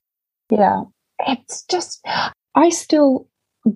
Yeah. 0.51 0.85
It's 1.27 1.65
just, 1.65 2.05
I 2.55 2.69
still 2.71 3.29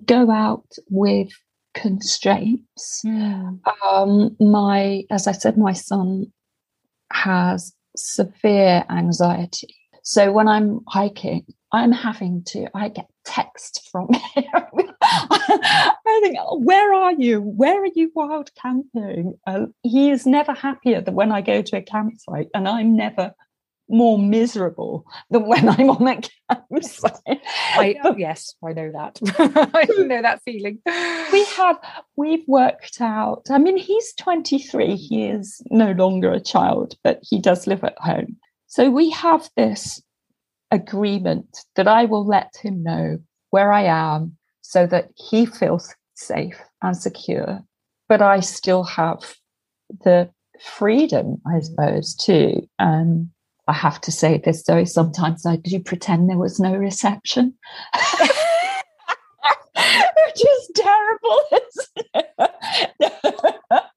go 0.05 0.31
out 0.31 0.65
with 0.89 1.29
constraints. 1.73 3.01
Mm. 3.05 3.59
Um, 3.85 4.35
my, 4.39 5.03
as 5.09 5.27
I 5.27 5.31
said, 5.33 5.57
my 5.57 5.73
son 5.73 6.31
has 7.11 7.73
severe 7.95 8.83
anxiety. 8.89 9.75
So 10.03 10.31
when 10.31 10.47
I'm 10.47 10.81
hiking, 10.87 11.45
I'm 11.71 11.91
having 11.91 12.43
to, 12.47 12.67
I 12.75 12.89
get 12.89 13.07
text 13.23 13.87
from 13.91 14.09
him. 14.35 14.45
I 15.01 16.19
think, 16.21 16.37
oh, 16.39 16.59
where 16.59 16.93
are 16.93 17.13
you? 17.13 17.41
Where 17.41 17.81
are 17.81 17.89
you 17.93 18.11
wild 18.15 18.51
camping? 18.55 19.35
Uh, 19.47 19.67
he 19.83 20.09
is 20.09 20.25
never 20.25 20.53
happier 20.53 21.01
than 21.01 21.15
when 21.15 21.31
I 21.31 21.41
go 21.41 21.61
to 21.61 21.77
a 21.77 21.81
campsite, 21.81 22.49
and 22.53 22.67
I'm 22.67 22.95
never 22.95 23.33
more 23.91 24.17
miserable 24.17 25.05
than 25.29 25.45
when 25.45 25.67
I'm 25.67 25.89
on 25.89 26.05
that 26.05 26.29
campsite. 26.49 27.41
I, 27.75 27.95
oh, 28.03 28.15
yes, 28.15 28.55
I 28.65 28.73
know 28.73 28.91
that. 28.91 29.19
I 29.73 29.85
know 29.97 30.21
that 30.21 30.41
feeling. 30.43 30.79
We 31.31 31.45
have, 31.45 31.77
we've 32.15 32.47
worked 32.47 33.01
out. 33.01 33.47
I 33.49 33.57
mean, 33.57 33.77
he's 33.77 34.13
23. 34.15 34.95
He 34.95 35.25
is 35.25 35.61
no 35.69 35.91
longer 35.91 36.31
a 36.31 36.39
child, 36.39 36.95
but 37.03 37.19
he 37.21 37.39
does 37.39 37.67
live 37.67 37.83
at 37.83 37.97
home. 37.99 38.37
So 38.67 38.89
we 38.89 39.09
have 39.11 39.49
this 39.57 40.01
agreement 40.71 41.65
that 41.75 41.87
I 41.87 42.05
will 42.05 42.25
let 42.25 42.55
him 42.61 42.81
know 42.81 43.17
where 43.49 43.73
I 43.73 43.83
am 43.83 44.37
so 44.61 44.87
that 44.87 45.09
he 45.15 45.45
feels 45.45 45.93
safe 46.15 46.59
and 46.81 46.95
secure. 46.95 47.61
But 48.07 48.21
I 48.21 48.39
still 48.39 48.83
have 48.83 49.35
the 50.03 50.29
freedom, 50.61 51.41
I 51.45 51.59
suppose, 51.59 52.15
to 52.15 52.61
um, 52.79 53.31
I 53.67 53.73
have 53.73 54.01
to 54.01 54.11
say 54.11 54.37
this 54.37 54.63
though, 54.63 54.83
sometimes 54.83 55.45
I 55.45 55.57
do 55.57 55.79
pretend 55.79 56.29
there 56.29 56.37
was 56.37 56.59
no 56.59 56.75
reception. 56.75 57.55
Which 59.73 60.45
is 60.45 60.71
terrible, 60.75 61.39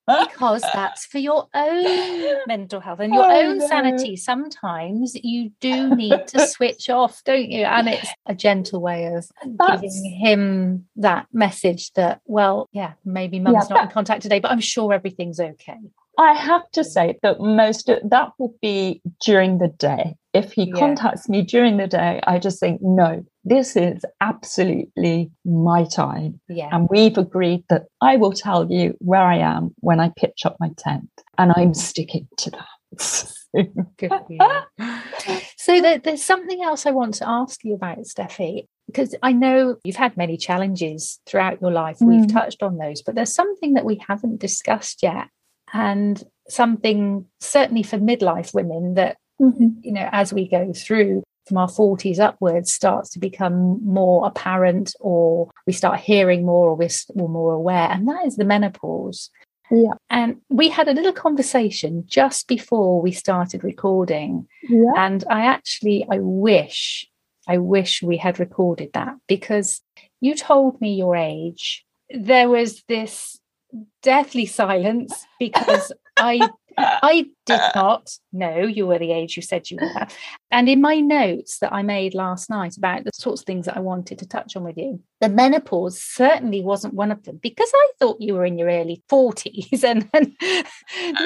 because 0.07 0.63
that's 0.73 1.07
for 1.07 1.19
your 1.19 1.47
own 1.55 2.37
mental 2.47 2.81
health 2.81 3.01
and 3.01 3.13
your 3.15 3.25
oh, 3.25 3.41
own 3.41 3.59
no. 3.59 3.67
sanity. 3.67 4.17
Sometimes 4.17 5.15
you 5.23 5.51
do 5.61 5.95
need 5.95 6.27
to 6.29 6.47
switch 6.47 6.89
off, 6.89 7.23
don't 7.25 7.51
you? 7.51 7.65
And 7.65 7.89
it's 7.89 8.09
a 8.27 8.35
gentle 8.35 8.81
way 8.81 9.07
of 9.07 9.27
that's... 9.59 9.83
giving 9.83 10.19
him 10.21 10.87
that 10.97 11.27
message 11.33 11.93
that, 11.93 12.21
well, 12.27 12.69
yeah, 12.73 12.93
maybe 13.05 13.39
mum's 13.39 13.67
yeah, 13.69 13.75
not 13.75 13.85
in 13.85 13.91
contact 13.91 14.23
today, 14.23 14.41
but 14.41 14.51
I'm 14.51 14.61
sure 14.61 14.93
everything's 14.93 15.41
okay. 15.41 15.79
I 16.19 16.33
have 16.33 16.71
to 16.73 16.85
say 16.85 17.19
that 17.23 17.41
most 17.41 17.89
of, 17.89 17.99
that 18.09 18.31
will 18.39 18.55
be 18.63 19.03
during 19.25 19.59
the 19.59 19.69
day. 19.69 20.17
If 20.33 20.53
he 20.53 20.65
yeah. 20.65 20.79
contacts 20.79 21.29
me 21.29 21.43
during 21.43 21.77
the 21.77 21.87
day, 21.87 22.21
I 22.27 22.39
just 22.39 22.61
think, 22.61 22.81
no, 22.83 23.25
this 23.45 23.77
is 23.77 24.05
absolutely 24.21 25.31
my 25.45 25.85
time. 25.85 26.41
Yeah. 26.49 26.69
And 26.73 26.89
we've 26.91 27.19
agreed 27.19 27.65
that 27.69 27.85
I 28.01 28.17
will 28.17 28.33
tell 28.33 28.71
you 28.71 28.97
where 28.99 29.23
I 29.23 29.39
am 29.39 29.75
when 29.81 30.01
I 30.01 30.13
pitch 30.17 30.45
up 30.45 30.57
my 30.61 30.71
tent. 30.77 31.09
And 31.39 31.53
I'm 31.57 31.75
sticking 31.75 32.29
to 32.39 32.51
that. 32.51 33.35
Good 33.99 34.13
so 35.57 35.81
there, 35.81 35.99
there's 35.99 36.25
something 36.25 36.63
else 36.63 36.87
I 36.87 36.91
want 36.91 37.15
to 37.15 37.29
ask 37.29 37.65
you 37.65 37.75
about, 37.75 37.99
Steffi, 37.99 38.67
because 38.87 39.15
I 39.23 39.33
know 39.33 39.77
you've 39.85 39.97
had 39.97 40.17
many 40.17 40.37
challenges 40.37 41.21
throughout 41.27 41.61
your 41.61 41.71
life. 41.71 41.99
Mm. 41.99 42.09
We've 42.09 42.33
touched 42.33 42.63
on 42.63 42.79
those, 42.79 43.03
but 43.03 43.15
there's 43.15 43.35
something 43.35 43.75
that 43.75 43.85
we 43.85 44.01
haven't 44.07 44.41
discussed 44.41 45.03
yet 45.03 45.29
and 45.73 46.23
something 46.49 47.27
certainly 47.41 47.83
for 47.83 47.99
midlife 47.99 48.55
women 48.55 48.95
that 48.95 49.17
mm-hmm. 49.41 49.69
you 49.83 49.93
know 49.93 50.09
as 50.13 50.33
we 50.33 50.49
go 50.49 50.73
through 50.73 51.23
from 51.47 51.59
our 51.59 51.69
40s 51.69 52.19
upwards 52.19 52.73
starts 52.73 53.11
to 53.11 53.19
become 53.19 53.79
more 53.85 54.27
apparent 54.27 54.95
or 55.01 55.51
we 55.67 55.73
start 55.73 56.01
hearing 56.01 56.45
more 56.45 56.69
or 56.69 56.75
we're, 56.75 56.89
we're 57.15 57.29
more 57.29 57.53
aware 57.53 57.89
and 57.91 58.09
that 58.09 58.27
is 58.27 58.37
the 58.37 58.45
menopause 58.45 59.31
yeah. 59.71 59.93
And 60.11 60.37
we 60.51 60.69
had 60.69 60.89
a 60.89 60.93
little 60.93 61.13
conversation 61.13 62.05
just 62.07 62.49
before 62.49 63.01
we 63.01 63.13
started 63.13 63.65
recording. 63.65 64.47
Yeah. 64.69 64.93
And 64.97 65.25
I 65.31 65.47
actually 65.47 66.07
I 66.11 66.19
wish 66.19 67.09
I 67.49 67.59
wish 67.59 68.03
we 68.03 68.17
had 68.17 68.39
recorded 68.39 68.91
that 68.95 69.15
because 69.27 69.81
you 70.21 70.35
told 70.35 70.81
me 70.81 70.95
your 70.95 71.17
age. 71.17 71.85
There 72.11 72.49
was 72.49 72.83
this 72.89 73.41
deathly 74.03 74.47
silence 74.47 75.27
because 75.39 75.93
I 76.17 76.49
I 76.77 77.27
did 77.47 77.61
uh, 77.61 77.71
not 77.75 78.19
know 78.33 78.61
you 78.61 78.87
were 78.87 78.99
the 78.99 79.13
age 79.13 79.37
you 79.37 79.43
said 79.43 79.71
you 79.71 79.79
were. 79.81 80.07
And 80.51 80.69
in 80.69 80.81
my 80.81 81.01
notes 81.01 81.59
that 81.59 81.73
I 81.73 81.83
made 81.83 82.15
last 82.15 82.51
night 82.51 82.77
about 82.77 83.05
the 83.05 83.11
sorts 83.15 83.43
of 83.43 83.47
things 83.47 83.67
that 83.67 83.77
I 83.77 83.81
wanted 83.81 84.19
to 84.19 84.27
touch 84.27 84.57
on 84.57 84.65
with 84.65 84.77
you, 84.77 85.01
the 85.21 85.29
menopause 85.29 86.01
certainly 86.01 86.63
wasn't 86.63 86.95
one 86.95 87.11
of 87.11 87.23
them 87.25 87.39
because 87.43 87.71
I 87.75 87.91
thought 87.99 88.21
you 88.21 88.35
were 88.35 88.45
in 88.45 88.59
your 88.59 88.69
early 88.69 89.03
40s 89.11 89.85
and, 89.85 90.09
and 90.13 90.35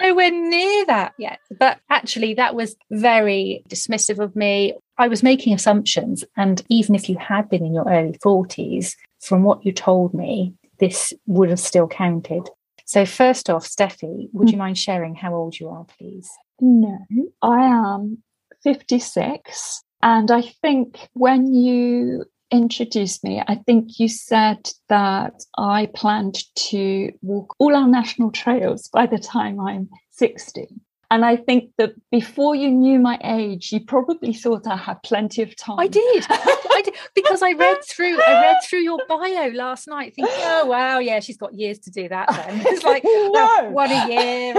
nowhere 0.03 0.31
near 0.31 0.87
that 0.87 1.15
yet. 1.19 1.41
But 1.59 1.81
actually, 1.91 2.35
that 2.35 2.55
was 2.55 2.77
very 2.91 3.63
dismissive 3.69 4.19
of 4.19 4.37
me. 4.37 4.75
I 4.99 5.09
was 5.09 5.23
making 5.23 5.55
assumptions. 5.55 6.25
And 6.37 6.63
even 6.69 6.95
if 6.95 7.09
you 7.09 7.17
had 7.17 7.49
been 7.49 7.65
in 7.65 7.75
your 7.75 7.89
early 7.89 8.19
40s, 8.25 8.95
from 9.21 9.43
what 9.43 9.65
you 9.65 9.73
told 9.73 10.15
me, 10.15 10.55
this 10.79 11.13
would 11.27 11.51
have 11.51 11.61
still 11.61 11.89
counted. 11.89 12.49
So, 12.85 13.05
first 13.05 13.51
off, 13.51 13.67
Steffi, 13.67 14.29
would 14.33 14.49
you 14.49 14.57
hmm. 14.57 14.61
mind 14.61 14.79
sharing 14.79 15.15
how 15.15 15.35
old 15.35 15.59
you 15.59 15.69
are, 15.69 15.85
please? 15.99 16.31
No, 16.61 16.99
I 17.43 17.65
am 17.65 18.23
56. 18.63 19.83
And 20.03 20.31
I 20.31 20.43
think 20.43 21.09
when 21.13 21.53
you 21.53 22.25
introduced 22.51 23.25
me, 23.25 23.43
I 23.47 23.57
think 23.57 23.99
you 23.99 24.09
said 24.09 24.71
that 24.89 25.45
I 25.57 25.91
planned 25.95 26.39
to 26.71 27.13
walk 27.21 27.55
all 27.59 27.77
our 27.77 27.89
national 27.89 28.31
trails 28.31 28.89
by 28.89 29.07
the 29.07 29.19
time 29.19 29.61
I'm 29.61 29.89
60. 30.11 30.69
And 31.11 31.25
I 31.25 31.37
think 31.37 31.71
that 31.79 31.95
before 32.11 32.55
you 32.55 32.71
knew 32.71 32.99
my 32.99 33.19
age, 33.25 33.73
you 33.73 33.81
probably 33.81 34.35
thought 34.35 34.67
I 34.67 34.77
had 34.77 35.03
plenty 35.03 35.41
of 35.41 35.57
time. 35.57 35.79
I 35.79 35.87
did. 35.87 36.27
I 36.31 36.83
did 36.85 36.95
because 37.15 37.43
I 37.43 37.53
read 37.53 37.79
through 37.85 38.21
I 38.21 38.43
read 38.43 38.57
through 38.69 38.81
your 38.81 38.99
bio 39.09 39.51
last 39.55 39.89
night, 39.89 40.15
thinking, 40.15 40.35
oh 40.37 40.67
wow, 40.67 40.99
yeah, 40.99 41.21
she's 41.21 41.39
got 41.39 41.55
years 41.55 41.79
to 41.81 41.91
do 41.91 42.09
that. 42.11 42.29
Then 42.29 42.61
it's 42.67 42.85
like 42.85 43.05
no. 43.05 43.71
one 43.71 43.91
a 43.91 44.09
year. 44.09 44.55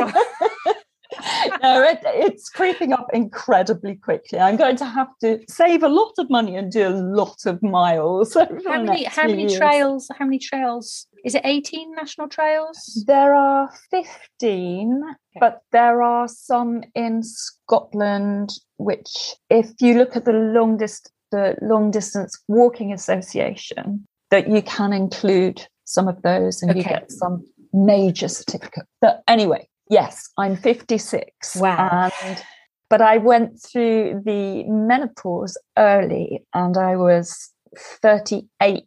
no, 1.61 1.83
it, 1.83 1.99
it's 2.03 2.49
creeping 2.49 2.93
up 2.93 3.07
incredibly 3.13 3.95
quickly. 3.95 4.39
I'm 4.39 4.57
going 4.57 4.75
to 4.77 4.85
have 4.85 5.09
to 5.21 5.39
save 5.47 5.83
a 5.83 5.89
lot 5.89 6.13
of 6.17 6.31
money 6.31 6.55
and 6.55 6.71
do 6.71 6.87
a 6.87 6.89
lot 6.89 7.45
of 7.45 7.61
miles. 7.61 8.33
How 8.33 8.47
many? 8.81 9.03
How 9.03 9.27
many 9.27 9.43
years. 9.43 9.57
trails? 9.57 10.09
How 10.17 10.25
many 10.25 10.39
trails? 10.39 11.05
Is 11.23 11.35
it 11.35 11.41
18 11.43 11.93
national 11.95 12.27
trails? 12.27 13.03
There 13.05 13.35
are 13.35 13.69
15, 13.91 15.01
okay. 15.35 15.39
but 15.39 15.61
there 15.71 16.01
are 16.01 16.27
some 16.27 16.83
in 16.95 17.23
Scotland, 17.23 18.51
which, 18.77 19.35
if 19.49 19.71
you 19.79 19.97
look 19.97 20.15
at 20.15 20.25
the 20.25 20.33
longest, 20.33 21.11
the 21.31 21.55
long 21.61 21.91
distance 21.91 22.41
walking 22.47 22.93
association, 22.93 24.05
that 24.31 24.49
you 24.49 24.61
can 24.61 24.93
include 24.93 25.65
some 25.85 26.07
of 26.07 26.21
those 26.21 26.61
and 26.61 26.71
okay. 26.71 26.79
you 26.79 26.85
get 26.85 27.11
some 27.11 27.43
major 27.73 28.27
certificate. 28.27 28.85
But 29.01 29.23
anyway, 29.27 29.67
yes, 29.89 30.29
I'm 30.37 30.55
56. 30.55 31.55
Wow. 31.55 32.11
And, 32.23 32.43
but 32.89 33.01
I 33.01 33.17
went 33.17 33.61
through 33.61 34.23
the 34.25 34.63
menopause 34.65 35.57
early 35.77 36.43
and 36.53 36.77
I 36.77 36.95
was 36.95 37.51
38 37.77 38.83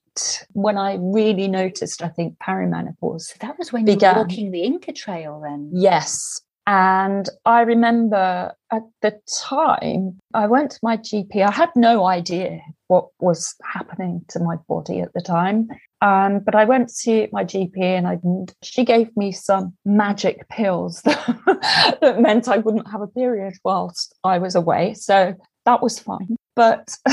when 0.53 0.77
I 0.77 0.99
really 1.01 1.49
noticed, 1.49 2.03
I 2.03 2.09
think, 2.09 2.39
perimenopause. 2.39 3.23
So 3.23 3.35
that 3.41 3.59
was 3.59 3.73
when 3.73 3.85
began. 3.85 4.15
you 4.15 4.21
were 4.21 4.25
walking 4.25 4.51
the 4.51 4.63
Inca 4.63 4.93
Trail 4.93 5.41
then? 5.41 5.71
Yes. 5.73 6.41
And 6.67 7.29
I 7.45 7.63
remember 7.63 8.53
at 8.71 8.83
the 9.01 9.21
time, 9.27 10.19
I 10.33 10.47
went 10.47 10.73
to 10.73 10.79
my 10.83 10.97
GP. 10.97 11.45
I 11.45 11.51
had 11.51 11.71
no 11.75 12.07
idea 12.07 12.61
what 12.87 13.09
was 13.19 13.55
happening 13.65 14.23
to 14.29 14.39
my 14.39 14.57
body 14.69 15.01
at 15.01 15.13
the 15.13 15.21
time. 15.21 15.69
Um, 16.03 16.41
but 16.41 16.55
I 16.55 16.65
went 16.65 16.93
to 17.03 17.29
my 17.33 17.45
GP 17.45 17.79
and 17.79 18.07
I, 18.07 18.19
she 18.63 18.85
gave 18.85 19.17
me 19.17 19.33
some 19.33 19.75
magic 19.85 20.49
pills 20.49 21.03
that, 21.05 21.99
that 22.01 22.21
meant 22.21 22.49
I 22.49 22.59
wouldn't 22.59 22.91
have 22.91 23.01
a 23.01 23.07
period 23.09 23.55
whilst 23.65 24.15
I 24.23 24.39
was 24.39 24.55
away. 24.55 24.95
So 24.95 25.35
that 25.65 25.83
was 25.83 25.99
fine. 25.99 26.37
But 26.55 26.97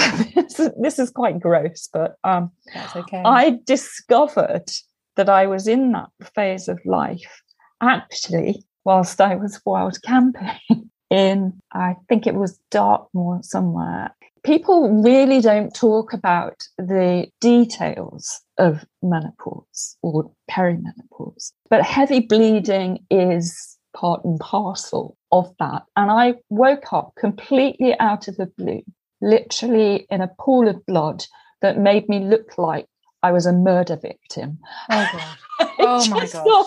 this, 0.77 0.99
is, 0.99 1.09
quite 1.11 1.39
gross, 1.39 1.87
but 1.91 2.15
um, 2.23 2.51
That's 2.73 2.95
okay. 2.95 3.21
I 3.25 3.59
discovered 3.65 4.69
that 5.15 5.29
I 5.29 5.47
was 5.47 5.67
in 5.67 5.91
that 5.93 6.09
phase 6.35 6.67
of 6.67 6.79
life 6.85 7.41
actually 7.81 8.65
whilst 8.83 9.21
I 9.21 9.35
was 9.35 9.61
wild 9.65 10.01
camping 10.03 10.89
in, 11.09 11.53
I 11.71 11.95
think 12.07 12.27
it 12.27 12.35
was 12.35 12.59
Dartmoor 12.71 13.39
somewhere 13.43 14.13
people 14.43 15.01
really 15.01 15.41
don't 15.41 15.73
talk 15.73 16.13
about 16.13 16.67
the 16.77 17.27
details 17.39 18.41
of 18.57 18.85
menopause 19.01 19.97
or 20.01 20.31
perimenopause, 20.49 21.51
but 21.69 21.81
heavy 21.81 22.19
bleeding 22.19 22.99
is 23.09 23.77
part 23.95 24.23
and 24.23 24.39
parcel 24.39 25.17
of 25.31 25.53
that. 25.59 25.83
And 25.95 26.11
I 26.11 26.35
woke 26.49 26.93
up 26.93 27.13
completely 27.17 27.97
out 27.99 28.27
of 28.27 28.37
the 28.37 28.47
blue, 28.57 28.83
literally 29.21 30.07
in 30.09 30.21
a 30.21 30.31
pool 30.39 30.67
of 30.67 30.85
blood 30.85 31.25
that 31.61 31.77
made 31.77 32.07
me 32.09 32.19
look 32.19 32.57
like 32.57 32.87
I 33.21 33.31
was 33.31 33.45
a 33.45 33.53
murder 33.53 33.97
victim. 33.97 34.59
Oh, 34.89 35.09
God. 35.11 35.37
Oh, 35.81 36.07
my 36.09 36.25
God. 36.27 36.65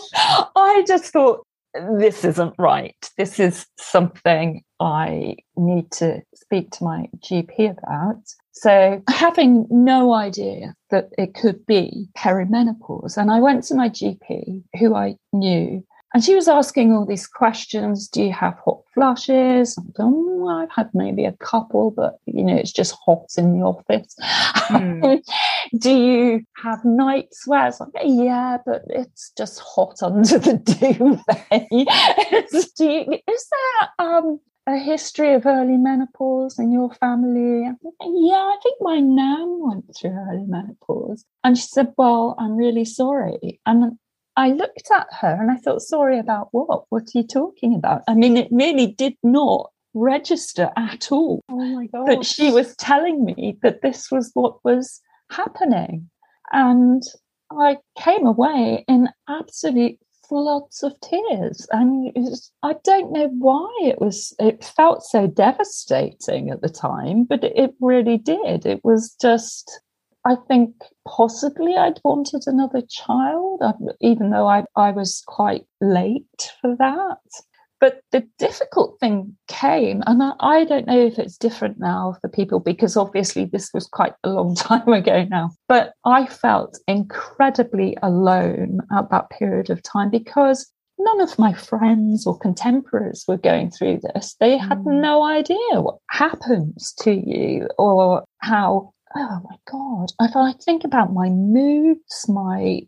I 0.55 0.85
just 0.87 1.13
thought, 1.13 1.47
this 1.99 2.25
isn't 2.25 2.55
right. 2.59 2.97
This 3.17 3.41
is 3.41 3.67
something 3.79 4.63
I 4.81 5.37
need 5.57 5.91
to 5.93 6.23
speak 6.35 6.71
to 6.73 6.85
my 6.85 7.09
GP 7.19 7.71
about. 7.71 8.23
So, 8.53 9.03
having 9.09 9.67
no 9.71 10.13
idea 10.13 10.75
that 10.91 11.09
it 11.17 11.35
could 11.35 11.65
be 11.65 12.09
perimenopause, 12.19 13.17
and 13.17 13.31
I 13.31 13.41
went 13.41 13.65
to 13.65 13.75
my 13.75 13.89
GP, 13.89 14.63
who 14.79 14.95
I 14.95 15.17
knew, 15.33 15.83
and 16.15 16.23
she 16.23 16.35
was 16.35 16.49
asking 16.49 16.93
all 16.93 17.07
these 17.07 17.27
questions. 17.27 18.09
Do 18.09 18.23
you 18.23 18.33
have 18.33 18.59
hot 18.65 18.83
flushes? 18.93 19.79
Oh, 19.99 20.49
I've 20.49 20.71
had 20.71 20.91
maybe 20.93 21.25
a 21.25 21.33
couple, 21.33 21.91
but 21.91 22.19
you 22.27 22.45
know, 22.45 22.57
it's 22.57 22.73
just 22.73 22.95
hot 23.05 23.31
in 23.39 23.59
the 23.59 23.65
office. 23.65 24.15
Mm. 24.69 25.23
Do 25.79 25.91
you 25.91 26.45
have 26.63 26.85
night 26.85 27.29
sweats? 27.33 27.81
Like, 27.81 27.91
yeah, 28.05 28.59
but 28.65 28.83
it's 28.89 29.33
just 29.37 29.61
hot 29.61 30.03
under 30.03 30.39
the 30.39 30.59
duvet. 30.59 31.69
Do 32.77 32.91
you, 32.91 33.19
is 33.27 33.47
there 33.51 33.89
um, 33.99 34.41
a 34.67 34.77
history 34.77 35.33
of 35.33 35.47
early 35.47 35.77
menopause 35.77 36.59
in 36.59 36.73
your 36.73 36.93
family? 36.95 37.63
yeah, 37.63 38.35
I 38.35 38.57
think 38.63 38.77
my 38.81 39.01
nan 39.01 39.61
went 39.61 39.97
through 39.97 40.11
early 40.11 40.45
menopause. 40.47 41.25
And 41.43 41.57
she 41.57 41.67
said, 41.67 41.95
Well, 41.97 42.35
I'm 42.39 42.57
really 42.57 42.85
sorry. 42.85 43.61
And 43.67 43.99
I 44.37 44.51
looked 44.51 44.91
at 44.95 45.07
her 45.21 45.39
and 45.41 45.51
I 45.51 45.57
thought, 45.57 45.83
sorry 45.83 46.19
about 46.19 46.49
what? 46.53 46.85
What 46.89 47.03
are 47.03 47.19
you 47.19 47.27
talking 47.27 47.75
about? 47.75 48.03
I 48.09 48.15
mean, 48.15 48.37
it 48.37 48.49
really 48.51 48.87
did 48.87 49.15
not 49.23 49.71
register 49.95 50.71
at 50.77 51.13
all. 51.13 51.41
Oh 51.51 51.57
my 51.57 51.87
God. 51.87 52.07
But 52.07 52.25
she 52.25 52.51
was 52.51 52.75
telling 52.77 53.25
me 53.25 53.59
that 53.63 53.83
this 53.83 54.11
was 54.11 54.31
what 54.35 54.65
was 54.65 55.01
happening. 55.31 56.09
And 56.53 57.03
I 57.51 57.79
came 57.99 58.27
away 58.27 58.85
in 58.89 59.11
absolute 59.29 59.99
floods 60.27 60.83
of 60.83 60.99
tears. 61.01 61.67
And 61.71 62.11
was, 62.15 62.51
I 62.63 62.77
don't 62.85 63.13
know 63.13 63.29
why 63.39 63.69
it 63.83 64.01
was, 64.01 64.35
it 64.39 64.65
felt 64.65 65.03
so 65.03 65.27
devastating 65.27 66.49
at 66.51 66.63
the 66.63 66.71
time, 66.71 67.25
but 67.25 67.45
it 67.45 67.75
really 67.81 68.17
did. 68.17 68.65
It 68.65 68.83
was 68.83 69.15
just 69.21 69.81
I 70.25 70.37
think 70.49 70.75
possibly 71.07 71.77
I'd 71.77 72.01
wanted 72.05 72.45
another 72.47 72.83
child, 72.89 73.63
even 74.01 74.31
though 74.31 74.47
I, 74.47 74.65
I 74.77 74.93
was 74.93 75.23
quite 75.27 75.67
late 75.81 76.53
for 76.61 76.77
that. 76.77 77.19
But 77.81 78.01
the 78.13 78.25
difficult 78.39 79.01
thing 79.01 79.37
came, 79.49 80.05
and 80.07 80.23
I, 80.23 80.35
I 80.39 80.65
don't 80.65 80.87
know 80.87 81.01
if 81.01 81.19
it's 81.19 81.37
different 81.37 81.81
now 81.81 82.15
for 82.21 82.29
people 82.29 82.61
because 82.61 82.97
obviously 82.97 83.47
this 83.47 83.71
was 83.75 83.89
quite 83.89 84.15
a 84.23 84.31
long 84.31 84.55
time 84.57 84.89
ago 84.89 85.25
now. 85.29 85.51
But 85.69 85.95
I 86.05 86.27
felt 86.27 86.79
incredibly 86.87 87.97
alone 88.01 88.83
at 88.97 89.11
that 89.11 89.31
period 89.31 89.71
of 89.71 89.83
time 89.83 90.11
because 90.11 90.71
none 90.97 91.21
of 91.21 91.37
my 91.41 91.53
friends 91.53 92.25
or 92.25 92.39
contemporaries 92.39 93.25
were 93.27 93.37
going 93.37 93.73
through 93.73 94.01
this. 94.15 94.37
They 94.39 94.57
had 94.57 94.79
mm. 94.79 95.01
no 95.01 95.25
idea 95.25 95.81
what 95.81 95.99
happens 96.11 96.95
to 97.01 97.13
you 97.13 97.69
or 97.79 98.23
how 98.39 98.93
oh 99.17 99.41
my 99.49 99.57
God, 99.71 100.13
if 100.21 100.37
I 100.37 100.53
think 100.53 100.85
about 100.85 101.13
my 101.13 101.29
moods, 101.29 102.27
my 102.29 102.83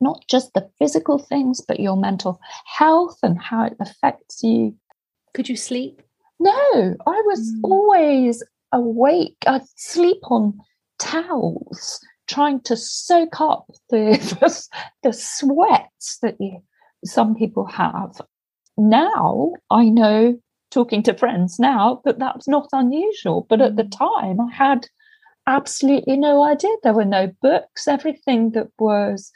not 0.00 0.24
just 0.28 0.54
the 0.54 0.68
physical 0.78 1.18
things, 1.18 1.60
but 1.60 1.80
your 1.80 1.96
mental 1.96 2.40
health 2.64 3.18
and 3.22 3.40
how 3.40 3.64
it 3.64 3.76
affects 3.80 4.42
you. 4.42 4.74
Could 5.34 5.48
you 5.48 5.56
sleep? 5.56 6.02
No, 6.38 6.50
I 7.06 7.22
was 7.26 7.52
mm. 7.52 7.60
always 7.64 8.42
awake. 8.72 9.36
I'd 9.46 9.68
sleep 9.76 10.20
on 10.24 10.58
towels, 10.98 12.00
trying 12.26 12.60
to 12.62 12.76
soak 12.76 13.40
up 13.40 13.66
the, 13.90 14.16
the, 15.02 15.12
sweats 15.12 16.18
that 16.22 16.36
you, 16.40 16.62
some 17.04 17.34
people 17.34 17.66
have. 17.66 18.20
Now 18.78 19.52
I 19.70 19.90
know, 19.90 20.38
talking 20.70 21.02
to 21.02 21.14
friends 21.14 21.58
now, 21.58 22.00
that 22.04 22.18
that's 22.18 22.48
not 22.48 22.68
unusual. 22.72 23.46
But 23.50 23.60
at 23.60 23.76
the 23.76 23.84
mm. 23.84 23.98
time, 23.98 24.40
I 24.40 24.50
had 24.52 24.86
absolutely 25.46 26.16
no 26.16 26.42
idea. 26.44 26.74
There 26.82 26.94
were 26.94 27.04
no 27.04 27.32
books. 27.42 27.88
Everything 27.88 28.52
that 28.52 28.68
was 28.78 29.32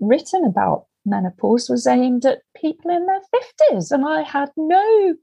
written 0.00 0.44
about 0.44 0.86
menopause 1.04 1.68
was 1.68 1.86
aimed 1.86 2.24
at 2.26 2.42
people 2.56 2.90
in 2.90 3.06
their 3.06 3.20
50s. 3.70 3.90
And 3.90 4.06
I 4.06 4.22
had 4.22 4.50
no, 4.56 5.14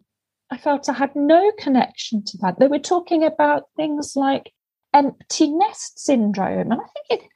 I 0.51 0.57
felt 0.57 0.89
I 0.89 0.93
had 0.93 1.15
no 1.15 1.51
connection 1.59 2.23
to 2.25 2.37
that. 2.39 2.59
They 2.59 2.67
were 2.67 2.79
talking 2.79 3.23
about 3.23 3.63
things 3.75 4.13
like 4.15 4.51
empty 4.93 5.51
nest 5.51 5.99
syndrome. 5.99 6.71
And 6.71 6.81
I 6.81 6.85
think 7.09 7.21
it, 7.21 7.29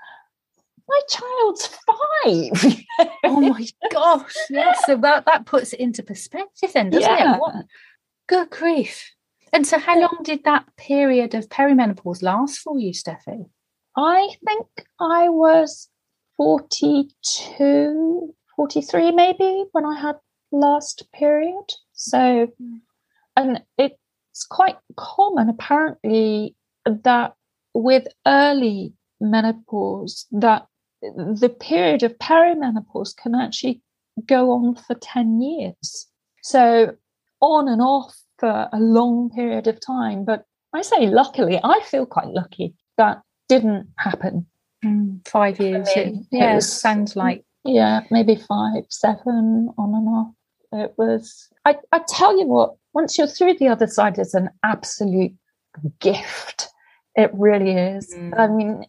my 0.87 1.01
child's 1.09 1.67
five. 1.67 3.09
oh 3.25 3.41
my 3.41 3.65
gosh. 3.91 4.35
Yes. 4.49 4.81
So 4.85 4.97
that, 4.97 5.25
that 5.25 5.45
puts 5.45 5.73
it 5.73 5.79
into 5.79 6.03
perspective 6.03 6.73
then, 6.73 6.89
doesn't 6.89 7.09
yeah. 7.09 7.35
it? 7.35 7.39
What, 7.39 7.65
good 8.27 8.49
grief. 8.49 9.11
And 9.51 9.65
so 9.65 9.79
how 9.79 9.99
long 9.99 10.19
did 10.23 10.43
that 10.43 10.65
period 10.77 11.33
of 11.33 11.49
perimenopause 11.49 12.21
last 12.21 12.59
for 12.59 12.79
you, 12.79 12.91
Steffi? 12.91 13.49
I 13.97 14.29
think 14.45 14.67
I 14.99 15.29
was 15.29 15.89
42, 16.37 18.33
43 18.55 19.11
maybe 19.11 19.65
when 19.71 19.85
I 19.85 19.99
had 19.99 20.15
last 20.51 21.07
period. 21.13 21.65
So, 21.93 22.47
hmm. 22.57 22.77
and 23.35 23.61
it's 23.77 24.45
quite 24.49 24.77
common 24.95 25.49
apparently 25.49 26.55
that 26.85 27.33
with 27.73 28.07
early 28.25 28.93
menopause, 29.19 30.25
that 30.31 30.67
the 31.01 31.53
period 31.59 32.03
of 32.03 32.17
perimenopause 32.17 33.15
can 33.15 33.35
actually 33.35 33.81
go 34.25 34.51
on 34.51 34.75
for 34.75 34.95
10 34.95 35.41
years. 35.41 36.07
So, 36.41 36.95
on 37.41 37.67
and 37.67 37.81
off 37.81 38.15
for 38.39 38.69
a 38.71 38.79
long 38.79 39.29
period 39.29 39.67
of 39.67 39.79
time. 39.79 40.25
But 40.25 40.45
I 40.73 40.81
say, 40.81 41.07
luckily, 41.07 41.59
I 41.63 41.81
feel 41.83 42.05
quite 42.05 42.27
lucky 42.27 42.73
that 42.97 43.21
didn't 43.47 43.87
happen. 43.97 44.45
Mm, 44.83 45.27
five 45.27 45.59
years. 45.59 45.89
It, 45.95 46.13
yeah, 46.31 46.55
was, 46.55 46.71
sounds 46.71 47.15
like. 47.15 47.43
Yeah, 47.65 48.01
maybe 48.09 48.35
five, 48.35 48.83
seven, 48.89 49.69
on 49.77 49.93
and 49.93 50.07
off. 50.07 50.33
It 50.71 50.93
was, 50.97 51.49
I, 51.65 51.75
I 51.91 52.01
tell 52.07 52.37
you 52.37 52.45
what, 52.45 52.75
once 52.93 53.17
you're 53.17 53.27
through 53.27 53.55
the 53.55 53.67
other 53.67 53.87
side, 53.87 54.17
it's 54.17 54.33
an 54.33 54.49
absolute 54.63 55.33
gift. 55.99 56.69
It 57.15 57.31
really 57.33 57.71
is. 57.71 58.13
Mm. 58.15 58.39
I 58.39 58.47
mean, 58.47 58.85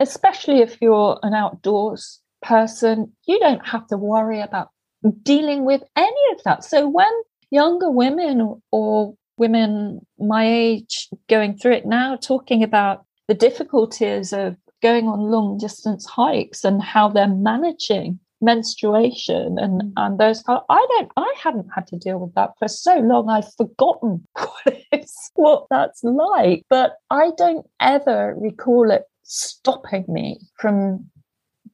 especially 0.00 0.60
if 0.60 0.78
you're 0.80 1.18
an 1.22 1.34
outdoors 1.34 2.20
person, 2.42 3.12
you 3.26 3.38
don't 3.40 3.66
have 3.66 3.86
to 3.88 3.96
worry 3.96 4.40
about 4.40 4.68
dealing 5.22 5.64
with 5.64 5.82
any 5.96 6.32
of 6.32 6.42
that. 6.44 6.64
So 6.64 6.88
when 6.88 7.12
younger 7.54 7.90
women 7.90 8.40
or, 8.40 8.58
or 8.72 9.14
women 9.38 10.00
my 10.18 10.46
age 10.46 11.08
going 11.28 11.56
through 11.56 11.72
it 11.72 11.86
now 11.86 12.16
talking 12.16 12.62
about 12.62 13.04
the 13.28 13.34
difficulties 13.34 14.32
of 14.32 14.56
going 14.82 15.06
on 15.06 15.30
long 15.30 15.56
distance 15.56 16.04
hikes 16.04 16.64
and 16.64 16.82
how 16.82 17.08
they're 17.08 17.28
managing 17.28 18.18
menstruation 18.40 19.56
and 19.58 19.80
mm. 19.80 19.92
and 19.96 20.18
those 20.18 20.42
i 20.48 20.86
don't 20.90 21.10
i 21.16 21.34
hadn't 21.42 21.68
had 21.74 21.86
to 21.86 21.96
deal 21.96 22.18
with 22.18 22.34
that 22.34 22.50
for 22.58 22.68
so 22.68 22.96
long 22.98 23.30
i've 23.30 23.54
forgotten 23.54 24.22
what 24.34 24.82
it's 24.92 25.30
what 25.34 25.66
that's 25.70 26.02
like 26.04 26.62
but 26.68 26.96
i 27.10 27.30
don't 27.38 27.66
ever 27.80 28.34
recall 28.38 28.90
it 28.90 29.04
stopping 29.22 30.04
me 30.08 30.38
from 30.58 31.08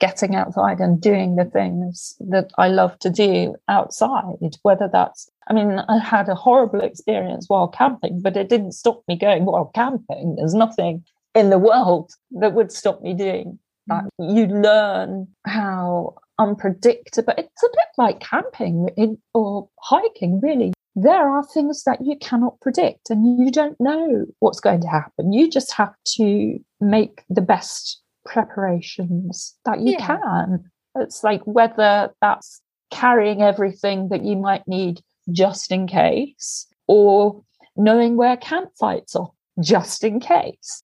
getting 0.01 0.35
outside 0.35 0.81
and 0.81 1.01
doing 1.01 1.37
the 1.37 1.45
things 1.45 2.17
that 2.21 2.51
I 2.59 2.69
love 2.69 2.99
to 3.01 3.11
do 3.11 3.55
outside, 3.69 4.57
whether 4.63 4.89
that's, 4.91 5.31
I 5.49 5.53
mean, 5.53 5.79
I 5.89 5.99
had 5.99 6.29
a 6.29 6.35
horrible 6.35 6.81
experience 6.81 7.47
while 7.49 7.69
camping, 7.69 8.21
but 8.23 8.37
it 8.37 8.49
didn't 8.49 8.73
stop 8.73 9.03
me 9.07 9.17
going 9.17 9.45
while 9.45 9.71
camping. 9.75 10.37
There's 10.37 10.55
nothing 10.55 11.05
in 11.35 11.51
the 11.51 11.59
world 11.59 12.13
that 12.33 12.55
would 12.55 12.73
stop 12.73 13.03
me 13.03 13.15
doing 13.15 13.59
that. 13.87 14.05
Mm. 14.21 14.37
You 14.37 14.47
learn 14.47 15.29
how 15.47 16.17
unpredictable, 16.39 17.35
it's 17.37 17.63
a 17.63 17.69
bit 17.69 17.89
like 17.99 18.21
camping 18.21 18.89
in, 18.97 19.19
or 19.35 19.69
hiking, 19.81 20.41
really. 20.41 20.73
There 20.97 21.29
are 21.29 21.45
things 21.45 21.85
that 21.85 21.99
you 22.05 22.17
cannot 22.19 22.61
predict 22.61 23.11
and 23.11 23.39
you 23.39 23.53
don't 23.53 23.79
know 23.81 24.27
what's 24.41 24.61
going 24.61 24.81
to 24.81 24.89
happen. 24.89 25.33
You 25.33 25.49
just 25.49 25.73
have 25.75 25.95
to 26.17 26.59
make 26.81 27.23
the 27.29 27.43
best 27.43 28.01
preparations 28.31 29.57
that 29.65 29.81
you 29.81 29.97
yeah. 29.99 30.07
can. 30.07 30.71
It's 30.95 31.23
like 31.25 31.43
whether 31.45 32.11
that's 32.21 32.63
carrying 32.91 33.43
everything 33.43 34.09
that 34.09 34.25
you 34.25 34.37
might 34.37 34.67
need 34.67 35.01
just 35.31 35.71
in 35.71 35.87
case 35.87 36.67
or 36.87 37.43
knowing 37.77 38.17
where 38.17 38.37
campsites 38.37 39.17
are 39.17 39.31
just 39.61 40.05
in 40.05 40.21
case. 40.21 40.83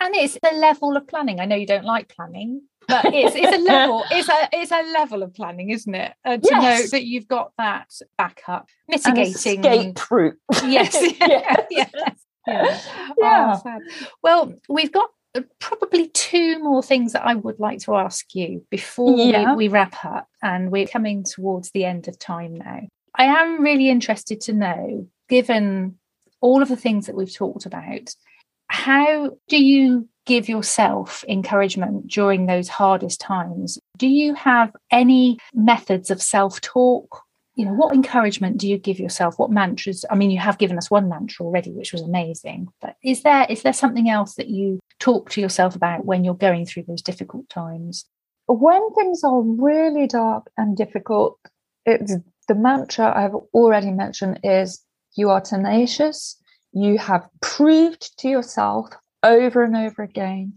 And 0.00 0.14
it's 0.14 0.38
the 0.42 0.54
level 0.56 0.96
of 0.96 1.06
planning. 1.06 1.40
I 1.40 1.46
know 1.46 1.56
you 1.56 1.66
don't 1.66 1.84
like 1.84 2.08
planning, 2.14 2.62
but 2.88 3.06
it's 3.06 3.36
it's 3.36 3.56
a 3.56 3.60
level 3.72 4.04
it's 4.10 4.28
a 4.28 4.48
it's 4.52 4.72
a 4.72 4.82
level 4.92 5.22
of 5.22 5.32
planning 5.34 5.70
isn't 5.70 5.94
it 5.94 6.12
uh, 6.24 6.36
to 6.36 6.48
yes. 6.50 6.62
know 6.62 6.86
that 6.88 7.04
you've 7.04 7.28
got 7.28 7.52
that 7.56 7.88
backup 8.18 8.66
mitigating 8.88 9.64
escape 9.64 10.10
route 10.10 10.36
yes 10.64 10.92
yes. 11.20 11.66
yes. 11.70 11.90
Yeah. 12.44 12.80
yeah. 13.20 13.56
Oh, 13.64 13.78
well, 14.20 14.52
we've 14.68 14.90
got 14.90 15.10
Uh, 15.34 15.42
probably 15.58 16.08
two 16.08 16.58
more 16.58 16.82
things 16.82 17.12
that 17.12 17.26
I 17.26 17.34
would 17.34 17.58
like 17.58 17.80
to 17.80 17.96
ask 17.96 18.34
you 18.34 18.64
before 18.70 19.18
yeah. 19.18 19.54
we, 19.54 19.68
we 19.68 19.72
wrap 19.72 20.04
up, 20.04 20.28
and 20.42 20.70
we're 20.70 20.86
coming 20.86 21.24
towards 21.24 21.70
the 21.70 21.84
end 21.84 22.08
of 22.08 22.18
time 22.18 22.54
now. 22.54 22.80
I 23.14 23.24
am 23.24 23.62
really 23.62 23.88
interested 23.88 24.40
to 24.42 24.52
know, 24.52 25.08
given 25.28 25.98
all 26.40 26.62
of 26.62 26.68
the 26.68 26.76
things 26.76 27.06
that 27.06 27.14
we've 27.14 27.34
talked 27.34 27.66
about, 27.66 28.14
how 28.68 29.36
do 29.48 29.62
you 29.62 30.08
give 30.24 30.48
yourself 30.48 31.24
encouragement 31.28 32.06
during 32.08 32.46
those 32.46 32.68
hardest 32.68 33.20
times? 33.20 33.78
Do 33.96 34.08
you 34.08 34.34
have 34.34 34.72
any 34.90 35.38
methods 35.54 36.10
of 36.10 36.22
self 36.22 36.60
talk 36.60 37.22
you 37.54 37.64
know 37.64 37.72
what 37.72 37.94
encouragement 37.94 38.58
do 38.58 38.66
you 38.66 38.78
give 38.78 38.98
yourself? 38.98 39.38
What 39.38 39.50
mantras? 39.50 40.04
I 40.10 40.14
mean 40.14 40.30
you 40.30 40.38
have 40.38 40.58
given 40.58 40.78
us 40.78 40.90
one 40.90 41.08
mantra 41.08 41.44
already 41.44 41.72
which 41.72 41.92
was 41.92 42.02
amazing 42.02 42.68
but 42.80 42.96
is 43.04 43.22
there 43.22 43.46
is 43.48 43.62
there 43.62 43.72
something 43.72 44.08
else 44.08 44.34
that 44.34 44.48
you 44.48 44.80
talk 44.98 45.30
to 45.30 45.40
yourself 45.40 45.76
about 45.76 46.04
when 46.04 46.24
you're 46.24 46.34
going 46.34 46.66
through 46.66 46.84
those 46.88 47.02
difficult 47.02 47.48
times? 47.48 48.04
When 48.46 48.92
things 48.94 49.22
are 49.24 49.40
really 49.40 50.06
dark 50.06 50.50
and 50.56 50.76
difficult 50.76 51.38
it's 51.84 52.14
the 52.48 52.54
mantra 52.54 53.12
i've 53.16 53.34
already 53.54 53.90
mentioned 53.90 54.38
is 54.44 54.84
you 55.14 55.30
are 55.30 55.40
tenacious. 55.40 56.36
You 56.72 56.98
have 56.98 57.28
proved 57.40 58.18
to 58.18 58.28
yourself 58.28 58.88
over 59.22 59.62
and 59.62 59.76
over 59.76 60.02
again 60.02 60.54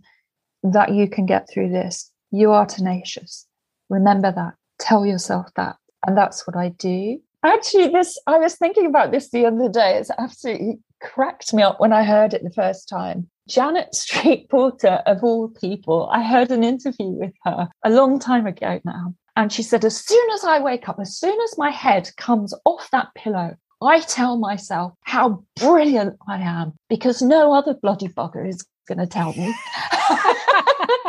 that 0.64 0.94
you 0.94 1.10
can 1.10 1.26
get 1.26 1.50
through 1.50 1.70
this. 1.70 2.12
You 2.32 2.52
are 2.52 2.66
tenacious. 2.66 3.46
Remember 3.90 4.32
that. 4.32 4.54
Tell 4.80 5.06
yourself 5.06 5.48
that 5.56 5.76
and 6.06 6.18
that's 6.18 6.48
what 6.48 6.56
I 6.56 6.70
do. 6.70 7.20
Actually, 7.44 7.90
this 7.90 8.18
I 8.28 8.38
was 8.40 8.56
thinking 8.56 8.86
about 8.86 9.12
this 9.12 9.30
the 9.30 9.46
other 9.46 9.70
day. 9.70 9.98
It's 9.98 10.12
absolutely 10.18 10.80
cracked 11.02 11.54
me 11.54 11.62
up 11.62 11.80
when 11.80 11.94
I 11.94 12.04
heard 12.04 12.34
it 12.34 12.44
the 12.44 12.52
first 12.52 12.90
time. 12.90 13.30
Janet 13.48 13.94
Street-Porter, 13.94 15.04
of 15.06 15.24
all 15.24 15.50
people, 15.50 16.10
I 16.12 16.24
heard 16.24 16.50
an 16.50 16.64
interview 16.64 17.08
with 17.08 17.34
her 17.44 17.70
a 17.84 17.92
long 17.92 18.18
time 18.20 18.48
ago 18.48 18.80
now. 18.84 19.14
And 19.36 19.54
she 19.54 19.62
said, 19.62 19.86
As 19.86 19.98
soon 19.98 20.28
as 20.32 20.44
I 20.44 20.60
wake 20.60 20.90
up, 20.90 21.00
as 21.00 21.16
soon 21.16 21.38
as 21.42 21.58
my 21.58 21.70
head 21.70 22.10
comes 22.18 22.54
off 22.66 22.90
that 22.92 23.14
pillow, 23.16 23.56
I 23.84 24.00
tell 24.00 24.38
myself 24.38 24.94
how 25.02 25.44
brilliant 25.58 26.18
I 26.28 26.38
am 26.38 26.74
because 26.90 27.22
no 27.22 27.54
other 27.54 27.76
bloody 27.76 28.08
bugger 28.08 28.48
is 28.48 28.66
going 28.88 29.00
to 29.00 29.08
tell 29.08 29.34
me. 29.34 29.54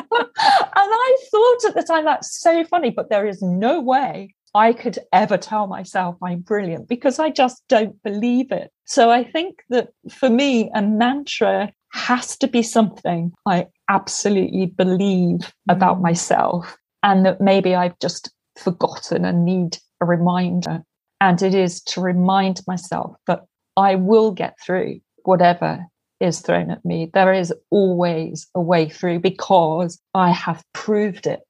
and 0.18 0.28
I 0.76 1.16
thought 1.30 1.64
at 1.68 1.74
the 1.74 1.84
time, 1.86 2.04
that's 2.04 2.40
so 2.40 2.64
funny, 2.64 2.90
but 2.90 3.08
there 3.08 3.26
is 3.26 3.40
no 3.40 3.80
way 3.80 4.34
I 4.56 4.72
could 4.72 4.98
ever 5.12 5.36
tell 5.36 5.66
myself 5.66 6.16
I'm 6.22 6.40
brilliant 6.40 6.88
because 6.88 7.18
I 7.18 7.28
just 7.28 7.62
don't 7.68 8.02
believe 8.02 8.50
it. 8.50 8.70
So 8.86 9.10
I 9.10 9.22
think 9.22 9.62
that 9.68 9.90
for 10.10 10.30
me, 10.30 10.70
a 10.74 10.80
mantra 10.80 11.70
has 11.92 12.38
to 12.38 12.48
be 12.48 12.62
something 12.62 13.34
I 13.44 13.66
absolutely 13.90 14.66
believe 14.66 15.52
about 15.68 15.98
mm. 15.98 16.04
myself 16.04 16.78
and 17.02 17.26
that 17.26 17.42
maybe 17.42 17.74
I've 17.74 17.98
just 17.98 18.30
forgotten 18.56 19.26
and 19.26 19.44
need 19.44 19.76
a 20.00 20.06
reminder. 20.06 20.82
And 21.20 21.42
it 21.42 21.54
is 21.54 21.82
to 21.82 22.00
remind 22.00 22.62
myself 22.66 23.14
that 23.26 23.44
I 23.76 23.96
will 23.96 24.32
get 24.32 24.58
through 24.64 25.00
whatever 25.24 25.84
is 26.18 26.40
thrown 26.40 26.70
at 26.70 26.82
me. 26.82 27.10
There 27.12 27.34
is 27.34 27.52
always 27.68 28.46
a 28.54 28.60
way 28.62 28.88
through 28.88 29.20
because 29.20 30.00
I 30.14 30.30
have 30.30 30.64
proved 30.72 31.26
it 31.26 31.42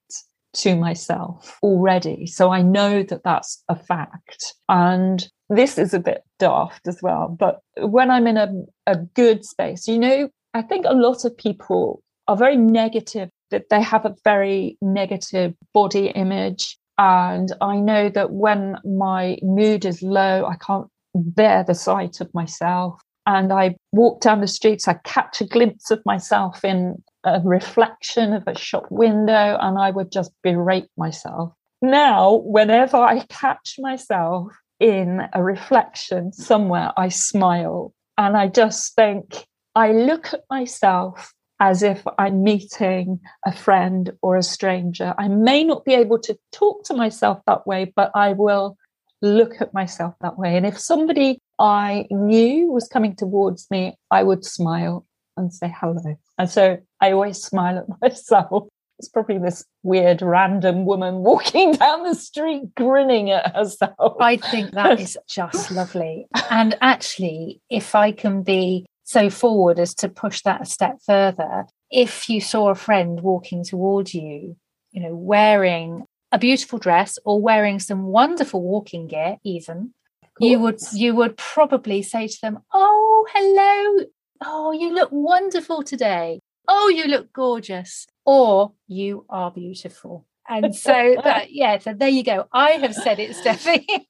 to 0.57 0.75
myself 0.75 1.57
already. 1.61 2.25
So 2.25 2.51
I 2.51 2.61
know 2.61 3.03
that 3.03 3.23
that's 3.23 3.63
a 3.69 3.75
fact. 3.75 4.55
And 4.67 5.27
this 5.49 5.77
is 5.77 5.93
a 5.93 5.99
bit 5.99 6.23
daft 6.39 6.87
as 6.87 6.99
well. 7.01 7.35
But 7.39 7.59
when 7.77 8.09
I'm 8.09 8.27
in 8.27 8.37
a, 8.37 8.51
a 8.85 8.97
good 8.97 9.45
space, 9.45 9.87
you 9.87 9.99
know, 9.99 10.29
I 10.53 10.61
think 10.61 10.85
a 10.85 10.93
lot 10.93 11.25
of 11.25 11.37
people 11.37 12.01
are 12.27 12.37
very 12.37 12.57
negative, 12.57 13.29
that 13.51 13.69
they 13.69 13.81
have 13.81 14.05
a 14.05 14.15
very 14.23 14.77
negative 14.81 15.53
body 15.73 16.07
image. 16.07 16.77
And 16.97 17.51
I 17.61 17.77
know 17.77 18.09
that 18.09 18.31
when 18.31 18.77
my 18.83 19.37
mood 19.41 19.85
is 19.85 20.01
low, 20.01 20.45
I 20.45 20.55
can't 20.55 20.87
bear 21.13 21.63
the 21.63 21.75
sight 21.75 22.19
of 22.19 22.33
myself. 22.33 22.99
And 23.27 23.51
I 23.51 23.75
walk 23.91 24.21
down 24.21 24.41
the 24.41 24.47
streets, 24.47 24.87
I 24.87 24.95
catch 25.03 25.41
a 25.41 25.45
glimpse 25.45 25.91
of 25.91 26.01
myself 26.05 26.63
in 26.63 27.03
a 27.23 27.41
reflection 27.43 28.33
of 28.33 28.43
a 28.47 28.57
shop 28.57 28.85
window 28.89 29.57
and 29.59 29.77
I 29.77 29.91
would 29.91 30.11
just 30.11 30.31
berate 30.43 30.89
myself. 30.97 31.53
now, 31.81 32.35
whenever 32.43 32.97
I 32.97 33.19
catch 33.29 33.75
myself 33.79 34.51
in 34.79 35.21
a 35.33 35.43
reflection 35.43 36.33
somewhere, 36.33 36.91
I 36.97 37.09
smile 37.09 37.93
and 38.17 38.35
I 38.35 38.47
just 38.47 38.95
think, 38.95 39.45
I 39.75 39.91
look 39.91 40.33
at 40.33 40.41
myself 40.49 41.33
as 41.59 41.83
if 41.83 42.03
I'm 42.17 42.43
meeting 42.43 43.19
a 43.45 43.51
friend 43.51 44.11
or 44.21 44.35
a 44.35 44.43
stranger. 44.43 45.13
I 45.17 45.27
may 45.27 45.63
not 45.63 45.85
be 45.85 45.93
able 45.93 46.19
to 46.19 46.37
talk 46.51 46.83
to 46.85 46.93
myself 46.93 47.41
that 47.47 47.65
way, 47.65 47.91
but 47.95 48.11
I 48.15 48.33
will 48.33 48.77
look 49.21 49.61
at 49.61 49.73
myself 49.73 50.13
that 50.21 50.37
way. 50.37 50.55
And 50.55 50.65
if 50.65 50.79
somebody 50.79 51.39
I 51.59 52.05
knew 52.11 52.71
was 52.71 52.87
coming 52.87 53.15
towards 53.15 53.69
me, 53.71 53.95
I 54.11 54.23
would 54.23 54.45
smile 54.45 55.05
and 55.35 55.53
say 55.53 55.73
hello. 55.75 56.17
And 56.37 56.49
so 56.49 56.77
I 57.01 57.11
always 57.11 57.41
smile 57.41 57.77
at 57.79 57.85
myself. 58.01 58.67
It's 58.99 59.09
probably 59.09 59.37
this 59.37 59.63
weird 59.83 60.23
random 60.23 60.85
woman 60.85 61.17
walking 61.17 61.71
down 61.73 62.03
the 62.03 62.15
street 62.15 62.73
grinning 62.75 63.29
at 63.29 63.55
herself. 63.55 64.15
I 64.19 64.37
think 64.37 64.71
that 64.71 64.99
is 64.99 65.17
just 65.27 65.71
lovely. 65.71 66.27
And 66.49 66.75
actually, 66.81 67.61
if 67.69 67.93
I 67.93 68.11
can 68.11 68.41
be 68.41 68.87
so 69.03 69.29
forward 69.29 69.79
as 69.79 69.93
to 69.95 70.09
push 70.09 70.41
that 70.41 70.61
a 70.61 70.65
step 70.65 70.97
further, 71.05 71.65
if 71.91 72.27
you 72.27 72.41
saw 72.41 72.69
a 72.69 72.75
friend 72.75 73.21
walking 73.21 73.63
towards 73.63 74.13
you, 74.15 74.57
you 74.91 75.01
know, 75.01 75.15
wearing 75.15 76.05
a 76.31 76.39
beautiful 76.39 76.79
dress 76.79 77.19
or 77.23 77.39
wearing 77.39 77.79
some 77.79 78.03
wonderful 78.03 78.61
walking 78.61 79.07
gear, 79.07 79.37
even, 79.43 79.93
you 80.39 80.59
would 80.59 80.79
you 80.93 81.15
would 81.15 81.37
probably 81.37 82.01
say 82.03 82.27
to 82.27 82.37
them, 82.41 82.59
"Oh, 82.73 83.27
hello. 83.33 84.05
Oh, 84.43 84.71
you 84.71 84.93
look 84.93 85.09
wonderful 85.11 85.83
today. 85.83 86.41
Oh, 86.67 86.89
you 86.89 87.05
look 87.05 87.33
gorgeous." 87.33 88.07
Or 88.25 88.73
you 88.87 89.25
are 89.29 89.51
beautiful. 89.51 90.25
And 90.49 90.75
so 90.75 91.15
that 91.23 91.51
yeah, 91.51 91.77
so 91.79 91.93
there 91.93 92.09
you 92.09 92.23
go. 92.23 92.47
I 92.51 92.71
have 92.71 92.93
said 92.93 93.19
it, 93.19 93.35
Steffi. 93.35 93.85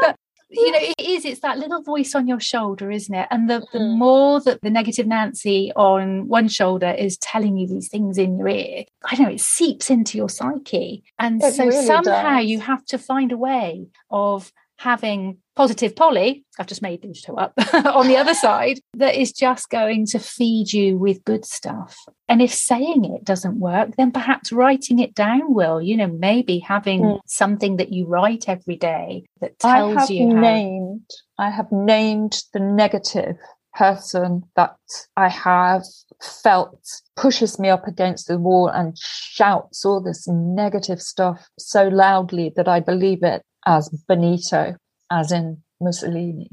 but 0.00 0.16
you 0.50 0.70
know 0.70 0.78
it 0.80 1.00
is 1.00 1.24
it's 1.24 1.40
that 1.40 1.58
little 1.58 1.82
voice 1.82 2.14
on 2.14 2.28
your 2.28 2.40
shoulder 2.40 2.90
isn't 2.90 3.14
it 3.14 3.26
and 3.30 3.48
the, 3.48 3.60
the 3.72 3.78
mm. 3.78 3.96
more 3.96 4.40
that 4.40 4.60
the 4.62 4.70
negative 4.70 5.06
nancy 5.06 5.72
on 5.74 6.28
one 6.28 6.48
shoulder 6.48 6.90
is 6.90 7.16
telling 7.18 7.56
you 7.56 7.66
these 7.66 7.88
things 7.88 8.18
in 8.18 8.38
your 8.38 8.48
ear 8.48 8.84
i 9.04 9.16
know 9.16 9.28
it 9.28 9.40
seeps 9.40 9.90
into 9.90 10.16
your 10.16 10.28
psyche 10.28 11.02
and 11.18 11.42
it 11.42 11.54
so 11.54 11.66
really 11.66 11.84
somehow 11.84 12.38
does. 12.38 12.46
you 12.46 12.60
have 12.60 12.84
to 12.84 12.98
find 12.98 13.32
a 13.32 13.36
way 13.36 13.86
of 14.10 14.52
having 14.76 15.38
positive 15.56 15.94
Polly, 15.94 16.44
I've 16.58 16.66
just 16.66 16.82
made 16.82 17.02
these 17.02 17.22
two 17.22 17.36
up, 17.36 17.52
on 17.72 18.08
the 18.08 18.16
other 18.16 18.34
side, 18.46 18.80
that 18.94 19.14
is 19.14 19.32
just 19.32 19.70
going 19.70 20.06
to 20.06 20.18
feed 20.18 20.72
you 20.72 20.96
with 20.98 21.24
good 21.24 21.44
stuff. 21.44 21.96
And 22.28 22.42
if 22.42 22.52
saying 22.52 23.04
it 23.04 23.24
doesn't 23.24 23.60
work, 23.60 23.96
then 23.96 24.10
perhaps 24.10 24.52
writing 24.52 24.98
it 24.98 25.14
down 25.14 25.54
will, 25.54 25.80
you 25.80 25.96
know, 25.96 26.08
maybe 26.08 26.58
having 26.58 27.02
mm. 27.02 27.20
something 27.26 27.76
that 27.76 27.92
you 27.92 28.06
write 28.06 28.48
every 28.48 28.76
day 28.76 29.24
that 29.40 29.58
tells 29.58 29.96
I 29.96 30.00
have 30.00 30.10
you. 30.10 30.34
How... 30.34 30.40
Named, 30.40 31.10
I 31.38 31.50
have 31.50 31.70
named 31.70 32.42
the 32.52 32.60
negative 32.60 33.36
person 33.74 34.44
that 34.56 34.76
I 35.16 35.28
have 35.28 35.82
felt 36.22 36.78
pushes 37.16 37.58
me 37.58 37.68
up 37.68 37.86
against 37.86 38.28
the 38.28 38.38
wall 38.38 38.68
and 38.68 38.96
shouts 38.96 39.84
all 39.84 40.00
this 40.00 40.26
negative 40.28 41.02
stuff 41.02 41.48
so 41.58 41.88
loudly 41.88 42.52
that 42.56 42.68
I 42.68 42.80
believe 42.80 43.22
it 43.22 43.42
as 43.66 43.88
Benito, 44.06 44.76
as 45.14 45.32
in 45.32 45.62
Mussolini. 45.80 46.50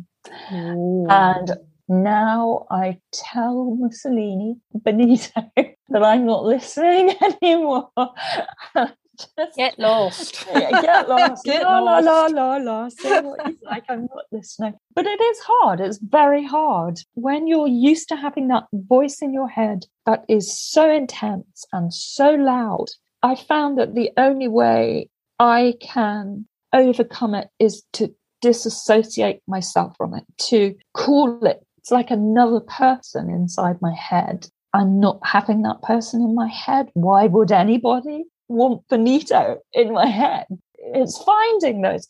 Ooh. 0.54 1.08
And 1.10 1.52
now 1.88 2.68
I 2.70 3.00
tell 3.12 3.76
Mussolini, 3.76 4.58
Benito, 4.74 5.42
that 5.56 6.04
I'm 6.04 6.26
not 6.26 6.46
listening 6.46 7.16
anymore. 7.42 7.90
Just, 9.38 9.56
get 9.56 9.78
lost. 9.78 10.46
get 10.48 11.08
lost. 11.08 11.44
get 11.46 11.62
la, 11.62 11.80
lost. 11.80 12.06
la, 12.06 12.26
la, 12.26 12.56
la, 12.56 12.58
la. 12.58 12.90
Say 12.90 13.22
what 13.22 13.46
you 13.48 13.58
like. 13.64 13.84
I'm 13.88 14.02
not 14.02 14.26
listening. 14.32 14.74
But 14.96 15.06
it 15.06 15.22
is 15.22 15.40
hard. 15.46 15.80
It's 15.80 16.00
very 16.00 16.44
hard 16.44 17.00
when 17.14 17.46
you're 17.46 17.68
used 17.68 18.08
to 18.10 18.16
having 18.16 18.48
that 18.48 18.64
voice 18.74 19.22
in 19.22 19.32
your 19.32 19.48
head 19.48 19.86
that 20.08 20.26
is 20.28 20.58
so 20.58 20.90
intense 20.90 21.66
and 21.72 21.94
so 21.94 22.32
loud. 22.32 22.88
I 23.22 23.36
found 23.36 23.78
that 23.78 23.94
the 23.94 24.10
only 24.18 24.48
way 24.48 25.10
I 25.40 25.76
can 25.82 26.48
overcome 26.74 27.36
it 27.36 27.50
is 27.60 27.84
to 27.94 28.16
disassociate 28.42 29.42
myself 29.48 29.96
from 29.98 30.14
it, 30.14 30.24
to 30.50 30.76
call 30.94 31.46
it. 31.46 31.66
It's 31.78 31.92
like 31.92 32.12
another 32.12 32.60
person 32.60 33.30
inside 33.30 33.82
my 33.82 33.94
head. 33.94 34.48
I'm 34.74 35.00
not 35.00 35.20
having 35.24 35.64
that 35.64 35.82
person 35.82 36.22
in 36.22 36.36
my 36.36 36.48
head. 36.48 36.90
Why 36.94 37.28
would 37.28 37.52
anybody 37.52 38.26
want 38.48 38.88
Benito 38.88 39.58
in 39.74 39.94
my 39.94 40.06
head? 40.06 40.46
It's 40.78 41.22
finding 41.24 41.82
those 41.82 42.08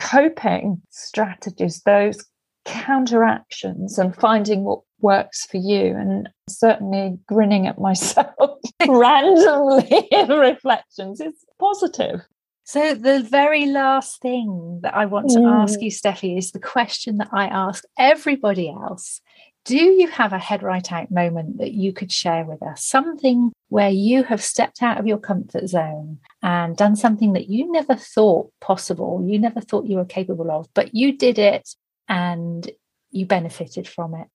coping 0.00 0.82
strategies, 0.90 1.80
those 1.82 2.24
counteractions, 2.64 3.98
and 3.98 4.14
finding 4.14 4.64
what 4.64 4.80
works 5.00 5.46
for 5.46 5.56
you. 5.56 5.96
And 5.96 6.28
certainly 6.48 7.18
grinning 7.26 7.66
at 7.66 7.80
myself 7.80 8.34
randomly 8.88 10.08
in 10.10 10.28
reflections 10.38 11.20
is 11.20 11.34
positive. 11.58 12.20
So, 12.64 12.94
the 12.94 13.22
very 13.22 13.66
last 13.66 14.20
thing 14.20 14.80
that 14.82 14.94
I 14.94 15.06
want 15.06 15.30
to 15.30 15.40
mm. 15.40 15.52
ask 15.52 15.80
you, 15.80 15.90
Steffi, 15.90 16.38
is 16.38 16.52
the 16.52 16.60
question 16.60 17.18
that 17.18 17.30
I 17.32 17.46
ask 17.46 17.84
everybody 17.98 18.70
else. 18.70 19.20
Do 19.64 19.76
you 19.76 20.08
have 20.08 20.32
a 20.32 20.38
head 20.38 20.62
right 20.62 20.92
out 20.92 21.10
moment 21.10 21.58
that 21.58 21.72
you 21.72 21.92
could 21.92 22.10
share 22.10 22.44
with 22.44 22.62
us? 22.62 22.84
Something 22.84 23.52
where 23.68 23.90
you 23.90 24.24
have 24.24 24.42
stepped 24.42 24.82
out 24.82 24.98
of 24.98 25.06
your 25.06 25.18
comfort 25.18 25.68
zone 25.68 26.18
and 26.42 26.76
done 26.76 26.96
something 26.96 27.32
that 27.34 27.48
you 27.48 27.70
never 27.70 27.94
thought 27.94 28.52
possible, 28.60 29.24
you 29.24 29.38
never 29.38 29.60
thought 29.60 29.86
you 29.86 29.96
were 29.96 30.04
capable 30.04 30.50
of, 30.50 30.68
but 30.74 30.94
you 30.94 31.16
did 31.16 31.38
it 31.38 31.76
and 32.08 32.70
you 33.10 33.26
benefited 33.26 33.86
from 33.86 34.14
it? 34.14 34.26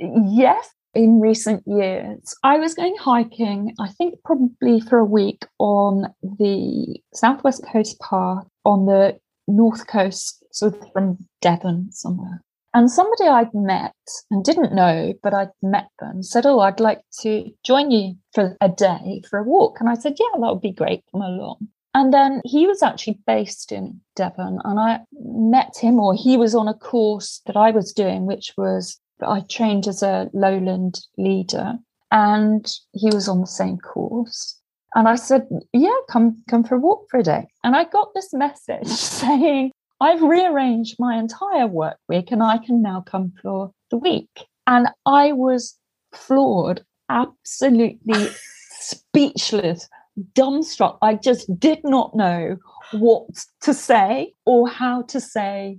Yes, 0.00 0.70
in 0.94 1.20
recent 1.20 1.62
years. 1.66 2.34
I 2.42 2.58
was 2.58 2.74
going 2.74 2.96
hiking, 2.98 3.74
I 3.80 3.88
think 3.88 4.14
probably 4.24 4.80
for 4.80 4.98
a 4.98 5.04
week 5.04 5.44
on 5.58 6.12
the 6.22 7.00
Southwest 7.12 7.64
Coast 7.70 8.00
Path 8.00 8.46
on 8.64 8.86
the 8.86 9.18
North 9.46 9.86
Coast, 9.86 10.44
sort 10.52 10.74
of 10.74 10.92
from 10.92 11.18
Devon 11.40 11.90
somewhere. 11.92 12.42
And 12.72 12.90
somebody 12.90 13.28
I'd 13.28 13.54
met 13.54 13.94
and 14.30 14.44
didn't 14.44 14.74
know, 14.74 15.14
but 15.22 15.32
I'd 15.32 15.52
met 15.62 15.88
them, 16.00 16.24
said, 16.24 16.44
Oh, 16.44 16.58
I'd 16.58 16.80
like 16.80 17.02
to 17.20 17.48
join 17.64 17.92
you 17.92 18.16
for 18.32 18.56
a 18.60 18.68
day 18.68 19.22
for 19.30 19.38
a 19.38 19.44
walk. 19.44 19.76
And 19.78 19.88
I 19.88 19.94
said, 19.94 20.16
Yeah, 20.18 20.40
that 20.40 20.52
would 20.52 20.60
be 20.60 20.72
great. 20.72 21.04
Come 21.12 21.22
along. 21.22 21.68
And 21.96 22.12
then 22.12 22.42
he 22.44 22.66
was 22.66 22.82
actually 22.82 23.20
based 23.24 23.70
in 23.70 24.00
Devon, 24.16 24.58
and 24.64 24.80
I 24.80 25.00
met 25.12 25.76
him, 25.80 26.00
or 26.00 26.12
he 26.12 26.36
was 26.36 26.52
on 26.52 26.66
a 26.66 26.74
course 26.74 27.40
that 27.46 27.56
I 27.56 27.70
was 27.70 27.92
doing, 27.92 28.26
which 28.26 28.52
was 28.58 29.00
I 29.26 29.40
trained 29.40 29.86
as 29.86 30.02
a 30.02 30.30
lowland 30.32 31.00
leader 31.18 31.74
and 32.10 32.70
he 32.92 33.10
was 33.12 33.28
on 33.28 33.40
the 33.40 33.46
same 33.46 33.78
course. 33.78 34.60
And 34.94 35.08
I 35.08 35.16
said, 35.16 35.48
Yeah, 35.72 35.96
come 36.08 36.42
come 36.48 36.64
for 36.64 36.76
a 36.76 36.80
walk 36.80 37.06
for 37.10 37.18
a 37.18 37.22
day. 37.22 37.48
And 37.64 37.74
I 37.74 37.84
got 37.84 38.14
this 38.14 38.32
message 38.32 38.86
saying, 38.88 39.72
I've 40.00 40.22
rearranged 40.22 40.96
my 40.98 41.16
entire 41.16 41.66
work 41.66 41.98
week 42.08 42.30
and 42.30 42.42
I 42.42 42.58
can 42.58 42.82
now 42.82 43.00
come 43.00 43.32
for 43.42 43.72
the 43.90 43.96
week. 43.96 44.46
And 44.66 44.88
I 45.06 45.32
was 45.32 45.76
floored, 46.12 46.84
absolutely 47.08 48.28
speechless, 48.78 49.88
dumbstruck. 50.34 50.98
I 51.02 51.14
just 51.14 51.58
did 51.58 51.80
not 51.84 52.14
know 52.14 52.56
what 52.92 53.24
to 53.62 53.74
say 53.74 54.34
or 54.44 54.68
how 54.68 55.02
to 55.02 55.20
say 55.20 55.78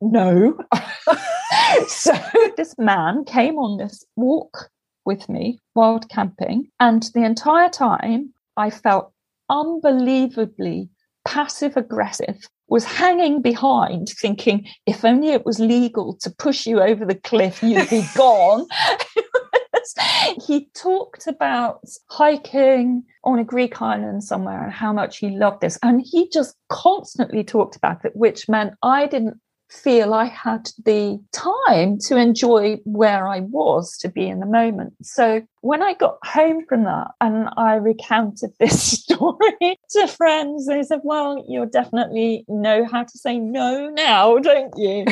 no. 0.00 0.58
so 1.88 2.12
this 2.56 2.74
man 2.78 3.24
came 3.24 3.58
on 3.58 3.78
this 3.78 4.04
walk 4.16 4.70
with 5.04 5.28
me, 5.28 5.60
wild 5.74 6.08
camping, 6.08 6.68
and 6.80 7.04
the 7.14 7.24
entire 7.24 7.68
time 7.68 8.32
I 8.56 8.70
felt 8.70 9.12
unbelievably 9.48 10.88
passive 11.24 11.76
aggressive 11.76 12.48
was 12.68 12.84
hanging 12.84 13.42
behind 13.42 14.08
thinking 14.08 14.66
if 14.86 15.04
only 15.04 15.28
it 15.28 15.46
was 15.46 15.60
legal 15.60 16.16
to 16.16 16.30
push 16.30 16.66
you 16.66 16.80
over 16.80 17.04
the 17.04 17.14
cliff 17.14 17.62
you'd 17.62 17.88
be 17.88 18.04
gone 18.16 18.66
he 20.46 20.68
talked 20.74 21.26
about 21.26 21.80
hiking 22.08 23.04
on 23.24 23.38
a 23.38 23.44
Greek 23.44 23.80
island 23.80 24.24
somewhere 24.24 24.64
and 24.64 24.72
how 24.72 24.92
much 24.92 25.18
he 25.18 25.30
loved 25.30 25.60
this. 25.60 25.78
And 25.82 26.02
he 26.04 26.28
just 26.30 26.56
constantly 26.68 27.44
talked 27.44 27.76
about 27.76 28.04
it, 28.04 28.14
which 28.14 28.48
meant 28.48 28.74
I 28.82 29.06
didn't 29.06 29.38
feel 29.70 30.14
I 30.14 30.26
had 30.26 30.70
the 30.84 31.20
time 31.32 31.98
to 32.06 32.16
enjoy 32.16 32.78
where 32.84 33.26
I 33.26 33.40
was 33.40 33.96
to 33.98 34.08
be 34.08 34.28
in 34.28 34.40
the 34.40 34.46
moment. 34.46 34.94
So 35.02 35.42
when 35.60 35.82
I 35.82 35.94
got 35.94 36.18
home 36.24 36.64
from 36.68 36.84
that 36.84 37.08
and 37.20 37.48
I 37.56 37.74
recounted 37.74 38.50
this 38.60 39.00
story 39.00 39.78
to 39.90 40.06
friends, 40.08 40.66
they 40.66 40.82
said, 40.82 41.00
Well, 41.02 41.44
you 41.48 41.66
definitely 41.66 42.44
know 42.48 42.84
how 42.84 43.04
to 43.04 43.18
say 43.18 43.38
no 43.38 43.90
now, 43.90 44.38
don't 44.38 44.72
you? 44.76 45.04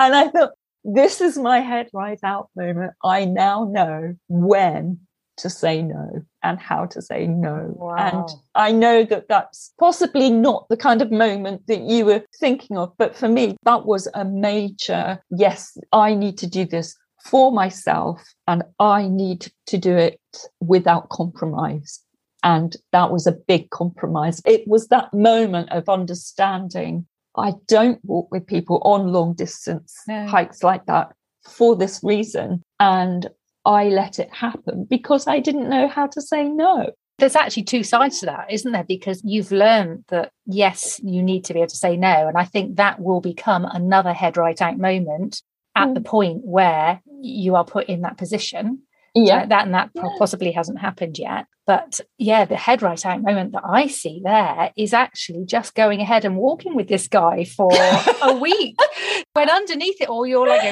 and 0.00 0.14
I 0.14 0.28
thought, 0.28 0.52
this 0.84 1.20
is 1.20 1.36
my 1.36 1.60
head 1.60 1.88
right 1.92 2.18
out 2.22 2.48
moment. 2.56 2.94
I 3.04 3.26
now 3.26 3.64
know 3.70 4.14
when 4.28 5.00
to 5.40 5.50
say 5.50 5.82
no 5.82 6.22
and 6.42 6.58
how 6.58 6.86
to 6.86 7.02
say 7.02 7.26
no. 7.26 7.74
Wow. 7.76 7.96
And 7.96 8.28
I 8.54 8.72
know 8.72 9.04
that 9.04 9.28
that's 9.28 9.72
possibly 9.78 10.30
not 10.30 10.68
the 10.68 10.76
kind 10.76 11.02
of 11.02 11.10
moment 11.10 11.66
that 11.66 11.80
you 11.80 12.04
were 12.04 12.22
thinking 12.38 12.76
of, 12.78 12.92
but 12.98 13.16
for 13.16 13.28
me, 13.28 13.56
that 13.64 13.86
was 13.86 14.08
a 14.14 14.24
major 14.24 15.18
yes, 15.30 15.76
I 15.92 16.14
need 16.14 16.38
to 16.38 16.46
do 16.46 16.64
this 16.64 16.96
for 17.24 17.52
myself 17.52 18.22
and 18.46 18.62
I 18.78 19.08
need 19.08 19.50
to 19.66 19.78
do 19.78 19.96
it 19.96 20.20
without 20.60 21.08
compromise. 21.10 22.00
And 22.42 22.74
that 22.92 23.10
was 23.10 23.26
a 23.26 23.32
big 23.32 23.68
compromise. 23.70 24.40
It 24.46 24.66
was 24.66 24.88
that 24.88 25.12
moment 25.12 25.70
of 25.72 25.88
understanding 25.88 27.06
I 27.36 27.52
don't 27.68 28.04
walk 28.04 28.28
with 28.32 28.46
people 28.46 28.80
on 28.84 29.12
long 29.12 29.34
distance 29.34 29.94
No. 30.08 30.26
hikes 30.26 30.62
like 30.62 30.86
that 30.86 31.12
for 31.48 31.76
this 31.76 32.00
reason. 32.02 32.62
And 32.80 33.28
I 33.70 33.84
let 33.88 34.18
it 34.18 34.34
happen 34.34 34.84
because 34.90 35.28
I 35.28 35.38
didn't 35.38 35.68
know 35.68 35.86
how 35.86 36.08
to 36.08 36.20
say 36.20 36.48
no. 36.48 36.90
There's 37.18 37.36
actually 37.36 37.64
two 37.64 37.84
sides 37.84 38.18
to 38.20 38.26
that, 38.26 38.50
isn't 38.50 38.72
there? 38.72 38.82
Because 38.82 39.22
you've 39.24 39.52
learned 39.52 40.04
that, 40.08 40.32
yes, 40.46 40.98
you 41.04 41.22
need 41.22 41.44
to 41.44 41.54
be 41.54 41.60
able 41.60 41.68
to 41.68 41.76
say 41.76 41.96
no. 41.96 42.26
And 42.26 42.36
I 42.36 42.44
think 42.44 42.76
that 42.76 42.98
will 42.98 43.20
become 43.20 43.64
another 43.64 44.12
head 44.12 44.36
right 44.36 44.60
out 44.60 44.78
moment 44.78 45.42
at 45.76 45.94
the 45.94 46.00
point 46.00 46.40
where 46.44 47.00
you 47.22 47.54
are 47.54 47.64
put 47.64 47.86
in 47.88 48.00
that 48.00 48.18
position. 48.18 48.82
Yeah. 49.14 49.42
Uh, 49.42 49.46
that 49.46 49.66
and 49.66 49.74
that 49.74 49.90
Yeah. 49.94 50.08
possibly 50.18 50.50
hasn't 50.50 50.80
happened 50.80 51.18
yet. 51.18 51.46
But 51.70 52.00
yeah, 52.18 52.46
the 52.46 52.56
head 52.56 52.82
right 52.82 53.06
out 53.06 53.22
moment 53.22 53.52
that 53.52 53.62
I 53.64 53.86
see 53.86 54.20
there 54.24 54.72
is 54.76 54.92
actually 54.92 55.44
just 55.44 55.76
going 55.76 56.00
ahead 56.00 56.24
and 56.24 56.36
walking 56.36 56.74
with 56.74 56.88
this 56.88 57.06
guy 57.06 57.44
for 57.44 57.70
a 58.22 58.32
week. 58.40 58.74
When 59.34 59.48
underneath 59.48 60.00
it 60.00 60.08
all, 60.08 60.26
you're 60.26 60.48
like, 60.48 60.62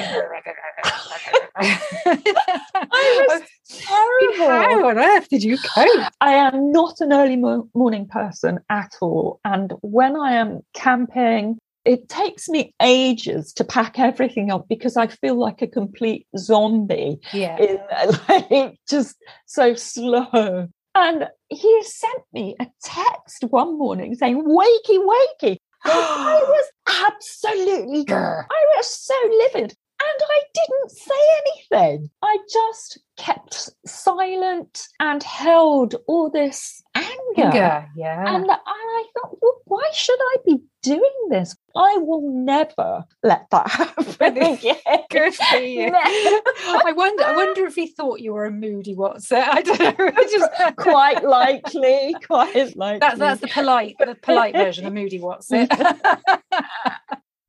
I 1.55 3.25
was 3.29 3.41
terrible. 3.69 4.49
How 4.49 4.89
on 4.89 4.97
earth 4.97 5.29
did 5.29 5.41
you 5.41 5.57
cope? 5.73 6.11
I 6.19 6.33
am 6.33 6.73
not 6.73 6.99
an 6.99 7.13
early 7.13 7.37
mo- 7.37 7.69
morning 7.73 8.05
person 8.05 8.59
at 8.69 8.91
all. 8.99 9.39
And 9.45 9.71
when 9.79 10.17
I 10.17 10.33
am 10.33 10.63
camping, 10.73 11.59
it 11.85 12.09
takes 12.09 12.49
me 12.49 12.75
ages 12.81 13.53
to 13.53 13.63
pack 13.63 13.99
everything 13.99 14.51
up 14.51 14.67
because 14.67 14.97
I 14.97 15.07
feel 15.07 15.35
like 15.39 15.61
a 15.61 15.67
complete 15.67 16.27
zombie. 16.37 17.19
Yeah. 17.31 17.57
in 17.57 17.79
like 18.27 18.77
just 18.89 19.15
so 19.45 19.75
slow. 19.75 20.67
And 21.01 21.27
he 21.47 21.81
sent 21.83 22.23
me 22.33 22.57
a 22.59 22.67
text 22.83 23.45
one 23.49 23.77
morning 23.77 24.15
saying, 24.15 24.43
Wakey, 24.43 24.97
wakey. 24.97 25.57
I 25.85 26.41
was 26.43 26.71
absolutely, 27.05 28.05
I 28.09 28.65
was 28.75 28.85
so 28.85 29.13
livid. 29.37 29.73
And 30.01 30.21
I 30.21 30.41
didn't 30.53 30.91
say 30.91 31.21
anything. 31.39 32.09
I 32.21 32.37
just 32.51 32.99
kept 33.19 33.69
silent 33.85 34.87
and 34.99 35.21
held 35.21 35.95
all 36.07 36.29
this 36.29 36.81
anger. 36.95 37.11
Anger, 37.37 37.87
yeah. 37.95 38.21
And, 38.33 38.45
and 38.45 38.51
I 38.51 39.05
thought, 39.13 39.37
well, 39.41 39.57
why 39.65 39.83
should 39.93 40.17
I 40.19 40.37
be 40.45 40.59
doing 40.81 41.27
this? 41.29 41.55
I 41.75 41.97
will 41.97 42.31
never 42.31 43.03
let 43.21 43.45
that 43.51 43.69
happen 43.69 44.37
again. 44.41 45.03
Good 45.11 45.35
for 45.35 45.57
you. 45.57 45.91
I 45.93 46.93
wonder. 46.95 47.23
I 47.25 47.35
wonder 47.35 47.65
if 47.65 47.75
he 47.75 47.87
thought 47.87 48.21
you 48.21 48.33
were 48.33 48.45
a 48.45 48.51
moody 48.51 48.95
what's 48.95 49.31
it? 49.31 49.45
I 49.45 49.61
don't 49.61 49.79
know. 49.99 50.11
Just- 50.31 50.75
quite 50.77 51.23
likely, 51.23 52.15
quite 52.25 52.75
likely. 52.77 52.99
That's 52.99 53.19
that's 53.19 53.41
the 53.41 53.47
polite, 53.47 53.95
the 53.99 54.15
polite 54.15 54.55
version 54.55 54.85
of 54.85 54.93
moody 54.93 55.19
what's 55.19 55.49
it. 55.51 55.69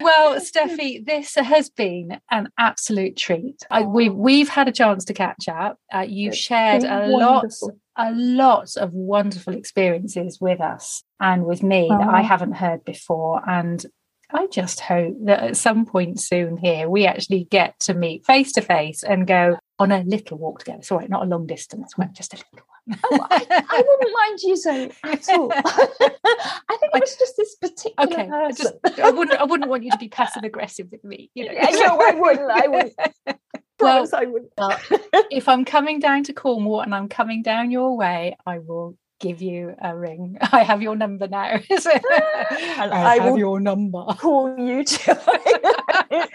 Well, 0.00 0.40
Steffi, 0.40 1.04
this 1.04 1.34
has 1.34 1.70
been 1.70 2.20
an 2.30 2.48
absolute 2.58 3.16
treat. 3.16 3.62
I, 3.70 3.82
we've 3.82 4.14
we've 4.14 4.48
had 4.48 4.68
a 4.68 4.72
chance 4.72 5.04
to 5.06 5.14
catch 5.14 5.48
up. 5.48 5.78
Uh, 5.92 6.06
you've 6.08 6.32
It's 6.32 6.38
shared 6.42 6.84
a 6.84 7.06
lot, 7.08 7.46
a 7.96 8.12
lot 8.12 8.76
of 8.76 8.92
wonderful 8.92 9.54
experiences 9.54 10.38
with 10.40 10.60
us 10.60 11.02
and 11.20 11.44
with 11.44 11.62
me 11.62 11.88
that 11.90 12.08
I 12.08 12.20
Oh. 12.20 12.24
haven't 12.24 12.52
heard 12.56 12.84
before, 12.84 13.42
and. 13.48 13.84
I 14.32 14.46
just 14.46 14.78
hope 14.78 15.16
that 15.24 15.42
at 15.42 15.56
some 15.56 15.84
point 15.84 16.20
soon 16.20 16.56
here 16.56 16.88
we 16.88 17.04
actually 17.04 17.48
get 17.50 17.80
to 17.80 17.94
meet 17.94 18.24
face 18.24 18.52
to 18.52 18.60
face 18.60 19.02
and 19.02 19.26
go 19.26 19.58
on 19.80 19.90
a 19.90 20.04
little 20.04 20.38
walk 20.38 20.60
together. 20.60 20.84
Sorry, 20.84 21.08
not 21.08 21.24
a 21.24 21.28
long 21.28 21.48
distance 21.48 21.94
just 22.12 22.32
a 22.34 22.36
little. 22.36 22.64
Oh, 23.04 23.26
I, 23.30 23.64
I 23.68 23.84
wouldn't 23.86 24.16
mind 24.16 24.40
you 24.42 24.56
Zoe 24.56 24.92
at 25.04 25.28
all. 25.30 25.52
I 25.54 26.76
think 26.78 26.92
it 26.94 27.00
was 27.00 27.16
just 27.16 27.36
this 27.36 27.54
particular 27.56 28.12
okay, 28.12 28.22
I 28.22 28.46
person. 28.48 28.78
just 28.84 28.98
I 28.98 29.10
wouldn't 29.10 29.38
I 29.38 29.44
wouldn't 29.44 29.70
want 29.70 29.84
you 29.84 29.90
to 29.90 29.98
be 29.98 30.08
passive 30.08 30.44
aggressive 30.44 30.88
with 30.90 31.04
me. 31.04 31.30
You 31.34 31.46
know, 31.46 31.52
Yeah, 31.52 31.70
no, 31.70 32.00
I 32.00 32.14
wouldn't, 32.14 32.50
I 32.50 32.68
wouldn't. 32.68 32.94
Well, 33.80 34.06
I 34.12 34.26
wouldn't. 34.26 34.52
well, 34.58 34.78
if 35.30 35.48
I'm 35.48 35.64
coming 35.64 36.00
down 36.00 36.24
to 36.24 36.34
Cornwall 36.34 36.82
and 36.82 36.94
I'm 36.94 37.08
coming 37.08 37.42
down 37.42 37.70
your 37.70 37.96
way, 37.96 38.36
I 38.44 38.58
will 38.58 38.98
give 39.20 39.40
you 39.40 39.74
a 39.80 39.96
ring. 39.96 40.36
I 40.52 40.64
have 40.64 40.82
your 40.82 40.96
number 40.96 41.28
now. 41.28 41.60
I, 41.70 42.88
I 42.92 43.18
have 43.20 43.38
your 43.38 43.60
number. 43.60 44.04
call 44.18 44.54
you 44.58 44.84
to 44.84 46.28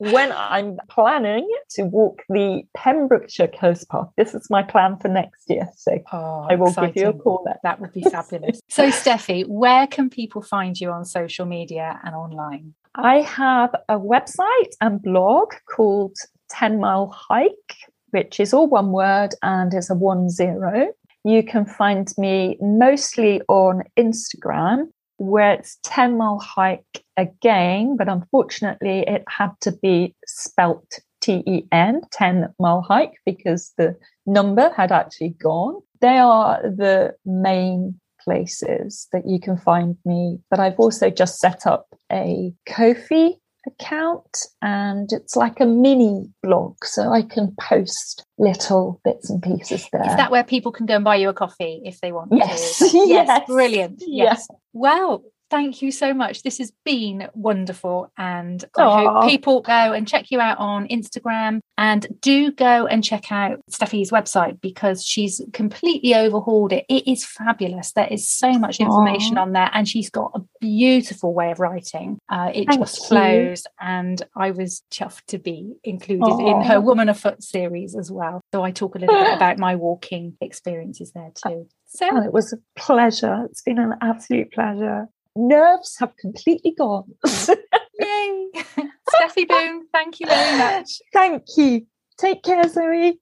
when 0.00 0.32
I'm 0.32 0.78
planning 0.88 1.46
to 1.72 1.82
walk 1.82 2.22
the 2.30 2.62
Pembrokeshire 2.74 3.48
Coast 3.48 3.86
Path. 3.90 4.08
This 4.16 4.34
is 4.34 4.48
my 4.48 4.62
plan 4.62 4.96
for 4.96 5.08
next 5.08 5.44
year. 5.48 5.68
So 5.76 5.98
Oh, 6.10 6.46
I 6.48 6.54
will 6.54 6.72
give 6.72 6.96
you 6.96 7.08
a 7.08 7.12
call 7.12 7.42
then. 7.44 7.56
That 7.62 7.80
would 7.80 7.92
be 7.92 8.02
fabulous. 8.10 8.60
so, 8.70 8.88
Steffi, 8.88 9.46
where 9.46 9.86
can 9.86 10.08
people 10.08 10.40
find 10.40 10.80
you 10.80 10.90
on 10.90 11.04
social 11.04 11.44
media 11.44 12.00
and 12.02 12.14
online? 12.14 12.74
I 12.94 13.16
have 13.20 13.74
a 13.90 13.98
website 13.98 14.72
and 14.80 15.02
blog 15.02 15.52
called 15.70 16.16
10 16.48 16.80
Mile 16.80 17.14
Hike, 17.14 17.76
which 18.10 18.40
is 18.40 18.54
all 18.54 18.68
one 18.68 18.92
word 18.92 19.34
and 19.42 19.72
is 19.74 19.90
a 19.90 19.94
one 19.94 20.30
zero. 20.30 20.88
You 21.24 21.42
can 21.42 21.66
find 21.66 22.08
me 22.16 22.56
mostly 22.62 23.42
on 23.48 23.82
Instagram, 23.98 24.86
where 25.20 25.52
it's 25.52 25.78
10 25.82 26.16
Mile 26.16 26.38
Hike 26.38 27.04
again, 27.18 27.96
but 27.98 28.08
unfortunately 28.08 29.04
it 29.06 29.22
had 29.28 29.50
to 29.60 29.70
be 29.70 30.16
spelt 30.26 30.98
T 31.20 31.42
E 31.46 31.66
N, 31.70 32.00
10 32.10 32.54
Mile 32.58 32.80
Hike, 32.80 33.18
because 33.26 33.72
the 33.76 33.96
number 34.24 34.72
had 34.74 34.90
actually 34.90 35.36
gone. 35.42 35.80
They 36.00 36.16
are 36.16 36.62
the 36.62 37.14
main 37.26 38.00
places 38.24 39.08
that 39.12 39.28
you 39.28 39.38
can 39.38 39.58
find 39.58 39.96
me. 40.06 40.38
But 40.50 40.60
I've 40.60 40.78
also 40.78 41.10
just 41.10 41.38
set 41.38 41.66
up 41.66 41.86
a 42.10 42.54
Ko-fi 42.66 43.34
account 43.66 44.46
and 44.62 45.12
it's 45.12 45.36
like 45.36 45.60
a 45.60 45.66
mini 45.66 46.28
blog. 46.42 46.76
So 46.84 47.12
I 47.12 47.22
can 47.22 47.54
post 47.60 48.24
little 48.38 49.00
bits 49.04 49.30
and 49.30 49.42
pieces 49.42 49.86
there. 49.92 50.02
Is 50.06 50.16
that 50.16 50.30
where 50.30 50.44
people 50.44 50.72
can 50.72 50.86
go 50.86 50.94
and 50.96 51.04
buy 51.04 51.16
you 51.16 51.28
a 51.28 51.34
coffee 51.34 51.82
if 51.84 52.00
they 52.00 52.12
want 52.12 52.32
Yes, 52.32 52.78
to? 52.78 52.84
yes, 52.92 53.08
yes, 53.08 53.46
brilliant. 53.46 54.02
yes. 54.06 54.46
Yes. 54.48 54.48
Well, 54.72 55.22
thank 55.50 55.82
you 55.82 55.90
so 55.90 56.14
much. 56.14 56.42
This 56.42 56.58
has 56.58 56.72
been 56.84 57.28
wonderful. 57.34 58.12
And 58.16 58.64
I 58.76 59.04
hope 59.04 59.28
people 59.28 59.60
go 59.60 59.72
and 59.72 60.06
check 60.06 60.30
you 60.30 60.40
out 60.40 60.58
on 60.58 60.86
Instagram 60.88 61.60
and 61.76 62.06
do 62.20 62.52
go 62.52 62.86
and 62.86 63.02
check 63.02 63.32
out 63.32 63.60
Steffi's 63.70 64.10
website 64.10 64.60
because 64.60 65.04
she's 65.04 65.40
completely 65.52 66.14
overhauled 66.14 66.72
it. 66.72 66.84
It 66.88 67.10
is 67.10 67.24
fabulous. 67.24 67.92
There 67.92 68.08
is 68.10 68.30
so 68.30 68.52
much 68.52 68.80
information 68.80 69.38
Aw. 69.38 69.42
on 69.42 69.52
there 69.52 69.70
and 69.72 69.88
she's 69.88 70.10
got 70.10 70.30
a 70.34 70.40
beautiful 70.60 71.34
way 71.34 71.50
of 71.50 71.58
writing. 71.58 72.18
Uh, 72.28 72.50
it 72.54 72.66
Thank 72.68 72.80
just 72.80 73.00
you. 73.00 73.06
flows. 73.08 73.66
And 73.80 74.22
I 74.36 74.52
was 74.52 74.82
chuffed 74.92 75.26
to 75.28 75.38
be 75.38 75.74
included 75.84 76.38
in 76.40 76.62
her. 76.62 76.80
Woman 76.80 77.08
Afoot 77.08 77.42
series 77.42 77.94
as 77.94 78.10
well. 78.10 78.40
So 78.54 78.62
I 78.62 78.70
talk 78.70 78.94
a 78.94 78.98
little 78.98 79.14
bit 79.14 79.34
about 79.34 79.58
my 79.58 79.76
walking 79.76 80.36
experiences 80.40 81.12
there 81.12 81.30
too. 81.34 81.68
So 81.92 82.06
Oh, 82.08 82.22
it 82.22 82.32
was 82.32 82.52
a 82.52 82.58
pleasure. 82.80 83.46
It's 83.50 83.62
been 83.62 83.80
an 83.80 83.94
absolute 84.00 84.52
pleasure. 84.52 85.08
Nerves 85.42 85.96
have 85.98 86.14
completely 86.18 86.74
gone. 86.76 87.14
Yay! 87.24 88.50
Steffi 88.54 89.48
Boone, 89.48 89.86
thank 89.90 90.20
you 90.20 90.26
very 90.26 90.58
much. 90.58 91.00
Thank 91.14 91.44
you. 91.56 91.86
Take 92.18 92.42
care, 92.42 92.68
Zoe. 92.68 93.18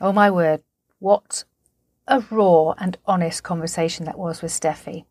Oh 0.00 0.12
my 0.12 0.32
word, 0.32 0.64
what 0.98 1.44
a 2.08 2.24
raw 2.28 2.72
and 2.72 2.98
honest 3.06 3.44
conversation 3.44 4.04
that 4.06 4.18
was 4.18 4.42
with 4.42 4.50
Steffi. 4.50 5.04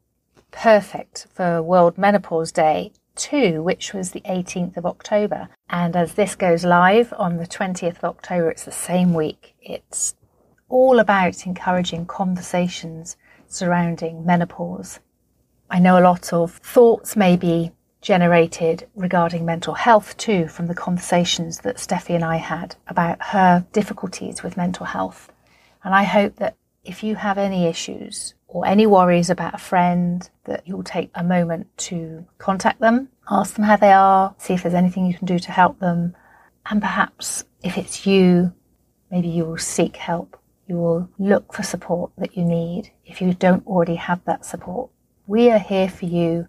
Perfect 0.52 1.28
for 1.34 1.64
World 1.64 1.98
Menopause 1.98 2.52
Day 2.52 2.92
2, 3.20 3.62
which 3.62 3.94
was 3.94 4.12
the 4.12 4.22
18th 4.22 4.78
of 4.78 4.86
October. 4.86 5.50
And 5.70 5.96
as 5.96 6.14
this 6.14 6.36
goes 6.36 6.66
live 6.66 7.14
on 7.18 7.38
the 7.38 7.46
20th 7.46 7.98
of 7.98 8.04
October, 8.04 8.50
it's 8.50 8.66
the 8.66 8.72
same 8.72 9.14
week. 9.14 9.54
It's 9.62 10.16
all 10.70 11.00
about 11.00 11.46
encouraging 11.46 12.06
conversations 12.06 13.18
surrounding 13.48 14.26
menopause. 14.26 15.00
I 15.70 15.80
know 15.80 16.00
a 16.00 16.02
lot 16.02 16.34
of 16.34 16.54
thoughts 16.54 17.16
may 17.16 17.36
be 17.36 17.72
generated 18.02 18.88
regarding 18.96 19.46
mental 19.46 19.74
health 19.74 20.16
too 20.18 20.48
from 20.48 20.68
the 20.68 20.76
conversations 20.76 21.60
that 21.60 21.78
Steffi 21.78 22.16
and 22.16 22.24
I 22.24 22.38
had 22.38 22.76
about 22.88 23.22
her 23.22 23.66
difficulties 23.74 24.42
with 24.42 24.58
mental 24.58 24.86
health. 24.86 25.32
And 25.84 25.94
I 25.94 26.04
hope 26.04 26.38
that 26.38 26.56
if 26.84 27.04
you 27.04 27.16
have 27.16 27.38
any 27.38 27.66
issues 27.66 28.36
or 28.50 28.66
any 28.66 28.86
worries 28.86 29.30
about 29.30 29.54
a 29.54 29.60
friend, 29.60 30.30
that 30.44 30.68
you'll 30.68 30.84
take 30.84 31.12
a 31.16 31.24
moment 31.24 31.68
to 31.78 32.26
contact 32.38 32.82
them 32.82 33.10
Ask 33.32 33.56
them 33.56 33.66
how 33.66 33.76
they 33.76 33.92
are, 33.92 34.34
see 34.40 34.56
if 34.56 34.64
there's 34.64 34.74
anything 34.74 35.06
you 35.06 35.14
can 35.14 35.28
do 35.28 35.38
to 35.38 35.52
help 35.52 35.80
them. 35.80 36.16
And 36.70 36.82
perhaps 36.82 37.44
if 37.62 37.78
it's 37.78 38.06
you, 38.06 38.54
maybe 39.12 39.28
you 39.28 39.46
will 39.46 39.58
seek 39.58 39.98
help. 39.98 40.40
You 40.68 40.78
will 40.78 41.10
look 41.20 41.54
for 41.54 41.64
support 41.64 42.12
that 42.18 42.36
you 42.36 42.44
need 42.44 42.92
if 43.06 43.22
you 43.22 43.34
don't 43.34 43.66
already 43.68 43.96
have 43.96 44.24
that 44.26 44.46
support. 44.46 44.90
We 45.28 45.52
are 45.52 45.60
here 45.60 45.90
for 45.90 46.06
you. 46.06 46.48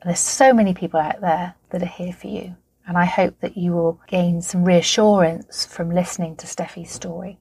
And 0.00 0.10
there's 0.10 0.20
so 0.20 0.52
many 0.52 0.74
people 0.74 1.00
out 1.00 1.20
there 1.20 1.54
that 1.70 1.82
are 1.82 1.86
here 1.86 2.12
for 2.12 2.26
you. 2.26 2.56
And 2.86 2.96
I 2.98 3.06
hope 3.06 3.40
that 3.40 3.56
you 3.56 3.72
will 3.72 4.00
gain 4.06 4.42
some 4.42 4.64
reassurance 4.64 5.64
from 5.64 5.90
listening 5.90 6.36
to 6.36 6.46
Steffi's 6.46 6.90
story. 6.90 7.38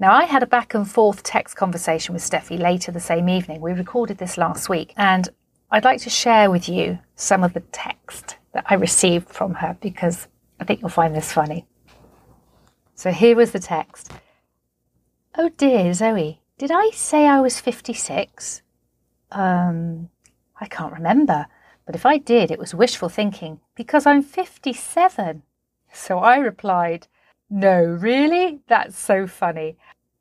Now, 0.00 0.12
I 0.12 0.24
had 0.24 0.42
a 0.42 0.46
back 0.46 0.74
and 0.74 0.90
forth 0.90 1.22
text 1.22 1.56
conversation 1.56 2.14
with 2.14 2.22
Steffi 2.22 2.58
later 2.58 2.90
the 2.90 3.00
same 3.00 3.28
evening. 3.28 3.60
We 3.60 3.72
recorded 3.72 4.18
this 4.18 4.36
last 4.36 4.68
week, 4.68 4.92
and 4.96 5.28
I'd 5.70 5.84
like 5.84 6.00
to 6.00 6.10
share 6.10 6.50
with 6.50 6.68
you 6.68 6.98
some 7.14 7.44
of 7.44 7.52
the 7.52 7.60
text 7.60 8.36
that 8.52 8.64
I 8.68 8.74
received 8.74 9.28
from 9.28 9.54
her 9.54 9.76
because 9.80 10.26
I 10.58 10.64
think 10.64 10.80
you'll 10.80 10.90
find 10.90 11.14
this 11.14 11.32
funny. 11.32 11.66
So 12.96 13.10
here 13.10 13.36
was 13.36 13.52
the 13.52 13.58
text 13.58 14.10
Oh 15.36 15.48
dear, 15.48 15.92
Zoe, 15.92 16.40
did 16.58 16.70
I 16.72 16.90
say 16.90 17.26
I 17.26 17.40
was 17.40 17.58
56? 17.58 18.62
Um, 19.32 20.10
I 20.60 20.66
can't 20.66 20.92
remember, 20.92 21.46
but 21.86 21.96
if 21.96 22.06
I 22.06 22.18
did, 22.18 22.52
it 22.52 22.58
was 22.58 22.72
wishful 22.72 23.08
thinking 23.08 23.60
because 23.74 24.06
I'm 24.06 24.22
57. 24.22 25.42
So 25.92 26.18
I 26.20 26.36
replied, 26.36 27.08
No, 27.56 27.84
really? 27.84 28.58
That's 28.66 28.98
so 28.98 29.28
funny. 29.28 29.76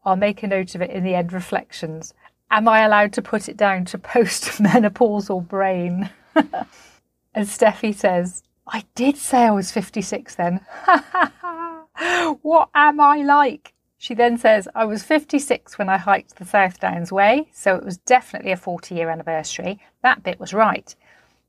I'll 0.06 0.16
make 0.16 0.44
a 0.44 0.48
note 0.48 0.76
of 0.76 0.84
it 0.84 0.92
in 0.92 1.04
the 1.04 1.16
end 1.16 1.34
reflections. 1.34 2.14
Am 2.52 2.68
I 2.68 2.82
allowed 2.82 3.12
to 3.14 3.24
put 3.24 3.50
it 3.50 3.58
down 3.58 3.86
to 3.86 3.98
post-menopausal 4.14 5.48
brain? 5.48 6.12
and 6.36 7.48
Steffi 7.48 7.96
says, 7.96 8.44
I 8.68 8.84
did 8.94 9.18
say 9.18 9.46
I 9.46 9.50
was 9.50 9.72
56 9.72 10.36
then. 10.36 10.64
what 12.44 12.70
am 12.76 13.00
I 13.00 13.24
like? 13.24 13.74
She 13.98 14.14
then 14.14 14.38
says, 14.38 14.68
I 14.76 14.86
was 14.86 15.02
56 15.02 15.80
when 15.80 15.90
I 15.90 15.98
hiked 15.98 16.36
the 16.36 16.46
South 16.46 16.80
Downs 16.80 17.12
Way, 17.12 17.50
so 17.52 17.76
it 17.76 17.84
was 17.84 17.98
definitely 17.98 18.52
a 18.52 18.58
40 18.58 18.94
year 18.94 19.10
anniversary. 19.10 19.80
That 20.04 20.22
bit 20.22 20.40
was 20.40 20.54
right. 20.54 20.96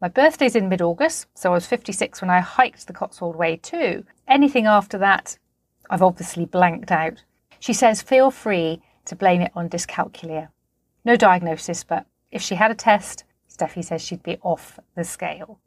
My 0.00 0.08
birthday's 0.08 0.56
in 0.56 0.70
mid 0.70 0.80
August, 0.80 1.26
so 1.34 1.50
I 1.50 1.54
was 1.54 1.66
56 1.66 2.22
when 2.22 2.30
I 2.30 2.40
hiked 2.40 2.86
the 2.86 2.94
Cotswold 2.94 3.36
Way 3.36 3.56
too. 3.58 4.06
Anything 4.26 4.64
after 4.64 4.96
that, 4.96 5.36
I've 5.90 6.02
obviously 6.02 6.44
blanked 6.46 6.90
out. 6.90 7.22
She 7.58 7.72
says, 7.72 8.02
feel 8.02 8.30
free 8.30 8.82
to 9.06 9.16
blame 9.16 9.40
it 9.40 9.52
on 9.54 9.68
dyscalculia. 9.68 10.48
No 11.04 11.16
diagnosis, 11.16 11.84
but 11.84 12.06
if 12.30 12.42
she 12.42 12.54
had 12.54 12.70
a 12.70 12.74
test, 12.74 13.24
Steffi 13.48 13.84
says 13.84 14.02
she'd 14.02 14.22
be 14.22 14.38
off 14.42 14.78
the 14.96 15.04
scale. 15.04 15.60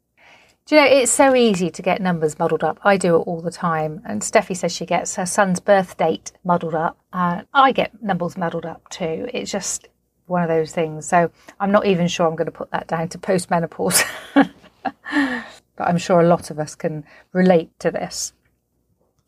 Do 0.66 0.76
you 0.76 0.82
know, 0.82 0.88
it's 0.88 1.12
so 1.12 1.34
easy 1.34 1.70
to 1.70 1.82
get 1.82 2.02
numbers 2.02 2.38
muddled 2.38 2.62
up. 2.62 2.78
I 2.84 2.98
do 2.98 3.16
it 3.16 3.20
all 3.20 3.40
the 3.40 3.52
time. 3.52 4.02
And 4.06 4.22
Steffi 4.22 4.56
says 4.56 4.74
she 4.74 4.86
gets 4.86 5.16
her 5.16 5.26
son's 5.26 5.62
birth 5.62 5.96
date 5.96 6.34
muddled 6.44 6.76
up. 6.76 6.98
I 7.14 7.72
get 7.72 8.04
numbers 8.04 8.36
muddled 8.38 8.66
up 8.66 8.90
too. 8.90 9.30
It's 9.34 9.50
just 9.50 9.88
one 10.26 10.44
of 10.44 10.50
those 10.50 10.74
things. 10.74 11.08
So 11.08 11.32
I'm 11.60 11.72
not 11.72 11.86
even 11.86 12.10
sure 12.10 12.28
I'm 12.28 12.36
going 12.36 12.48
to 12.48 12.52
put 12.52 12.72
that 12.72 12.88
down 12.88 13.08
to 13.10 13.18
postmenopause. 13.18 14.04
but 14.34 15.88
I'm 15.88 15.98
sure 15.98 16.20
a 16.20 16.28
lot 16.28 16.52
of 16.52 16.60
us 16.60 16.76
can 16.76 17.06
relate 17.32 17.72
to 17.80 17.90
this. 17.90 18.34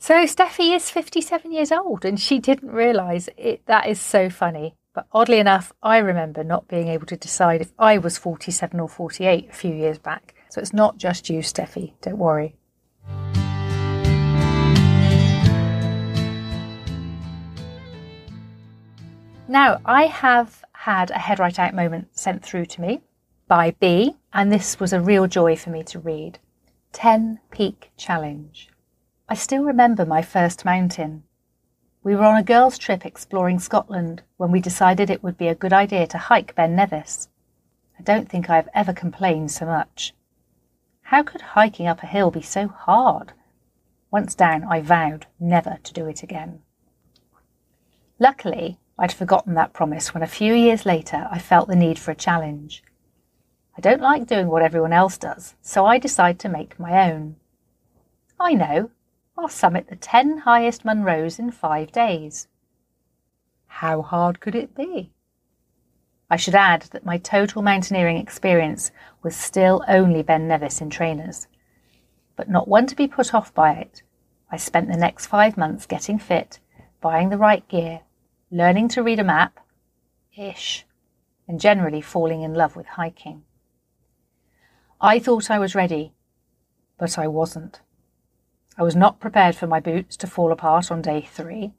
So 0.01 0.23
Steffi 0.23 0.73
is 0.73 0.89
57 0.89 1.51
years 1.51 1.73
old 1.73 2.05
and 2.05 2.17
she 2.17 2.39
didn't 2.39 2.71
realise 2.71 3.27
it. 3.35 3.65
That 3.65 3.85
is 3.85 3.99
so 3.99 4.29
funny. 4.29 4.73
But 4.93 5.07
oddly 5.11 5.39
enough, 5.39 5.73
I 5.83 5.97
remember 5.97 6.41
not 6.41 6.69
being 6.69 6.87
able 6.87 7.05
to 7.07 7.17
decide 7.17 7.59
if 7.59 7.73
I 7.77 7.97
was 7.97 8.17
47 8.17 8.79
or 8.79 8.87
48 8.87 9.49
a 9.49 9.53
few 9.53 9.73
years 9.75 9.99
back. 9.99 10.35
So 10.49 10.61
it's 10.61 10.71
not 10.71 10.97
just 10.97 11.29
you, 11.29 11.39
Steffi. 11.39 11.91
Don't 12.01 12.17
worry. 12.17 12.55
Now, 19.49 19.81
I 19.83 20.05
have 20.05 20.63
had 20.71 21.11
a 21.11 21.19
head 21.19 21.39
right 21.39 21.59
out 21.59 21.73
moment 21.73 22.07
sent 22.17 22.45
through 22.45 22.67
to 22.67 22.81
me 22.81 23.01
by 23.49 23.71
B, 23.81 24.15
and 24.31 24.49
this 24.49 24.79
was 24.79 24.93
a 24.93 25.01
real 25.01 25.27
joy 25.27 25.57
for 25.57 25.71
me 25.71 25.83
to 25.83 25.99
read 25.99 26.39
10 26.93 27.41
Peak 27.51 27.91
Challenge. 27.97 28.69
I 29.31 29.35
still 29.35 29.63
remember 29.63 30.07
my 30.07 30.23
first 30.23 30.65
mountain. 30.65 31.21
We 32.01 32.15
were 32.15 32.23
on 32.23 32.37
a 32.37 32.43
girls' 32.43 32.79
trip 32.79 33.05
exploring 33.05 33.59
Scotland 33.59 34.23
when 34.37 34.49
we 34.49 34.59
decided 34.59 35.11
it 35.11 35.21
would 35.21 35.37
be 35.37 35.47
a 35.47 35.53
good 35.53 35.71
idea 35.71 36.07
to 36.07 36.17
hike 36.17 36.55
Ben 36.55 36.75
Nevis. 36.75 37.29
I 37.99 38.01
don't 38.01 38.27
think 38.27 38.49
I 38.49 38.55
have 38.55 38.69
ever 38.73 38.91
complained 38.91 39.51
so 39.51 39.67
much. 39.67 40.15
How 41.03 41.21
could 41.21 41.41
hiking 41.41 41.85
up 41.85 42.01
a 42.01 42.07
hill 42.07 42.31
be 42.31 42.41
so 42.41 42.69
hard? 42.69 43.33
Once 44.09 44.33
down, 44.33 44.63
I 44.63 44.81
vowed 44.81 45.27
never 45.39 45.77
to 45.83 45.93
do 45.93 46.07
it 46.07 46.23
again. 46.23 46.63
Luckily, 48.17 48.79
I'd 48.97 49.13
forgotten 49.13 49.53
that 49.53 49.73
promise 49.73 50.11
when 50.11 50.23
a 50.23 50.27
few 50.27 50.55
years 50.55 50.87
later 50.87 51.27
I 51.29 51.37
felt 51.37 51.67
the 51.67 51.75
need 51.75 51.99
for 51.99 52.09
a 52.09 52.15
challenge. 52.15 52.83
I 53.77 53.81
don't 53.81 54.01
like 54.01 54.25
doing 54.25 54.47
what 54.47 54.63
everyone 54.63 54.91
else 54.91 55.19
does, 55.19 55.53
so 55.61 55.85
I 55.85 55.99
decide 55.99 56.39
to 56.39 56.49
make 56.49 56.79
my 56.79 57.11
own. 57.11 57.35
I 58.39 58.55
know, 58.55 58.89
I'll 59.41 59.47
summit 59.47 59.87
the 59.87 59.95
10 59.95 60.39
highest 60.39 60.83
Munros 60.83 61.39
in 61.39 61.49
five 61.51 61.93
days. 61.93 62.49
How 63.67 64.01
hard 64.01 64.41
could 64.41 64.53
it 64.53 64.75
be? 64.75 65.13
I 66.29 66.35
should 66.35 66.55
add 66.55 66.81
that 66.91 67.05
my 67.05 67.17
total 67.17 67.61
mountaineering 67.61 68.17
experience 68.17 68.91
was 69.23 69.37
still 69.37 69.81
only 69.87 70.23
Ben 70.23 70.49
Nevis 70.49 70.81
in 70.81 70.89
trainers. 70.89 71.47
But 72.35 72.49
not 72.49 72.67
one 72.67 72.85
to 72.87 72.97
be 72.97 73.07
put 73.07 73.33
off 73.33 73.53
by 73.53 73.75
it, 73.75 74.03
I 74.51 74.57
spent 74.57 74.89
the 74.89 74.97
next 74.97 75.27
five 75.27 75.55
months 75.55 75.85
getting 75.85 76.19
fit, 76.19 76.59
buying 76.99 77.29
the 77.29 77.37
right 77.37 77.65
gear, 77.69 78.01
learning 78.51 78.89
to 78.89 79.03
read 79.03 79.19
a 79.19 79.23
map, 79.23 79.65
ish, 80.37 80.85
and 81.47 81.61
generally 81.61 82.01
falling 82.01 82.41
in 82.41 82.55
love 82.55 82.75
with 82.75 82.87
hiking. 82.87 83.45
I 84.99 85.17
thought 85.17 85.49
I 85.49 85.59
was 85.59 85.75
ready, 85.75 86.11
but 86.97 87.17
I 87.17 87.29
wasn't. 87.29 87.79
I 88.79 88.83
was 88.83 88.95
not 88.95 89.19
prepared 89.19 89.55
for 89.57 89.67
my 89.67 89.81
boots 89.81 90.15
to 90.15 90.27
fall 90.27 90.53
apart 90.53 90.89
on 90.89 91.01
day 91.01 91.27
three, 91.29 91.73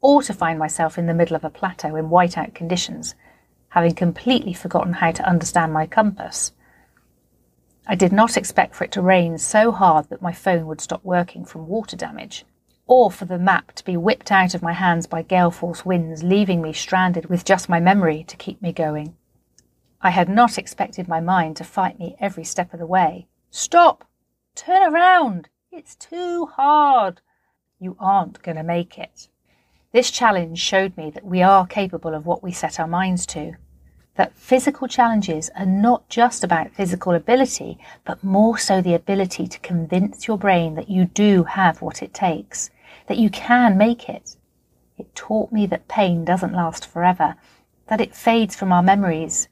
or 0.00 0.24
to 0.24 0.34
find 0.34 0.58
myself 0.58 0.98
in 0.98 1.06
the 1.06 1.14
middle 1.14 1.36
of 1.36 1.44
a 1.44 1.50
plateau 1.50 1.94
in 1.94 2.08
whiteout 2.08 2.52
conditions, 2.52 3.14
having 3.68 3.94
completely 3.94 4.52
forgotten 4.52 4.94
how 4.94 5.12
to 5.12 5.28
understand 5.28 5.72
my 5.72 5.86
compass. 5.86 6.52
I 7.86 7.94
did 7.94 8.12
not 8.12 8.36
expect 8.36 8.74
for 8.74 8.82
it 8.82 8.90
to 8.92 9.02
rain 9.02 9.38
so 9.38 9.70
hard 9.70 10.08
that 10.08 10.20
my 10.20 10.32
phone 10.32 10.66
would 10.66 10.80
stop 10.80 11.04
working 11.04 11.44
from 11.44 11.68
water 11.68 11.96
damage 11.96 12.44
or 12.88 13.08
for 13.08 13.24
the 13.24 13.38
map 13.38 13.70
to 13.72 13.84
be 13.84 13.96
whipped 13.96 14.32
out 14.32 14.52
of 14.52 14.62
my 14.62 14.72
hands 14.72 15.06
by 15.06 15.22
gale 15.22 15.52
force 15.52 15.86
winds, 15.86 16.24
leaving 16.24 16.60
me 16.60 16.72
stranded 16.72 17.26
with 17.26 17.44
just 17.44 17.68
my 17.68 17.78
memory 17.78 18.24
to 18.24 18.36
keep 18.36 18.60
me 18.60 18.72
going. 18.72 19.14
I 20.02 20.10
had 20.10 20.28
not 20.28 20.58
expected 20.58 21.06
my 21.06 21.20
mind 21.20 21.56
to 21.58 21.64
fight 21.64 22.00
me 22.00 22.16
every 22.18 22.44
step 22.44 22.72
of 22.72 22.80
the 22.80 22.86
way. 22.86 23.28
Stop! 23.50 24.08
Turn 24.56 24.92
around! 24.92 25.48
It's 25.76 25.94
too 25.94 26.46
hard! 26.46 27.20
You 27.78 27.98
aren't 28.00 28.42
going 28.42 28.56
to 28.56 28.62
make 28.62 28.98
it. 28.98 29.28
This 29.92 30.10
challenge 30.10 30.58
showed 30.58 30.96
me 30.96 31.10
that 31.10 31.26
we 31.26 31.42
are 31.42 31.66
capable 31.66 32.14
of 32.14 32.24
what 32.24 32.42
we 32.42 32.50
set 32.50 32.80
our 32.80 32.86
minds 32.86 33.26
to. 33.26 33.56
That 34.14 34.34
physical 34.34 34.88
challenges 34.88 35.50
are 35.54 35.66
not 35.66 36.08
just 36.08 36.42
about 36.42 36.70
physical 36.70 37.12
ability, 37.12 37.78
but 38.06 38.24
more 38.24 38.56
so 38.56 38.80
the 38.80 38.94
ability 38.94 39.46
to 39.48 39.58
convince 39.58 40.26
your 40.26 40.38
brain 40.38 40.76
that 40.76 40.88
you 40.88 41.04
do 41.04 41.44
have 41.44 41.82
what 41.82 42.02
it 42.02 42.14
takes 42.14 42.70
that 43.06 43.18
you 43.18 43.28
can 43.28 43.76
make 43.76 44.08
it. 44.08 44.34
It 44.96 45.14
taught 45.14 45.52
me 45.52 45.66
that 45.66 45.88
pain 45.88 46.24
doesn't 46.24 46.54
last 46.54 46.86
forever, 46.86 47.36
that 47.88 48.00
it 48.00 48.14
fades 48.14 48.56
from 48.56 48.72
our 48.72 48.82
memories. 48.82 49.48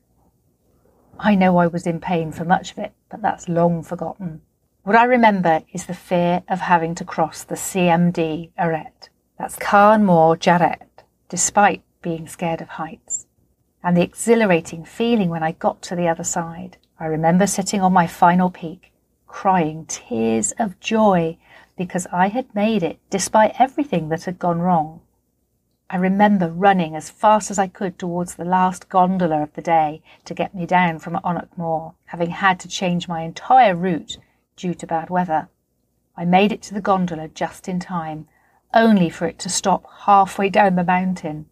I 1.19 1.35
know 1.35 1.59
I 1.59 1.67
was 1.67 1.87
in 1.87 2.01
pain 2.01 2.33
for 2.33 2.47
much 2.47 2.73
of 2.73 2.79
it, 2.79 2.95
but 3.11 3.21
that's 3.21 3.47
long 3.47 3.83
forgotten. 3.83 4.41
What 4.85 4.97
I 4.97 5.05
remember 5.05 5.63
is 5.73 5.87
the 5.87 5.95
fear 5.95 6.43
of 6.47 6.61
having 6.61 6.95
to 6.97 7.07
cross 7.07 7.43
the 7.43 7.55
CMD 7.55 8.51
arête. 8.59 9.09
That's 9.39 9.57
Carn 9.57 10.05
Mor 10.05 10.37
Dearg, 10.37 10.83
despite 11.31 11.83
being 12.03 12.29
scared 12.29 12.61
of 12.61 12.69
heights. 12.69 13.27
And 13.83 13.97
the 13.97 14.03
exhilarating 14.03 14.85
feeling 14.85 15.31
when 15.31 15.43
I 15.43 15.53
got 15.53 15.81
to 15.85 15.97
the 15.97 16.07
other 16.07 16.23
side. 16.23 16.77
I 17.01 17.07
remember 17.07 17.47
sitting 17.47 17.81
on 17.81 17.95
my 17.95 18.07
final 18.07 18.51
peak, 18.51 18.93
crying 19.27 19.87
tears 19.87 20.53
of 20.59 20.79
joy 20.81 21.39
because 21.79 22.07
I 22.13 22.29
had 22.29 22.55
made 22.55 22.83
it 22.83 22.99
despite 23.09 23.59
everything 23.59 24.11
that 24.11 24.25
had 24.25 24.39
gone 24.39 24.61
wrong. 24.61 25.01
I 25.89 25.97
remember 25.97 26.51
running 26.51 26.95
as 26.95 27.09
fast 27.09 27.51
as 27.51 27.59
I 27.59 27.69
could 27.69 27.99
towards 27.99 28.35
the 28.35 28.45
last 28.45 28.91
gondola 28.91 29.45
of 29.45 29.55
the 29.55 29.63
day 29.63 30.03
to 30.27 30.35
get 30.35 30.55
me 30.55 30.67
down 30.67 30.99
from 30.99 31.15
Aonach 31.25 31.57
Mor, 31.57 31.95
having 32.05 32.33
had 32.33 32.61
to 32.61 32.69
change 32.69 33.09
my 33.09 33.23
entire 33.23 33.75
route 33.75 34.19
due 34.57 34.75
to 34.75 34.87
bad 34.87 35.11
weather. 35.11 35.49
I 36.17 36.25
made 36.25 36.53
it 36.53 36.63
to 36.63 36.75
the 36.75 36.81
gondola 36.81 37.29
just 37.29 37.69
in 37.69 37.81
time, 37.81 38.29
only 38.73 39.11
for 39.11 39.27
it 39.27 39.39
to 39.41 39.49
stop 39.49 39.85
halfway 40.07 40.49
down 40.49 40.77
the 40.77 40.85
mountain. 40.85 41.47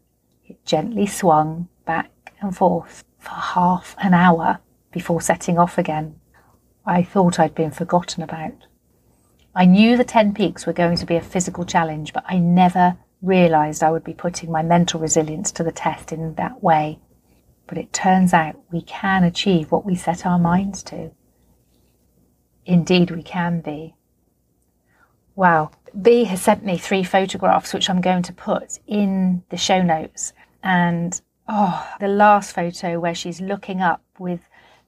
It 0.45 0.65
gently 0.65 1.07
swung 1.07 1.69
back 1.85 2.35
and 2.41 2.57
forth 2.57 3.05
for 3.19 3.35
half 3.35 3.97
an 3.99 4.15
hour 4.15 4.61
before 4.93 5.21
setting 5.21 5.59
off 5.59 5.79
again. 5.79 6.17
I 6.85 7.03
thought 7.03 7.39
I'd 7.39 7.55
been 7.55 7.71
forgotten 7.71 8.23
about. 8.23 8.67
I 9.55 9.67
knew 9.67 9.97
the 9.97 10.05
10 10.05 10.35
peaks 10.35 10.67
were 10.67 10.73
going 10.73 10.97
to 10.97 11.07
be 11.07 11.17
a 11.17 11.21
physical 11.21 11.65
challenge, 11.65 12.13
but 12.13 12.25
I 12.27 12.39
never 12.39 12.97
realised 13.21 13.83
I 13.83 13.91
would 13.91 14.05
be 14.05 14.15
putting 14.15 14.51
my 14.51 14.63
mental 14.63 15.01
resilience 15.01 15.53
to 15.53 15.63
the 15.63 15.73
test 15.73 16.13
in 16.13 16.35
that 16.35 16.63
way. 16.63 16.99
But 17.67 17.79
it 17.79 17.93
turns 17.93 18.33
out 18.33 18.61
we 18.73 18.83
can 18.83 19.25
achieve 19.25 19.71
what 19.71 19.85
we 19.85 19.95
set 19.95 20.27
our 20.27 20.39
minds 20.39 20.83
to. 20.85 21.13
Indeed, 22.67 23.11
we 23.11 23.23
can 23.23 23.61
be. 23.61 23.95
Wow. 25.35 25.71
B 26.01 26.25
has 26.25 26.43
sent 26.43 26.65
me 26.65 26.79
three 26.79 27.03
photographs, 27.03 27.75
which 27.75 27.91
I'm 27.91 28.01
going 28.01 28.23
to 28.23 28.33
put 28.33 28.79
in 28.87 29.43
the 29.51 29.57
show 29.57 29.83
notes. 29.83 30.33
And 30.63 31.21
oh, 31.49 31.87
the 32.01 32.09
last 32.09 32.55
photo 32.55 32.99
where 32.99 33.15
she's 33.15 33.41
looking 33.41 33.81
up 33.81 34.03
with 34.19 34.41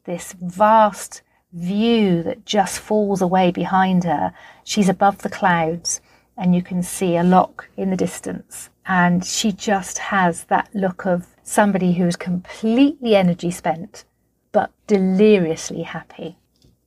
this 0.04 0.34
vast 0.40 1.22
view 1.52 2.22
that 2.22 2.44
just 2.44 2.78
falls 2.78 3.22
away 3.22 3.50
behind 3.50 4.04
her. 4.04 4.32
She's 4.64 4.88
above 4.88 5.18
the 5.18 5.30
clouds 5.30 6.00
and 6.36 6.54
you 6.54 6.62
can 6.62 6.82
see 6.82 7.16
a 7.16 7.22
loch 7.22 7.68
in 7.76 7.90
the 7.90 7.96
distance. 7.96 8.70
And 8.86 9.24
she 9.24 9.52
just 9.52 9.98
has 9.98 10.44
that 10.44 10.68
look 10.74 11.06
of 11.06 11.26
somebody 11.42 11.94
who's 11.94 12.16
completely 12.16 13.14
energy 13.14 13.50
spent, 13.50 14.04
but 14.52 14.70
deliriously 14.86 15.82
happy. 15.82 16.36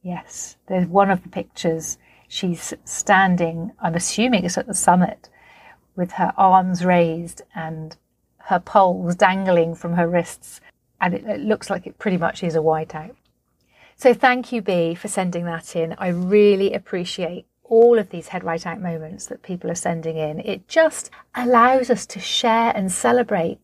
Yes, 0.07 0.55
there's 0.67 0.87
one 0.87 1.11
of 1.11 1.23
the 1.23 1.27
pictures. 1.27 1.97
She's 2.29 2.73
standing, 2.85 3.73
I'm 3.81 3.93
assuming 3.93 4.45
it's 4.45 4.57
at 4.57 4.65
the 4.65 4.73
summit, 4.73 5.27
with 5.97 6.13
her 6.13 6.31
arms 6.37 6.85
raised 6.85 7.41
and 7.53 7.97
her 8.37 8.61
poles 8.61 9.17
dangling 9.17 9.75
from 9.75 9.95
her 9.95 10.07
wrists. 10.07 10.61
And 11.01 11.13
it, 11.13 11.25
it 11.25 11.41
looks 11.41 11.69
like 11.69 11.85
it 11.85 11.99
pretty 11.99 12.15
much 12.15 12.41
is 12.41 12.55
a 12.55 12.59
whiteout. 12.59 13.15
So 13.97 14.13
thank 14.13 14.53
you, 14.53 14.61
B, 14.61 14.95
for 14.95 15.09
sending 15.09 15.43
that 15.43 15.75
in. 15.75 15.93
I 15.97 16.07
really 16.07 16.71
appreciate 16.71 17.45
all 17.65 17.99
of 17.99 18.09
these 18.09 18.29
head 18.29 18.45
right 18.45 18.65
out 18.65 18.79
moments 18.79 19.25
that 19.25 19.43
people 19.43 19.69
are 19.69 19.75
sending 19.75 20.15
in. 20.15 20.39
It 20.39 20.69
just 20.69 21.09
allows 21.35 21.89
us 21.89 22.05
to 22.05 22.19
share 22.21 22.71
and 22.73 22.89
celebrate 22.89 23.59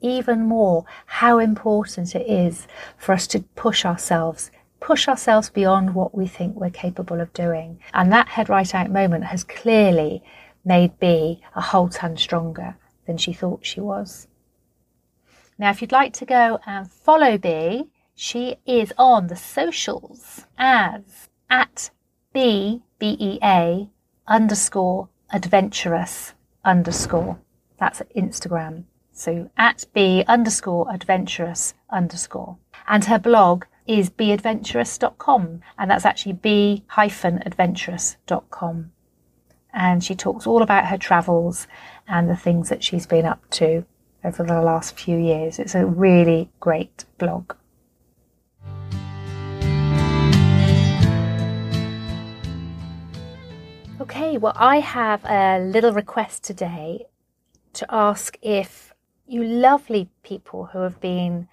even 0.00 0.46
more 0.46 0.86
how 1.04 1.38
important 1.38 2.14
it 2.14 2.26
is 2.26 2.66
for 2.96 3.12
us 3.12 3.26
to 3.26 3.40
push 3.56 3.84
ourselves, 3.84 4.50
push 4.82 5.06
ourselves 5.06 5.48
beyond 5.48 5.94
what 5.94 6.14
we 6.14 6.26
think 6.26 6.56
we're 6.56 6.70
capable 6.70 7.20
of 7.20 7.32
doing. 7.32 7.78
And 7.94 8.12
that 8.12 8.28
head 8.28 8.48
right 8.48 8.74
out 8.74 8.90
moment 8.90 9.24
has 9.24 9.44
clearly 9.44 10.22
made 10.64 10.98
B 10.98 11.40
a 11.54 11.60
whole 11.60 11.88
ton 11.88 12.16
stronger 12.16 12.76
than 13.06 13.16
she 13.16 13.32
thought 13.32 13.64
she 13.64 13.80
was. 13.80 14.26
Now, 15.56 15.70
if 15.70 15.80
you'd 15.80 15.92
like 15.92 16.12
to 16.14 16.26
go 16.26 16.58
and 16.66 16.90
follow 16.90 17.38
B, 17.38 17.90
she 18.14 18.56
is 18.66 18.92
on 18.98 19.28
the 19.28 19.36
socials 19.36 20.46
as 20.58 21.28
at 21.48 21.90
B 22.32 22.82
B 22.98 23.16
E 23.20 23.38
A 23.42 23.88
underscore 24.26 25.08
adventurous 25.32 26.34
underscore. 26.64 27.38
That's 27.78 28.02
Instagram. 28.16 28.84
So 29.12 29.50
at 29.56 29.84
B 29.92 30.24
underscore 30.26 30.92
adventurous 30.92 31.74
underscore. 31.90 32.56
And 32.88 33.04
her 33.04 33.18
blog 33.18 33.64
is 33.86 34.10
beadventurous.com. 34.10 35.62
And 35.78 35.90
that's 35.90 36.04
actually 36.04 36.34
b 36.34 36.84
hyphen 36.88 37.42
adventurous.com. 37.44 38.92
And 39.74 40.04
she 40.04 40.14
talks 40.14 40.46
all 40.46 40.62
about 40.62 40.86
her 40.86 40.98
travels 40.98 41.66
and 42.06 42.28
the 42.28 42.36
things 42.36 42.68
that 42.68 42.84
she's 42.84 43.06
been 43.06 43.24
up 43.24 43.48
to 43.50 43.84
over 44.24 44.42
the 44.42 44.60
last 44.60 44.98
few 44.98 45.16
years. 45.16 45.58
It's 45.58 45.74
a 45.74 45.86
really 45.86 46.50
great 46.60 47.04
blog. 47.18 47.54
Okay, 54.00 54.36
well, 54.36 54.52
I 54.56 54.80
have 54.80 55.24
a 55.24 55.60
little 55.60 55.92
request 55.92 56.42
today 56.42 57.06
to 57.74 57.86
ask 57.88 58.36
if 58.42 58.92
you 59.26 59.44
lovely 59.44 60.10
people 60.22 60.66
who 60.66 60.80
have 60.80 61.00
been 61.00 61.48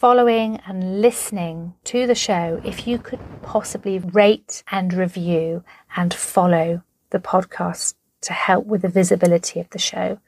following 0.00 0.58
and 0.66 1.02
listening 1.02 1.74
to 1.84 2.06
the 2.06 2.14
show, 2.14 2.58
if 2.64 2.86
you 2.86 2.96
could 2.96 3.20
possibly 3.42 3.98
rate 3.98 4.62
and 4.72 4.94
review 4.94 5.62
and 5.94 6.14
follow 6.14 6.82
the 7.10 7.18
podcast 7.18 7.92
to 8.22 8.32
help 8.32 8.64
with 8.64 8.80
the 8.80 8.88
visibility 8.88 9.60
of 9.60 9.68
the 9.70 9.78
show. 9.78 10.18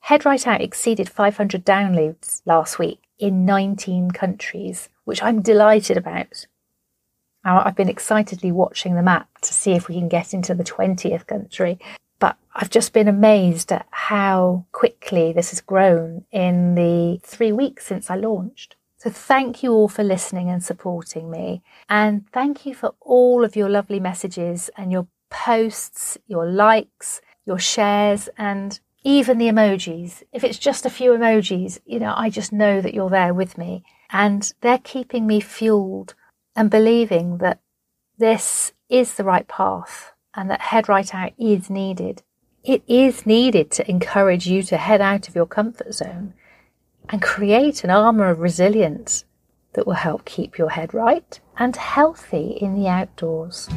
Head 0.00 0.24
Right 0.24 0.44
Out 0.48 0.60
exceeded 0.60 1.08
500 1.08 1.64
downloads 1.64 2.42
last 2.44 2.80
week 2.80 3.02
in 3.20 3.44
19 3.44 4.10
countries, 4.10 4.88
which 5.04 5.22
I'm 5.22 5.42
delighted 5.42 5.96
about. 5.96 6.46
I've 7.44 7.76
been 7.76 7.88
excitedly 7.88 8.50
watching 8.50 8.96
the 8.96 9.02
map 9.02 9.28
to 9.42 9.54
see 9.54 9.74
if 9.74 9.86
we 9.86 9.94
can 9.94 10.08
get 10.08 10.34
into 10.34 10.56
the 10.56 10.64
20th 10.64 11.28
country. 11.28 11.78
But 12.18 12.36
I've 12.52 12.68
just 12.68 12.92
been 12.92 13.06
amazed 13.06 13.70
at 13.70 13.86
how 13.92 14.66
quickly 14.72 15.32
this 15.32 15.50
has 15.50 15.60
grown 15.60 16.24
in 16.32 16.74
the 16.74 17.20
three 17.22 17.52
weeks 17.52 17.86
since 17.86 18.10
I 18.10 18.16
launched. 18.16 18.74
So 19.00 19.08
thank 19.08 19.62
you 19.62 19.72
all 19.72 19.88
for 19.88 20.04
listening 20.04 20.50
and 20.50 20.62
supporting 20.62 21.30
me. 21.30 21.62
And 21.88 22.30
thank 22.32 22.66
you 22.66 22.74
for 22.74 22.94
all 23.00 23.44
of 23.44 23.56
your 23.56 23.70
lovely 23.70 23.98
messages 23.98 24.68
and 24.76 24.92
your 24.92 25.06
posts, 25.30 26.18
your 26.26 26.46
likes, 26.46 27.22
your 27.46 27.58
shares, 27.58 28.28
and 28.36 28.78
even 29.02 29.38
the 29.38 29.48
emojis. 29.48 30.22
If 30.34 30.44
it's 30.44 30.58
just 30.58 30.84
a 30.84 30.90
few 30.90 31.12
emojis, 31.12 31.78
you 31.86 31.98
know, 31.98 32.12
I 32.14 32.28
just 32.28 32.52
know 32.52 32.82
that 32.82 32.92
you're 32.92 33.08
there 33.08 33.32
with 33.32 33.56
me 33.56 33.84
and 34.10 34.52
they're 34.60 34.76
keeping 34.76 35.26
me 35.26 35.40
fueled 35.40 36.14
and 36.54 36.68
believing 36.68 37.38
that 37.38 37.60
this 38.18 38.74
is 38.90 39.14
the 39.14 39.24
right 39.24 39.48
path 39.48 40.12
and 40.34 40.50
that 40.50 40.60
head 40.60 40.90
right 40.90 41.14
out 41.14 41.32
is 41.38 41.70
needed. 41.70 42.22
It 42.62 42.82
is 42.86 43.24
needed 43.24 43.70
to 43.70 43.90
encourage 43.90 44.46
you 44.46 44.62
to 44.64 44.76
head 44.76 45.00
out 45.00 45.26
of 45.26 45.34
your 45.34 45.46
comfort 45.46 45.94
zone 45.94 46.34
and 47.10 47.20
create 47.20 47.84
an 47.84 47.90
armour 47.90 48.30
of 48.30 48.38
resilience 48.38 49.24
that 49.74 49.86
will 49.86 49.94
help 49.94 50.24
keep 50.24 50.56
your 50.56 50.70
head 50.70 50.94
right 50.94 51.40
and 51.58 51.76
healthy 51.76 52.56
in 52.60 52.74
the 52.74 52.88
outdoors. 52.88 53.68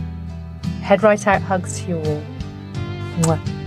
Head 0.82 1.04
right 1.04 1.28
out 1.28 1.42
hugs 1.42 1.82
to 1.82 1.90
you 1.90 1.98
all. 1.98 2.24
Mwah. 3.22 3.63